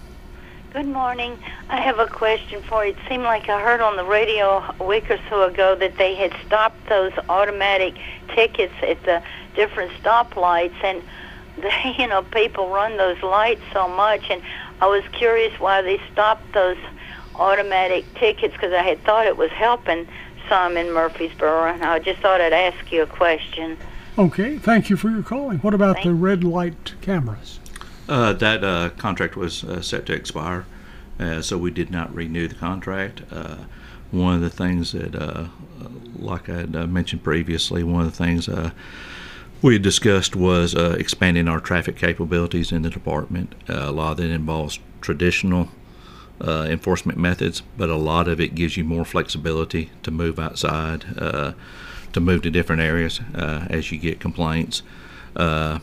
Good 0.72 0.86
morning. 0.86 1.36
I 1.68 1.80
have 1.80 1.98
a 1.98 2.06
question 2.06 2.62
for 2.62 2.86
you. 2.86 2.92
It 2.92 2.98
seemed 3.08 3.24
like 3.24 3.48
I 3.48 3.60
heard 3.60 3.80
on 3.80 3.96
the 3.96 4.04
radio 4.04 4.64
a 4.78 4.84
week 4.84 5.10
or 5.10 5.18
so 5.28 5.42
ago 5.42 5.74
that 5.74 5.98
they 5.98 6.14
had 6.14 6.32
stopped 6.46 6.88
those 6.88 7.10
automatic 7.28 7.96
tickets 8.28 8.74
at 8.86 9.02
the 9.02 9.24
different 9.56 9.90
stoplights, 10.00 10.84
and 10.84 11.02
they, 11.58 11.96
you 11.98 12.06
know, 12.06 12.22
people 12.22 12.68
run 12.68 12.96
those 12.96 13.20
lights 13.24 13.62
so 13.72 13.88
much, 13.88 14.30
and 14.30 14.40
I 14.80 14.86
was 14.86 15.02
curious 15.10 15.58
why 15.58 15.82
they 15.82 16.00
stopped 16.12 16.52
those 16.52 16.78
automatic 17.34 18.04
tickets 18.14 18.54
because 18.54 18.72
I 18.72 18.84
had 18.84 19.02
thought 19.02 19.26
it 19.26 19.36
was 19.36 19.50
helping 19.50 20.06
some 20.48 20.76
in 20.76 20.92
Murfreesboro, 20.92 21.72
and 21.72 21.82
I 21.82 21.98
just 21.98 22.20
thought 22.20 22.40
I'd 22.40 22.52
ask 22.52 22.92
you 22.92 23.02
a 23.02 23.06
question. 23.08 23.76
Okay, 24.20 24.58
thank 24.58 24.90
you 24.90 24.98
for 24.98 25.08
your 25.08 25.22
calling. 25.22 25.60
What 25.60 25.72
about 25.72 26.02
the 26.02 26.12
red 26.12 26.44
light 26.44 26.92
cameras? 27.00 27.58
Uh, 28.06 28.34
that 28.34 28.62
uh, 28.62 28.90
contract 28.98 29.34
was 29.34 29.64
uh, 29.64 29.80
set 29.80 30.04
to 30.06 30.12
expire, 30.12 30.66
uh, 31.18 31.40
so 31.40 31.56
we 31.56 31.70
did 31.70 31.90
not 31.90 32.14
renew 32.14 32.46
the 32.46 32.54
contract. 32.54 33.22
Uh, 33.32 33.56
one 34.10 34.34
of 34.34 34.42
the 34.42 34.50
things 34.50 34.92
that, 34.92 35.14
uh, 35.14 35.46
like 36.16 36.50
I 36.50 36.56
had 36.56 36.76
uh, 36.76 36.86
mentioned 36.86 37.24
previously, 37.24 37.82
one 37.82 38.04
of 38.04 38.10
the 38.14 38.24
things 38.24 38.46
uh, 38.46 38.72
we 39.62 39.72
had 39.72 39.82
discussed 39.82 40.36
was 40.36 40.74
uh, 40.74 40.96
expanding 40.98 41.48
our 41.48 41.58
traffic 41.58 41.96
capabilities 41.96 42.72
in 42.72 42.82
the 42.82 42.90
department. 42.90 43.54
Uh, 43.70 43.84
a 43.88 43.90
lot 43.90 44.10
of 44.10 44.16
that 44.18 44.28
involves 44.28 44.80
traditional 45.00 45.70
uh, 46.42 46.66
enforcement 46.68 47.18
methods, 47.18 47.62
but 47.78 47.88
a 47.88 47.96
lot 47.96 48.28
of 48.28 48.38
it 48.38 48.54
gives 48.54 48.76
you 48.76 48.84
more 48.84 49.06
flexibility 49.06 49.90
to 50.02 50.10
move 50.10 50.38
outside, 50.38 51.06
uh, 51.16 51.52
to 52.12 52.20
move 52.20 52.42
to 52.42 52.50
different 52.50 52.82
areas 52.82 53.20
uh, 53.34 53.66
as 53.70 53.90
you 53.92 53.98
get 53.98 54.20
complaints. 54.20 54.82
Uh, 55.36 55.78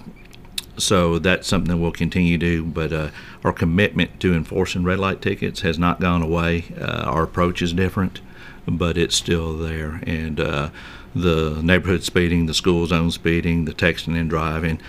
so 0.77 1.17
that's 1.17 1.47
something 1.47 1.69
that 1.69 1.81
we'll 1.81 1.91
continue 1.91 2.37
to 2.37 2.45
do. 2.45 2.63
But 2.63 2.93
uh, 2.93 3.09
our 3.43 3.53
commitment 3.53 4.19
to 4.21 4.33
enforcing 4.33 4.83
red 4.83 4.99
light 4.99 5.21
tickets 5.21 5.61
has 5.61 5.79
not 5.79 5.99
gone 5.99 6.21
away. 6.21 6.65
Uh, 6.79 7.03
our 7.05 7.23
approach 7.23 7.61
is 7.61 7.73
different, 7.73 8.21
but 8.67 8.97
it's 8.97 9.15
still 9.15 9.57
there. 9.57 10.01
And 10.05 10.39
uh, 10.39 10.69
the 11.15 11.61
neighborhood 11.63 12.03
speeding, 12.03 12.45
the 12.45 12.53
school 12.53 12.85
zone 12.85 13.11
speeding, 13.11 13.65
the 13.65 13.73
texting 13.73 14.19
and 14.19 14.29
driving, 14.29 14.79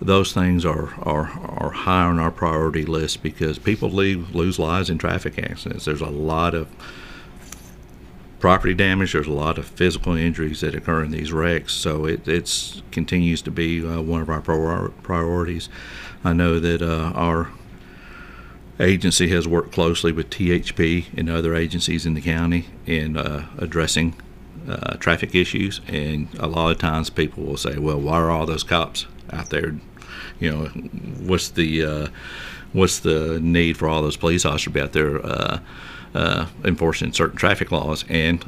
those 0.00 0.32
things 0.32 0.64
are, 0.64 0.94
are, 1.00 1.28
are 1.28 1.70
high 1.70 2.04
on 2.04 2.18
our 2.18 2.30
priority 2.30 2.84
list 2.84 3.22
because 3.22 3.58
people 3.58 3.90
leave, 3.90 4.34
lose 4.34 4.58
lives 4.58 4.90
in 4.90 4.98
traffic 4.98 5.38
accidents. 5.38 5.84
There's 5.84 6.00
a 6.00 6.06
lot 6.06 6.54
of 6.54 6.68
property 8.42 8.74
damage. 8.74 9.12
There's 9.12 9.28
a 9.28 9.32
lot 9.32 9.56
of 9.56 9.66
physical 9.66 10.14
injuries 10.14 10.62
that 10.62 10.74
occur 10.74 11.04
in 11.04 11.12
these 11.12 11.32
wrecks. 11.32 11.72
So 11.72 12.04
it 12.04 12.24
continues 12.90 13.40
to 13.42 13.52
be 13.52 13.86
uh, 13.86 14.02
one 14.02 14.20
of 14.20 14.28
our 14.28 14.40
prior- 14.40 14.88
priorities. 14.88 15.68
I 16.24 16.32
know 16.32 16.58
that 16.58 16.82
uh, 16.82 17.12
our 17.14 17.52
agency 18.80 19.28
has 19.28 19.46
worked 19.46 19.72
closely 19.72 20.10
with 20.10 20.28
THP 20.28 21.16
and 21.16 21.30
other 21.30 21.54
agencies 21.54 22.04
in 22.04 22.14
the 22.14 22.20
county 22.20 22.66
in 22.84 23.16
uh, 23.16 23.46
addressing 23.58 24.16
uh, 24.68 24.96
traffic 24.96 25.36
issues. 25.36 25.80
And 25.86 26.28
a 26.40 26.48
lot 26.48 26.72
of 26.72 26.78
times 26.78 27.10
people 27.10 27.44
will 27.44 27.56
say, 27.56 27.78
"Well, 27.78 28.00
why 28.00 28.16
are 28.16 28.30
all 28.32 28.44
those 28.44 28.64
cops 28.64 29.06
out 29.32 29.50
there? 29.50 29.76
You 30.40 30.50
know, 30.50 30.64
what's 30.66 31.50
the 31.50 31.84
uh, 31.84 32.08
what's 32.72 32.98
the 32.98 33.38
need 33.40 33.76
for 33.76 33.86
all 33.86 34.02
those 34.02 34.16
police 34.16 34.44
officers 34.44 34.64
to 34.64 34.70
be 34.70 34.80
out 34.80 34.92
there 34.92 35.60
uh, 36.14 36.46
enforcing 36.64 37.12
certain 37.12 37.36
traffic 37.36 37.70
laws?" 37.72 38.04
And 38.08 38.44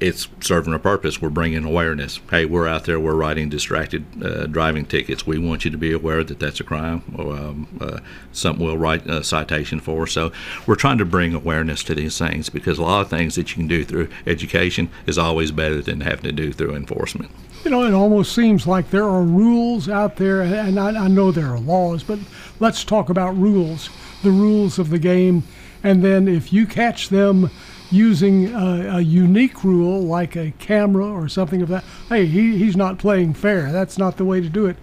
it's 0.00 0.28
serving 0.40 0.74
a 0.74 0.78
purpose. 0.78 1.22
We're 1.22 1.30
bringing 1.30 1.64
awareness. 1.64 2.20
Hey, 2.30 2.44
we're 2.44 2.68
out 2.68 2.84
there. 2.84 3.00
We're 3.00 3.14
writing 3.14 3.48
distracted 3.48 4.04
uh, 4.22 4.46
driving 4.46 4.84
tickets. 4.84 5.26
We 5.26 5.38
want 5.38 5.64
you 5.64 5.70
to 5.70 5.78
be 5.78 5.92
aware 5.92 6.22
that 6.22 6.38
that's 6.38 6.60
a 6.60 6.64
crime. 6.64 7.02
Or, 7.16 7.34
um, 7.34 7.78
uh, 7.80 8.00
something 8.32 8.64
we'll 8.64 8.76
write 8.76 9.06
a 9.06 9.24
citation 9.24 9.80
for. 9.80 10.06
So 10.06 10.32
we're 10.66 10.74
trying 10.76 10.98
to 10.98 11.04
bring 11.04 11.34
awareness 11.34 11.82
to 11.84 11.94
these 11.94 12.18
things 12.18 12.50
because 12.50 12.78
a 12.78 12.82
lot 12.82 13.00
of 13.00 13.10
things 13.10 13.36
that 13.36 13.50
you 13.50 13.56
can 13.56 13.68
do 13.68 13.84
through 13.84 14.08
education 14.26 14.90
is 15.06 15.16
always 15.16 15.50
better 15.50 15.80
than 15.80 16.02
having 16.02 16.24
to 16.24 16.32
do 16.32 16.52
through 16.52 16.74
enforcement. 16.74 17.30
You 17.64 17.70
know, 17.70 17.84
it 17.84 17.94
almost 17.94 18.34
seems 18.34 18.66
like 18.66 18.90
there 18.90 19.08
are 19.08 19.22
rules 19.22 19.88
out 19.88 20.16
there, 20.16 20.42
and 20.42 20.78
I, 20.78 21.04
I 21.04 21.08
know 21.08 21.32
there 21.32 21.52
are 21.52 21.58
laws, 21.58 22.04
but 22.04 22.18
let's 22.60 22.84
talk 22.84 23.08
about 23.08 23.36
rules, 23.36 23.90
the 24.22 24.30
rules 24.30 24.78
of 24.78 24.90
the 24.90 25.00
game, 25.00 25.42
and 25.86 26.02
then 26.02 26.26
if 26.26 26.52
you 26.52 26.66
catch 26.66 27.10
them 27.10 27.48
using 27.92 28.52
a, 28.52 28.96
a 28.96 29.00
unique 29.00 29.62
rule 29.62 30.02
like 30.02 30.34
a 30.34 30.50
camera 30.58 31.06
or 31.06 31.28
something 31.28 31.62
of 31.62 31.68
that, 31.68 31.84
hey, 32.08 32.26
he, 32.26 32.58
he's 32.58 32.76
not 32.76 32.98
playing 32.98 33.34
fair. 33.34 33.70
That's 33.70 33.96
not 33.96 34.16
the 34.16 34.24
way 34.24 34.40
to 34.40 34.48
do 34.48 34.66
it. 34.66 34.76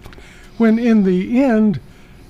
When 0.58 0.80
in 0.80 1.04
the 1.04 1.43
end, 1.43 1.82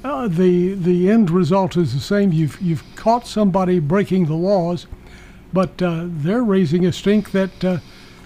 uh, 0.03 0.28
the 0.28 0.74
the 0.74 1.07
end 1.07 1.30
result 1.30 1.78
is 1.78 1.93
the 1.93 1.99
same. 1.99 2.34
You've 2.34 2.59
you've 2.59 2.84
caught 2.95 3.28
somebody 3.28 3.78
breaking 3.78 4.26
the 4.26 4.34
laws, 4.34 4.88
but 5.53 5.80
uh, 5.80 6.05
they're 6.07 6.43
raising 6.43 6.84
a 6.84 6.91
stink 6.91 7.30
that 7.30 7.63
uh, 7.63 7.78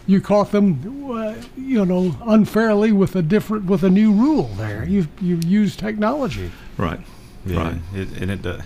you 0.05 0.21
caught 0.21 0.53
them, 0.53 1.11
uh, 1.11 1.35
you 1.57 1.85
know, 1.85 2.15
unfairly 2.25 2.93
with 2.93 3.17
a 3.17 3.21
different 3.21 3.65
with 3.65 3.83
a 3.83 3.89
new 3.89 4.13
rule. 4.13 4.49
There, 4.55 4.85
you've 4.85 5.09
you've 5.19 5.43
used 5.43 5.77
technology. 5.77 6.51
Right. 6.77 7.01
Yeah, 7.45 7.63
Right. 7.63 7.81
It, 7.93 8.21
and 8.21 8.31
it, 8.31 8.45
uh, 8.45 8.61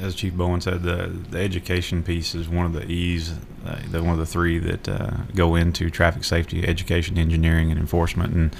as 0.00 0.14
Chief 0.14 0.34
Bowen 0.34 0.60
said, 0.60 0.82
the 0.82 1.12
the 1.30 1.38
education 1.38 2.02
piece 2.02 2.34
is 2.34 2.48
one 2.48 2.66
of 2.66 2.72
the 2.72 2.84
E's, 2.90 3.34
uh, 3.66 3.78
the 3.90 4.02
one 4.02 4.12
of 4.12 4.18
the 4.18 4.26
three 4.26 4.58
that 4.58 4.88
uh, 4.88 5.10
go 5.34 5.54
into 5.54 5.90
traffic 5.90 6.24
safety, 6.24 6.66
education, 6.66 7.18
engineering, 7.18 7.70
and 7.70 7.78
enforcement. 7.78 8.34
And 8.34 8.56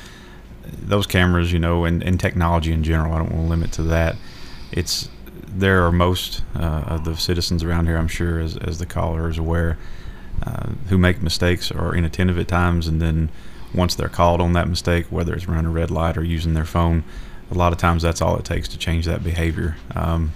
those 0.82 1.06
cameras, 1.06 1.52
you 1.52 1.58
know, 1.58 1.84
and, 1.84 2.02
and 2.02 2.18
technology 2.18 2.72
in 2.72 2.82
general, 2.84 3.12
I 3.12 3.18
don't 3.18 3.32
want 3.32 3.44
to 3.44 3.50
limit 3.50 3.72
to 3.72 3.82
that. 3.82 4.16
It's 4.72 5.08
there 5.46 5.84
are 5.86 5.92
most 5.92 6.42
uh, 6.56 6.84
of 6.86 7.04
the 7.04 7.16
citizens 7.16 7.62
around 7.62 7.86
here, 7.86 7.96
I'm 7.96 8.08
sure, 8.08 8.40
as, 8.40 8.56
as 8.56 8.78
the 8.78 8.86
caller 8.86 9.28
is 9.28 9.38
aware, 9.38 9.78
uh, 10.44 10.70
who 10.88 10.98
make 10.98 11.22
mistakes 11.22 11.70
or 11.70 11.94
inattentive 11.94 12.38
at 12.38 12.48
times, 12.48 12.88
and 12.88 13.00
then 13.00 13.30
once 13.72 13.94
they're 13.94 14.08
called 14.08 14.40
on 14.40 14.52
that 14.54 14.68
mistake, 14.68 15.06
whether 15.10 15.34
it's 15.34 15.48
running 15.48 15.66
a 15.66 15.70
red 15.70 15.90
light 15.90 16.16
or 16.16 16.24
using 16.24 16.54
their 16.54 16.64
phone, 16.64 17.04
a 17.50 17.54
lot 17.54 17.72
of 17.72 17.78
times 17.78 18.02
that's 18.02 18.22
all 18.22 18.36
it 18.36 18.44
takes 18.44 18.68
to 18.68 18.78
change 18.78 19.04
that 19.06 19.22
behavior. 19.22 19.76
Um, 19.94 20.32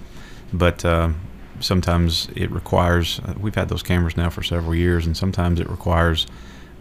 but 0.53 0.83
uh, 0.85 1.09
sometimes 1.59 2.29
it 2.35 2.51
requires, 2.51 3.19
uh, 3.19 3.33
we've 3.39 3.55
had 3.55 3.69
those 3.69 3.83
cameras 3.83 4.17
now 4.17 4.29
for 4.29 4.43
several 4.43 4.75
years, 4.75 5.05
and 5.05 5.15
sometimes 5.15 5.59
it 5.59 5.69
requires 5.69 6.27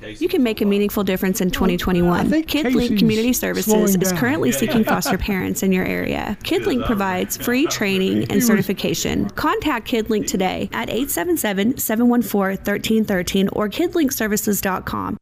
You 0.07 0.27
can 0.27 0.43
make 0.43 0.61
a 0.61 0.65
meaningful 0.65 1.03
difference 1.03 1.41
in 1.41 1.51
2021. 1.51 2.29
KidLink 2.43 2.97
Community 2.97 3.33
Services 3.33 3.95
is 3.95 4.11
currently 4.13 4.51
seeking 4.51 4.83
foster 4.83 5.17
parents 5.29 5.63
in 5.63 5.71
your 5.71 5.85
area. 5.85 6.37
KidLink 6.43 6.85
provides 6.85 7.37
free 7.37 7.65
training 7.67 8.31
and 8.31 8.43
certification. 8.43 9.29
Contact 9.31 9.87
KidLink 9.87 10.27
today 10.27 10.69
at 10.73 10.89
877 10.89 11.77
714 11.77 12.57
1313 12.63 13.49
or 13.53 13.69
kidlinkservices.com. 13.69 15.17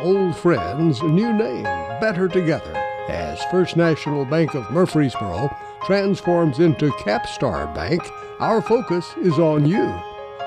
Old 0.00 0.36
friends, 0.36 1.02
new 1.02 1.32
name, 1.32 1.64
better 2.00 2.28
together. 2.28 2.72
As 3.08 3.42
First 3.44 3.76
National 3.76 4.24
Bank 4.24 4.54
of 4.54 4.70
Murfreesboro 4.70 5.50
transforms 5.84 6.58
into 6.58 6.90
Capstar 6.90 7.74
Bank, 7.74 8.02
our 8.38 8.60
focus 8.60 9.14
is 9.22 9.38
on 9.38 9.66
you. 9.66 9.98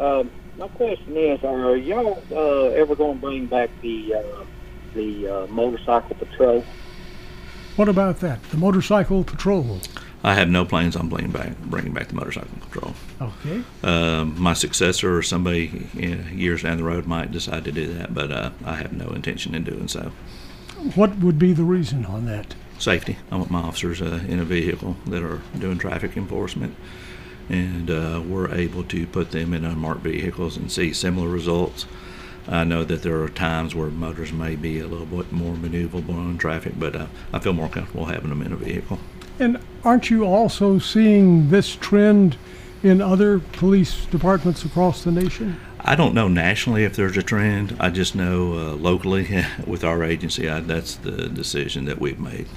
Um, 0.00 0.30
my 0.58 0.68
question 0.68 1.16
is, 1.16 1.42
are 1.44 1.76
y'all 1.76 2.22
uh, 2.30 2.74
ever 2.74 2.94
going 2.94 3.14
to 3.14 3.20
bring 3.20 3.46
back 3.46 3.70
the 3.80 4.16
uh, 4.16 4.44
the 4.92 5.28
uh, 5.28 5.46
motorcycle 5.46 6.14
patrol? 6.16 6.62
What 7.76 7.88
about 7.88 8.20
that? 8.20 8.42
The 8.50 8.58
motorcycle 8.58 9.24
patrol. 9.24 9.80
I 10.26 10.34
have 10.34 10.50
no 10.50 10.64
plans 10.64 10.96
on 10.96 11.08
bringing 11.08 11.30
back 11.30 11.56
bringing 11.58 11.92
back 11.92 12.08
the 12.08 12.16
motorcycle 12.16 12.50
patrol. 12.60 12.94
Okay. 13.20 13.62
Um, 13.84 14.34
my 14.36 14.54
successor 14.54 15.16
or 15.16 15.22
somebody 15.22 15.88
you 15.94 16.16
know, 16.16 16.30
years 16.32 16.64
down 16.64 16.78
the 16.78 16.82
road 16.82 17.06
might 17.06 17.30
decide 17.30 17.64
to 17.64 17.70
do 17.70 17.94
that, 17.94 18.12
but 18.12 18.32
uh, 18.32 18.50
I 18.64 18.74
have 18.74 18.92
no 18.92 19.10
intention 19.10 19.54
in 19.54 19.62
doing 19.62 19.86
so. 19.86 20.10
What 20.96 21.18
would 21.18 21.38
be 21.38 21.52
the 21.52 21.62
reason 21.62 22.04
on 22.04 22.26
that? 22.26 22.56
Safety. 22.76 23.18
I 23.30 23.36
want 23.36 23.52
my 23.52 23.60
officers 23.60 24.02
uh, 24.02 24.20
in 24.26 24.40
a 24.40 24.44
vehicle 24.44 24.96
that 25.06 25.22
are 25.22 25.42
doing 25.56 25.78
traffic 25.78 26.16
enforcement, 26.16 26.74
and 27.48 27.88
uh, 27.88 28.20
we're 28.26 28.52
able 28.52 28.82
to 28.82 29.06
put 29.06 29.30
them 29.30 29.54
in 29.54 29.64
unmarked 29.64 30.02
vehicles 30.02 30.56
and 30.56 30.72
see 30.72 30.92
similar 30.92 31.28
results. 31.28 31.86
I 32.48 32.64
know 32.64 32.82
that 32.82 33.02
there 33.02 33.22
are 33.22 33.28
times 33.28 33.76
where 33.76 33.90
motors 33.90 34.32
may 34.32 34.56
be 34.56 34.80
a 34.80 34.88
little 34.88 35.06
bit 35.06 35.30
more 35.30 35.54
maneuverable 35.54 36.10
in 36.10 36.36
traffic, 36.36 36.74
but 36.76 36.96
uh, 36.96 37.06
I 37.32 37.38
feel 37.38 37.52
more 37.52 37.68
comfortable 37.68 38.06
having 38.06 38.30
them 38.30 38.42
in 38.42 38.52
a 38.52 38.56
vehicle. 38.56 38.98
And 39.38 39.58
aren't 39.84 40.10
you 40.10 40.24
also 40.24 40.78
seeing 40.78 41.50
this 41.50 41.76
trend 41.76 42.36
in 42.82 43.00
other 43.00 43.38
police 43.38 44.06
departments 44.06 44.64
across 44.64 45.04
the 45.04 45.12
nation? 45.12 45.60
I 45.80 45.94
don't 45.94 46.14
know 46.14 46.26
nationally 46.26 46.84
if 46.84 46.96
there's 46.96 47.16
a 47.16 47.22
trend. 47.22 47.76
I 47.78 47.90
just 47.90 48.16
know 48.16 48.54
uh, 48.54 48.72
locally 48.74 49.44
with 49.66 49.84
our 49.84 50.02
agency, 50.02 50.48
I, 50.48 50.60
that's 50.60 50.96
the 50.96 51.28
decision 51.28 51.84
that 51.84 52.00
we've 52.00 52.18
made. 52.18 52.48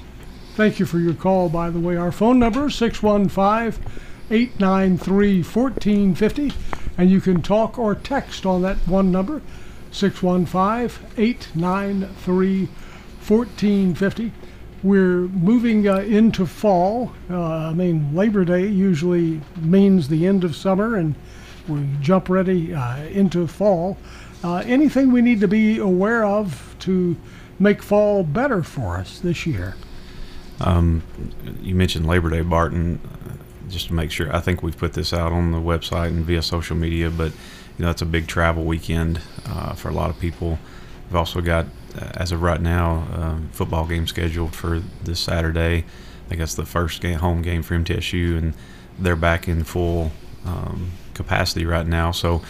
Thank 0.54 0.78
you 0.78 0.86
for 0.86 0.98
your 0.98 1.14
call, 1.14 1.48
by 1.48 1.70
the 1.70 1.78
way. 1.78 1.96
Our 1.96 2.12
phone 2.12 2.38
number 2.38 2.70
615 2.70 3.82
893 4.30 5.42
1450. 5.42 6.52
And 6.98 7.10
you 7.10 7.20
can 7.20 7.40
talk 7.40 7.78
or 7.78 7.94
text 7.94 8.44
on 8.44 8.62
that 8.62 8.76
one 8.78 9.12
number 9.12 9.42
615 9.92 11.06
893 11.16 12.66
1450. 12.66 14.32
We're 14.82 15.28
moving 15.28 15.86
uh, 15.88 15.98
into 15.98 16.46
fall. 16.46 17.12
Uh, 17.28 17.40
I 17.40 17.72
mean, 17.74 18.14
Labor 18.14 18.44
Day 18.44 18.66
usually 18.66 19.40
means 19.56 20.08
the 20.08 20.26
end 20.26 20.42
of 20.42 20.56
summer, 20.56 20.96
and 20.96 21.14
we 21.68 21.86
jump 22.00 22.28
ready 22.28 22.74
uh, 22.74 22.96
into 23.04 23.46
fall. 23.46 23.98
Uh, 24.42 24.62
anything 24.66 25.12
we 25.12 25.20
need 25.20 25.40
to 25.40 25.48
be 25.48 25.78
aware 25.78 26.24
of 26.24 26.74
to 26.80 27.16
make 27.58 27.82
fall 27.82 28.22
better 28.22 28.62
for 28.62 28.96
us 28.96 29.20
this 29.20 29.46
year? 29.46 29.76
Um, 30.60 31.02
you 31.60 31.74
mentioned 31.74 32.06
Labor 32.06 32.30
Day, 32.30 32.40
Barton. 32.42 33.00
Just 33.68 33.88
to 33.88 33.94
make 33.94 34.10
sure, 34.10 34.34
I 34.34 34.40
think 34.40 34.62
we've 34.62 34.76
put 34.76 34.94
this 34.94 35.12
out 35.12 35.30
on 35.30 35.52
the 35.52 35.58
website 35.58 36.08
and 36.08 36.24
via 36.24 36.42
social 36.42 36.76
media. 36.76 37.10
But 37.10 37.32
you 37.78 37.84
know, 37.84 37.90
it's 37.90 38.02
a 38.02 38.06
big 38.06 38.26
travel 38.26 38.64
weekend 38.64 39.20
uh, 39.46 39.74
for 39.74 39.88
a 39.88 39.92
lot 39.92 40.10
of 40.10 40.18
people. 40.18 40.58
We've 41.06 41.16
also 41.16 41.40
got, 41.40 41.66
as 41.96 42.32
of 42.32 42.42
right 42.42 42.60
now, 42.60 43.06
um, 43.14 43.48
football 43.52 43.86
game 43.86 44.06
scheduled 44.06 44.54
for 44.54 44.80
this 45.02 45.20
Saturday. 45.20 45.84
I 46.24 46.28
think 46.28 46.38
that's 46.38 46.54
the 46.54 46.66
first 46.66 47.00
game, 47.00 47.18
home 47.18 47.42
game 47.42 47.62
for 47.62 47.74
MTSU, 47.74 48.38
and 48.38 48.54
they're 48.98 49.16
back 49.16 49.48
in 49.48 49.64
full 49.64 50.12
um, 50.44 50.92
capacity 51.14 51.64
right 51.64 51.86
now. 51.86 52.12
So, 52.12 52.42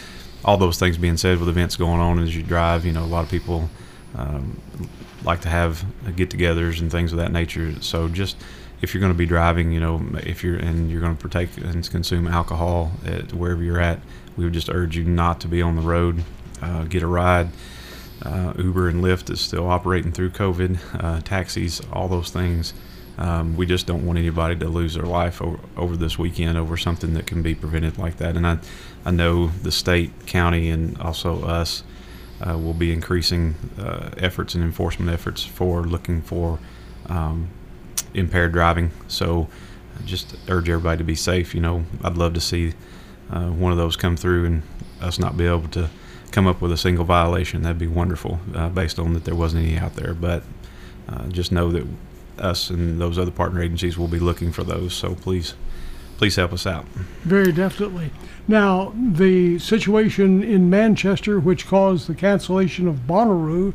all 0.43 0.57
those 0.57 0.79
things 0.79 0.97
being 0.97 1.17
said, 1.17 1.39
with 1.39 1.49
events 1.49 1.75
going 1.75 2.01
on 2.01 2.17
as 2.19 2.35
you 2.35 2.41
drive, 2.41 2.85
you 2.85 2.91
know, 2.91 3.03
a 3.03 3.05
lot 3.05 3.23
of 3.23 3.29
people 3.29 3.69
um, 4.15 4.59
like 5.23 5.41
to 5.41 5.49
have 5.49 5.85
get-togethers 6.15 6.79
and 6.79 6.91
things 6.91 7.11
of 7.11 7.19
that 7.19 7.31
nature. 7.31 7.79
So, 7.81 8.07
just 8.07 8.37
if 8.81 8.93
you're 8.93 9.01
going 9.01 9.13
to 9.13 9.17
be 9.17 9.25
driving, 9.25 9.71
you 9.71 9.79
know, 9.79 10.03
if 10.23 10.43
you're 10.43 10.57
and 10.57 10.89
you're 10.89 11.01
going 11.01 11.15
to 11.15 11.21
partake 11.21 11.57
and 11.57 11.87
consume 11.89 12.27
alcohol 12.27 12.91
at 13.05 13.33
wherever 13.33 13.63
you're 13.63 13.79
at, 13.79 13.99
we 14.35 14.43
would 14.43 14.53
just 14.53 14.69
urge 14.69 14.97
you 14.97 15.03
not 15.03 15.39
to 15.41 15.47
be 15.47 15.61
on 15.61 15.75
the 15.75 15.81
road. 15.81 16.23
Uh, 16.61 16.83
get 16.83 17.03
a 17.03 17.07
ride. 17.07 17.49
Uh, 18.23 18.53
Uber 18.57 18.87
and 18.89 19.03
Lyft 19.03 19.29
is 19.29 19.41
still 19.41 19.67
operating 19.67 20.11
through 20.11 20.31
COVID. 20.31 20.77
Uh, 21.03 21.21
taxis, 21.21 21.81
all 21.91 22.07
those 22.07 22.29
things. 22.29 22.73
Um, 23.17 23.55
we 23.57 23.65
just 23.65 23.87
don't 23.87 24.05
want 24.05 24.17
anybody 24.19 24.55
to 24.55 24.67
lose 24.67 24.93
their 24.93 25.05
life 25.05 25.41
over, 25.41 25.59
over 25.77 25.97
this 25.97 26.17
weekend 26.17 26.57
over 26.57 26.77
something 26.77 27.13
that 27.13 27.27
can 27.27 27.41
be 27.41 27.53
prevented 27.53 27.97
like 27.97 28.17
that. 28.17 28.35
And 28.35 28.47
I, 28.47 28.59
I 29.05 29.11
know 29.11 29.47
the 29.47 29.71
state, 29.71 30.25
county, 30.25 30.69
and 30.69 30.97
also 30.99 31.43
us 31.43 31.83
uh, 32.41 32.57
will 32.57 32.73
be 32.73 32.91
increasing 32.91 33.55
uh, 33.77 34.09
efforts 34.17 34.55
and 34.55 34.63
enforcement 34.63 35.11
efforts 35.11 35.43
for 35.43 35.83
looking 35.83 36.21
for 36.21 36.59
um, 37.07 37.49
impaired 38.13 38.53
driving. 38.53 38.91
So 39.07 39.47
I 39.99 40.03
just 40.03 40.35
urge 40.47 40.69
everybody 40.69 40.97
to 40.99 41.03
be 41.03 41.15
safe. 41.15 41.53
You 41.53 41.61
know, 41.61 41.85
I'd 42.03 42.17
love 42.17 42.33
to 42.33 42.41
see 42.41 42.73
uh, 43.29 43.49
one 43.49 43.71
of 43.71 43.77
those 43.77 43.95
come 43.95 44.17
through 44.17 44.45
and 44.45 44.63
us 45.01 45.19
not 45.19 45.37
be 45.37 45.45
able 45.45 45.67
to 45.69 45.89
come 46.31 46.47
up 46.47 46.61
with 46.61 46.71
a 46.71 46.77
single 46.77 47.05
violation. 47.05 47.61
That'd 47.61 47.77
be 47.77 47.87
wonderful, 47.87 48.39
uh, 48.55 48.69
based 48.69 48.97
on 48.99 49.13
that 49.13 49.25
there 49.25 49.35
wasn't 49.35 49.65
any 49.65 49.77
out 49.77 49.95
there. 49.95 50.13
But 50.13 50.43
uh, 51.09 51.27
just 51.27 51.51
know 51.51 51.71
that 51.71 51.85
us 52.39 52.69
and 52.69 52.99
those 52.99 53.19
other 53.19 53.31
partner 53.31 53.61
agencies 53.61 53.97
will 53.97 54.07
be 54.07 54.19
looking 54.19 54.51
for 54.51 54.63
those. 54.63 54.93
So 54.93 55.15
please, 55.15 55.53
please 56.17 56.35
help 56.35 56.53
us 56.53 56.65
out. 56.65 56.85
Very 57.23 57.51
definitely. 57.51 58.11
Now, 58.47 58.93
the 58.95 59.59
situation 59.59 60.43
in 60.43 60.69
Manchester, 60.69 61.39
which 61.39 61.67
caused 61.67 62.07
the 62.07 62.15
cancellation 62.15 62.87
of 62.87 63.07
Bonnaroo, 63.07 63.73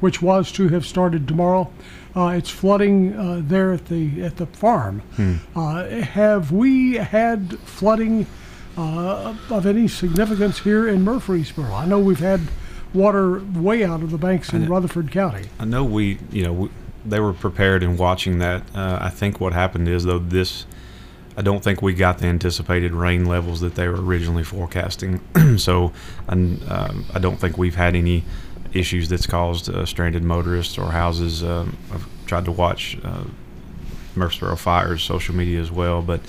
which 0.00 0.20
was 0.22 0.50
to 0.52 0.68
have 0.68 0.86
started 0.86 1.26
tomorrow, 1.26 1.70
uh, 2.16 2.28
it's 2.28 2.50
flooding 2.50 3.16
uh, 3.16 3.40
there 3.44 3.72
at 3.72 3.86
the 3.86 4.22
at 4.22 4.36
the 4.36 4.46
farm. 4.46 5.00
Hmm. 5.16 5.34
Uh, 5.54 5.84
have 5.88 6.50
we 6.50 6.94
had 6.94 7.58
flooding 7.60 8.26
uh, 8.78 9.34
of 9.50 9.66
any 9.66 9.88
significance 9.88 10.60
here 10.60 10.88
in 10.88 11.02
Murfreesboro. 11.02 11.72
I 11.74 11.84
know 11.84 11.98
we've 11.98 12.20
had 12.20 12.40
water 12.94 13.40
way 13.40 13.84
out 13.84 14.02
of 14.02 14.10
the 14.12 14.18
banks 14.18 14.52
in 14.52 14.66
Rutherford 14.68 15.10
County. 15.10 15.48
I 15.58 15.64
know 15.64 15.84
we, 15.84 16.18
you 16.30 16.44
know, 16.44 16.52
we, 16.52 16.70
they 17.04 17.20
were 17.20 17.32
prepared 17.32 17.82
in 17.82 17.96
watching 17.96 18.38
that. 18.38 18.62
Uh, 18.74 18.98
I 19.00 19.10
think 19.10 19.40
what 19.40 19.52
happened 19.52 19.88
is 19.88 20.04
though 20.04 20.20
this, 20.20 20.64
I 21.36 21.42
don't 21.42 21.62
think 21.62 21.82
we 21.82 21.92
got 21.92 22.18
the 22.18 22.26
anticipated 22.26 22.92
rain 22.92 23.26
levels 23.26 23.60
that 23.60 23.74
they 23.74 23.88
were 23.88 24.00
originally 24.00 24.44
forecasting. 24.44 25.20
so, 25.58 25.92
and, 26.28 26.62
um, 26.70 27.04
I 27.12 27.18
don't 27.18 27.36
think 27.36 27.58
we've 27.58 27.74
had 27.74 27.96
any 27.96 28.22
issues 28.72 29.08
that's 29.08 29.26
caused 29.26 29.68
uh, 29.68 29.84
stranded 29.86 30.22
motorists 30.22 30.78
or 30.78 30.92
houses. 30.92 31.42
Um, 31.42 31.76
I've 31.92 32.06
tried 32.26 32.44
to 32.44 32.52
watch 32.52 32.96
uh, 33.02 33.24
Murfreesboro 34.14 34.56
fires, 34.56 35.02
social 35.02 35.34
media 35.34 35.60
as 35.60 35.72
well, 35.72 36.00
but 36.00 36.20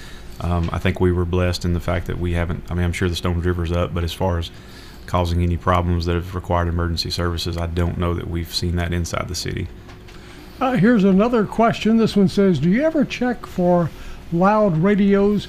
um, 0.42 0.70
I 0.72 0.80
think 0.80 1.00
we 1.00 1.12
were 1.12 1.26
blessed 1.26 1.66
in 1.66 1.74
the 1.74 1.80
fact 1.80 2.08
that 2.08 2.20
we 2.20 2.34
haven't. 2.34 2.64
I 2.70 2.74
mean, 2.74 2.86
I'm 2.86 2.94
sure 2.94 3.10
the 3.10 3.16
Stones 3.16 3.46
River's 3.46 3.72
up, 3.72 3.94
but 3.94 4.04
as 4.04 4.14
far 4.14 4.40
as 4.40 4.52
causing 5.06 5.42
any 5.42 5.58
problems 5.58 6.06
that 6.06 6.16
have 6.16 6.36
required 6.36 6.68
emergency 6.68 7.10
services, 7.10 7.58
I 7.58 7.68
don't 7.68 7.98
know 7.98 8.14
that 8.14 8.30
we've 8.30 8.54
seen 8.54 8.76
that 8.78 8.94
inside 8.94 9.28
the 9.28 9.36
city. 9.36 9.68
Uh, 10.60 10.74
here's 10.74 11.04
another 11.04 11.46
question. 11.46 11.98
This 11.98 12.16
one 12.16 12.28
says 12.28 12.60
Do 12.60 12.70
you 12.70 12.84
ever 12.84 13.06
check 13.06 13.46
for 13.46 13.90
loud 14.32 14.78
radios 14.78 15.48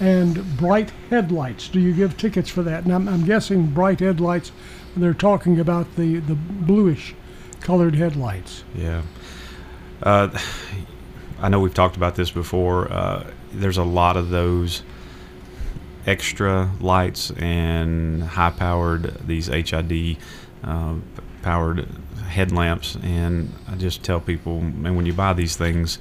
and 0.00 0.56
bright 0.56 0.90
headlights? 1.10 1.68
Do 1.68 1.80
you 1.80 1.92
give 1.92 2.16
tickets 2.16 2.50
for 2.50 2.62
that? 2.62 2.84
And 2.84 2.92
I'm, 2.92 3.08
I'm 3.08 3.24
guessing 3.24 3.66
bright 3.68 4.00
headlights, 4.00 4.52
they're 4.96 5.14
talking 5.14 5.60
about 5.60 5.96
the, 5.96 6.18
the 6.20 6.34
bluish 6.34 7.14
colored 7.60 7.94
headlights. 7.94 8.64
Yeah. 8.74 9.02
Uh, 10.02 10.36
I 11.40 11.48
know 11.48 11.60
we've 11.60 11.74
talked 11.74 11.96
about 11.96 12.14
this 12.14 12.30
before. 12.30 12.90
Uh, 12.92 13.30
there's 13.60 13.78
a 13.78 13.84
lot 13.84 14.16
of 14.16 14.30
those 14.30 14.82
extra 16.06 16.70
lights 16.80 17.30
and 17.32 18.22
high 18.22 18.50
powered, 18.50 19.26
these 19.26 19.46
HID 19.46 20.16
uh, 20.64 20.94
powered 21.42 21.86
headlamps. 22.28 22.96
And 23.02 23.52
I 23.68 23.76
just 23.76 24.02
tell 24.02 24.20
people, 24.20 24.58
and 24.58 24.96
when 24.96 25.06
you 25.06 25.12
buy 25.12 25.32
these 25.32 25.56
things, 25.56 25.98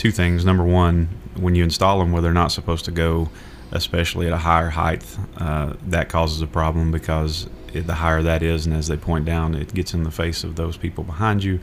two 0.00 0.10
things. 0.10 0.46
Number 0.46 0.64
one, 0.64 1.08
when 1.36 1.54
you 1.54 1.62
install 1.62 1.98
them 1.98 2.10
where 2.10 2.22
they're 2.22 2.32
not 2.32 2.52
supposed 2.52 2.86
to 2.86 2.90
go, 2.90 3.28
especially 3.70 4.26
at 4.26 4.32
a 4.32 4.38
higher 4.38 4.70
height, 4.70 5.04
uh, 5.36 5.74
that 5.88 6.08
causes 6.08 6.40
a 6.40 6.46
problem 6.46 6.90
because 6.90 7.48
it, 7.74 7.86
the 7.86 7.94
higher 7.94 8.22
that 8.22 8.42
is, 8.42 8.64
and 8.64 8.74
as 8.74 8.88
they 8.88 8.96
point 8.96 9.26
down, 9.26 9.54
it 9.54 9.74
gets 9.74 9.92
in 9.92 10.02
the 10.02 10.10
face 10.10 10.42
of 10.42 10.56
those 10.56 10.78
people 10.78 11.04
behind 11.04 11.44
you. 11.44 11.60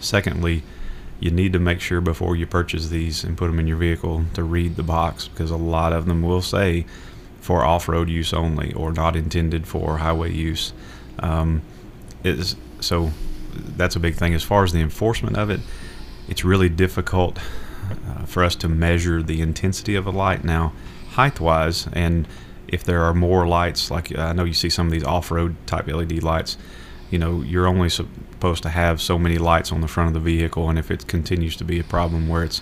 Secondly, 0.00 0.62
you 1.22 1.30
need 1.30 1.52
to 1.52 1.60
make 1.60 1.80
sure 1.80 2.00
before 2.00 2.34
you 2.34 2.44
purchase 2.44 2.88
these 2.88 3.22
and 3.22 3.38
put 3.38 3.46
them 3.46 3.60
in 3.60 3.68
your 3.68 3.76
vehicle 3.76 4.24
to 4.34 4.42
read 4.42 4.74
the 4.74 4.82
box 4.82 5.28
because 5.28 5.52
a 5.52 5.56
lot 5.56 5.92
of 5.92 6.06
them 6.06 6.20
will 6.20 6.42
say 6.42 6.84
for 7.40 7.64
off-road 7.64 8.08
use 8.08 8.32
only 8.32 8.72
or 8.72 8.92
not 8.92 9.14
intended 9.14 9.64
for 9.64 9.98
highway 9.98 10.32
use. 10.32 10.72
Um, 11.20 11.62
is 12.24 12.56
so 12.80 13.12
that's 13.54 13.94
a 13.94 14.00
big 14.00 14.16
thing 14.16 14.34
as 14.34 14.42
far 14.42 14.64
as 14.64 14.72
the 14.72 14.80
enforcement 14.80 15.36
of 15.36 15.48
it. 15.48 15.60
It's 16.28 16.44
really 16.44 16.68
difficult 16.68 17.38
uh, 17.38 18.24
for 18.24 18.42
us 18.42 18.56
to 18.56 18.68
measure 18.68 19.22
the 19.22 19.40
intensity 19.40 19.94
of 19.94 20.08
a 20.08 20.10
light 20.10 20.42
now, 20.42 20.72
height-wise, 21.10 21.86
and 21.92 22.26
if 22.66 22.82
there 22.82 23.04
are 23.04 23.14
more 23.14 23.46
lights, 23.46 23.92
like 23.92 24.16
I 24.18 24.32
know 24.32 24.42
you 24.42 24.54
see 24.54 24.70
some 24.70 24.86
of 24.86 24.92
these 24.92 25.04
off-road 25.04 25.54
type 25.68 25.86
LED 25.86 26.24
lights, 26.24 26.56
you 27.10 27.18
know, 27.18 27.42
you're 27.42 27.68
only 27.68 27.90
supposed 28.42 28.64
to 28.64 28.70
have 28.70 29.00
so 29.00 29.16
many 29.16 29.38
lights 29.38 29.70
on 29.70 29.82
the 29.82 29.86
front 29.86 30.08
of 30.08 30.14
the 30.14 30.18
vehicle, 30.34 30.68
and 30.68 30.76
if 30.76 30.90
it 30.90 31.06
continues 31.06 31.54
to 31.54 31.62
be 31.62 31.78
a 31.78 31.84
problem 31.84 32.28
where 32.28 32.42
it's 32.42 32.60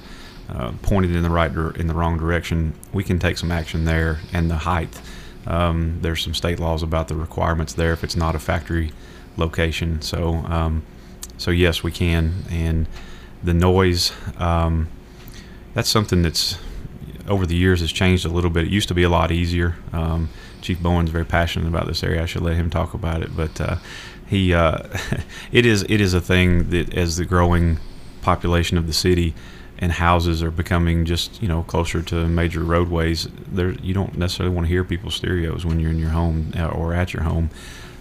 uh, 0.51 0.73
pointed 0.83 1.17
in 1.17 1.23
the 1.23 1.31
right 1.31 1.51
in 1.81 1.87
the 1.87 1.95
wrong 1.95 2.19
direction, 2.19 2.75
we 2.93 3.03
can 3.03 3.19
take 3.19 3.39
some 3.39 3.51
action 3.51 3.87
there. 3.87 4.19
And 4.31 4.51
the 4.51 4.59
height, 4.59 5.01
um, 5.47 5.99
there's 6.03 6.23
some 6.23 6.35
state 6.35 6.61
laws 6.61 6.83
about 6.83 7.09
the 7.09 7.15
requirements 7.15 7.73
there 7.73 7.95
if 7.95 8.05
it's 8.05 8.15
not 8.15 8.35
a 8.35 8.39
factory 8.39 8.93
location. 9.39 10.03
So, 10.03 10.35
um, 10.57 10.83
so 11.39 11.51
yes, 11.51 11.83
we 11.83 11.93
can. 11.93 12.45
And 12.51 12.87
the 13.43 13.55
noise, 13.55 14.13
um, 14.37 14.87
that's 15.73 15.89
something 15.89 16.21
that's 16.21 16.59
over 17.27 17.47
the 17.47 17.57
years 17.57 17.81
has 17.81 17.91
changed 17.91 18.27
a 18.27 18.29
little 18.29 18.51
bit. 18.51 18.65
It 18.65 18.71
used 18.71 18.89
to 18.89 18.95
be 18.95 19.05
a 19.05 19.09
lot 19.09 19.33
easier. 19.33 19.77
Um, 19.95 20.29
Chief 20.61 20.79
Bowen's 20.79 21.09
very 21.09 21.25
passionate 21.25 21.69
about 21.69 21.87
this 21.87 22.03
area. 22.05 22.23
I 22.23 22.27
should 22.27 22.43
let 22.43 22.57
him 22.57 22.69
talk 22.69 22.93
about 22.93 23.23
it, 23.23 23.35
but 23.35 23.59
uh, 23.63 23.77
he 24.31 24.55
uh, 24.55 24.79
it 25.53 25.67
is 25.67 25.83
it 25.89 26.01
is 26.01 26.15
a 26.15 26.21
thing 26.21 26.71
that 26.71 26.95
as 26.95 27.17
the 27.19 27.25
growing 27.27 27.79
population 28.23 28.79
of 28.79 28.87
the 28.87 28.93
city 28.93 29.35
and 29.79 29.93
houses 29.93 30.43
are 30.43 30.51
becoming 30.51 31.05
just 31.05 31.43
you 31.43 31.49
know 31.49 31.63
closer 31.65 32.03
to 32.03 32.27
major 32.29 32.61
roadways 32.61 33.29
there 33.51 33.73
you 33.73 33.93
don't 33.93 34.17
necessarily 34.17 34.55
want 34.55 34.67
to 34.67 34.69
hear 34.69 34.85
people's 34.85 35.15
stereos 35.15 35.65
when 35.67 35.81
you're 35.81 35.91
in 35.91 35.99
your 35.99 36.11
home 36.11 36.53
uh, 36.57 36.69
or 36.69 36.95
at 36.95 37.13
your 37.13 37.23
home 37.25 37.51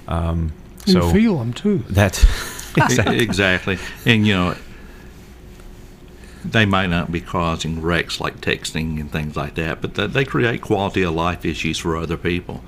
um, 0.07 0.51
You 0.85 0.93
so 0.93 1.09
feel 1.11 1.37
them 1.39 1.53
too. 1.53 1.79
that's 1.89 2.23
exactly. 2.77 3.19
exactly. 3.19 3.77
And 4.05 4.27
you 4.27 4.33
know, 4.33 4.55
they 6.45 6.65
might 6.65 6.87
not 6.87 7.11
be 7.11 7.21
causing 7.21 7.81
wrecks 7.81 8.19
like 8.19 8.39
texting 8.41 8.99
and 8.99 9.11
things 9.11 9.35
like 9.35 9.55
that, 9.55 9.81
but 9.81 9.95
th- 9.95 10.11
they 10.11 10.23
create 10.25 10.61
quality 10.61 11.01
of 11.03 11.13
life 11.13 11.45
issues 11.45 11.77
for 11.77 11.97
other 11.97 12.17
people. 12.17 12.63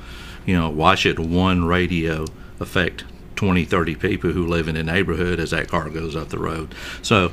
You 0.46 0.56
know, 0.58 0.70
why 0.70 0.96
should 0.96 1.20
one 1.20 1.66
radio 1.66 2.26
affect 2.60 3.06
20, 3.42 3.66
30 3.66 3.96
people 3.96 4.30
who 4.30 4.46
live 4.46 4.68
in 4.68 4.76
the 4.76 4.84
neighborhood 4.84 5.40
as 5.40 5.50
that 5.50 5.68
car 5.68 5.90
goes 5.90 6.16
up 6.16 6.30
the 6.30 6.38
road? 6.38 6.76
So, 7.02 7.32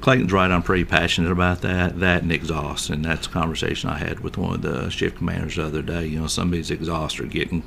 Clayton's 0.00 0.32
right. 0.32 0.48
I'm 0.48 0.62
pretty 0.62 0.84
passionate 0.84 1.32
about 1.32 1.62
that. 1.62 1.98
That 1.98 2.22
and 2.22 2.30
exhaust, 2.30 2.90
and 2.90 3.04
that's 3.04 3.26
a 3.26 3.30
conversation 3.30 3.90
I 3.90 3.98
had 3.98 4.20
with 4.20 4.38
one 4.38 4.54
of 4.54 4.62
the 4.62 4.88
shift 4.88 5.16
commanders 5.16 5.56
the 5.56 5.64
other 5.64 5.82
day. 5.82 6.06
You 6.06 6.20
know, 6.20 6.26
some 6.28 6.46
of 6.46 6.52
these 6.52 6.70
exhausts 6.70 7.18
are 7.18 7.26
getting 7.26 7.64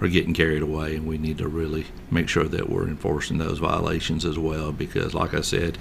are 0.00 0.06
getting 0.06 0.34
carried 0.34 0.62
away, 0.62 0.94
and 0.94 1.04
we 1.04 1.18
need 1.18 1.38
to 1.38 1.48
really 1.48 1.86
make 2.12 2.28
sure 2.28 2.44
that 2.44 2.70
we're 2.70 2.86
enforcing 2.86 3.38
those 3.38 3.58
violations 3.58 4.24
as 4.24 4.38
well. 4.38 4.70
Because, 4.70 5.12
like 5.12 5.34
I 5.34 5.40
said, 5.40 5.78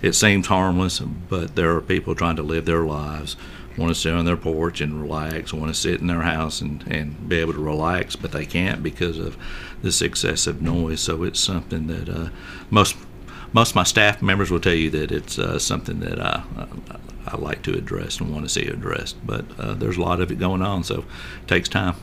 it 0.00 0.14
seems 0.14 0.46
harmless, 0.46 0.98
but 1.00 1.56
there 1.56 1.76
are 1.76 1.82
people 1.82 2.14
trying 2.14 2.36
to 2.36 2.42
live 2.42 2.64
their 2.64 2.84
lives, 2.84 3.36
want 3.76 3.90
to 3.90 3.94
sit 3.94 4.12
on 4.12 4.24
their 4.24 4.36
porch 4.36 4.80
and 4.80 5.00
relax, 5.00 5.52
want 5.52 5.74
to 5.74 5.80
sit 5.80 6.00
in 6.00 6.06
their 6.06 6.22
house 6.22 6.60
and, 6.60 6.84
and 6.86 7.28
be 7.28 7.36
able 7.36 7.52
to 7.52 7.60
relax, 7.60 8.16
but 8.16 8.32
they 8.32 8.46
can't 8.46 8.82
because 8.82 9.18
of 9.18 9.36
this 9.82 10.02
excessive 10.02 10.60
noise. 10.62 11.00
So 11.00 11.22
it's 11.22 11.40
something 11.40 11.86
that 11.86 12.08
uh, 12.08 12.28
most 12.70 12.96
most 13.52 13.70
of 13.70 13.76
my 13.76 13.82
staff 13.82 14.22
members 14.22 14.50
will 14.50 14.60
tell 14.60 14.74
you 14.74 14.90
that 14.90 15.12
it's 15.12 15.38
uh, 15.38 15.58
something 15.58 16.00
that 16.00 16.18
I, 16.18 16.42
I, 16.56 16.66
I 17.26 17.36
like 17.36 17.62
to 17.62 17.74
address 17.76 18.18
and 18.18 18.32
want 18.32 18.44
to 18.44 18.48
see 18.48 18.66
addressed. 18.66 19.24
But 19.26 19.44
uh, 19.58 19.74
there's 19.74 19.98
a 19.98 20.00
lot 20.00 20.20
of 20.20 20.30
it 20.30 20.38
going 20.38 20.62
on, 20.62 20.84
so 20.84 21.00
it 21.42 21.48
takes 21.48 21.68
time. 21.68 21.96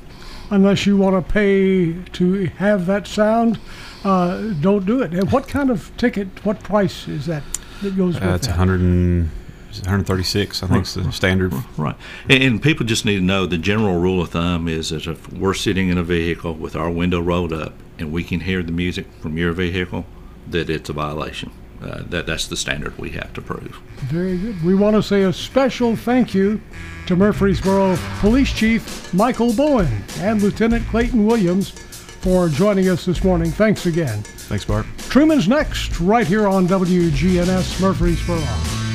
Unless 0.51 0.85
you 0.85 0.97
want 0.97 1.15
to 1.15 1.33
pay 1.33 1.93
to 2.13 2.45
have 2.57 2.85
that 2.87 3.07
sound, 3.07 3.59
uh, 4.03 4.53
don't 4.61 4.85
do 4.85 5.01
it. 5.01 5.13
And 5.13 5.31
what 5.31 5.47
kind 5.47 5.69
of 5.69 5.95
ticket, 5.97 6.43
what 6.43 6.61
price 6.61 7.07
is 7.07 7.25
that 7.27 7.43
that 7.81 7.95
goes 7.95 8.15
with 8.15 8.23
uh, 8.23 8.33
it's 8.33 8.47
that? 8.47 8.57
100 8.57 8.79
and, 8.79 9.29
136 9.77 10.63
I 10.63 10.67
think 10.67 10.85
is 10.85 10.93
the 10.95 11.11
standard 11.11 11.53
Right. 11.77 11.95
And, 12.29 12.43
and 12.43 12.61
people 12.61 12.85
just 12.85 13.05
need 13.05 13.15
to 13.15 13.21
know 13.21 13.45
the 13.45 13.57
general 13.57 13.99
rule 13.99 14.21
of 14.21 14.29
thumb 14.31 14.67
is 14.67 14.89
that 14.89 15.07
if 15.07 15.31
we're 15.31 15.53
sitting 15.53 15.89
in 15.89 15.97
a 15.97 16.03
vehicle 16.03 16.53
with 16.53 16.75
our 16.75 16.89
window 16.89 17.21
rolled 17.21 17.53
up 17.53 17.73
and 17.97 18.11
we 18.11 18.23
can 18.23 18.41
hear 18.41 18.63
the 18.63 18.71
music 18.71 19.05
from 19.21 19.37
your 19.37 19.51
vehicle, 19.53 20.05
that 20.47 20.69
it's 20.69 20.89
a 20.89 20.93
violation. 20.93 21.51
Uh, 21.81 22.03
that 22.09 22.25
that's 22.25 22.47
the 22.47 22.57
standard 22.57 22.97
we 22.97 23.11
have 23.11 23.31
to 23.31 23.41
prove. 23.41 23.79
Very 23.99 24.37
good. 24.37 24.61
We 24.65 24.75
want 24.75 24.97
to 24.97 25.03
say 25.03 25.23
a 25.23 25.31
special 25.31 25.95
thank 25.95 26.33
you 26.33 26.59
to 27.07 27.15
Murfreesboro 27.15 27.97
Police 28.19 28.51
Chief 28.51 29.13
Michael 29.13 29.53
Bowen 29.53 29.87
and 30.17 30.41
Lieutenant 30.41 30.85
Clayton 30.87 31.25
Williams 31.25 31.69
for 31.69 32.49
joining 32.49 32.89
us 32.89 33.05
this 33.05 33.23
morning. 33.23 33.49
Thanks 33.49 33.85
again. 33.85 34.23
thanks 34.23 34.65
Bart 34.65 34.85
Truman's 35.09 35.47
next, 35.47 36.01
right 36.01 36.27
here 36.27 36.47
on 36.47 36.67
WGNS 36.67 37.79
Murfreesboro. 37.79 38.88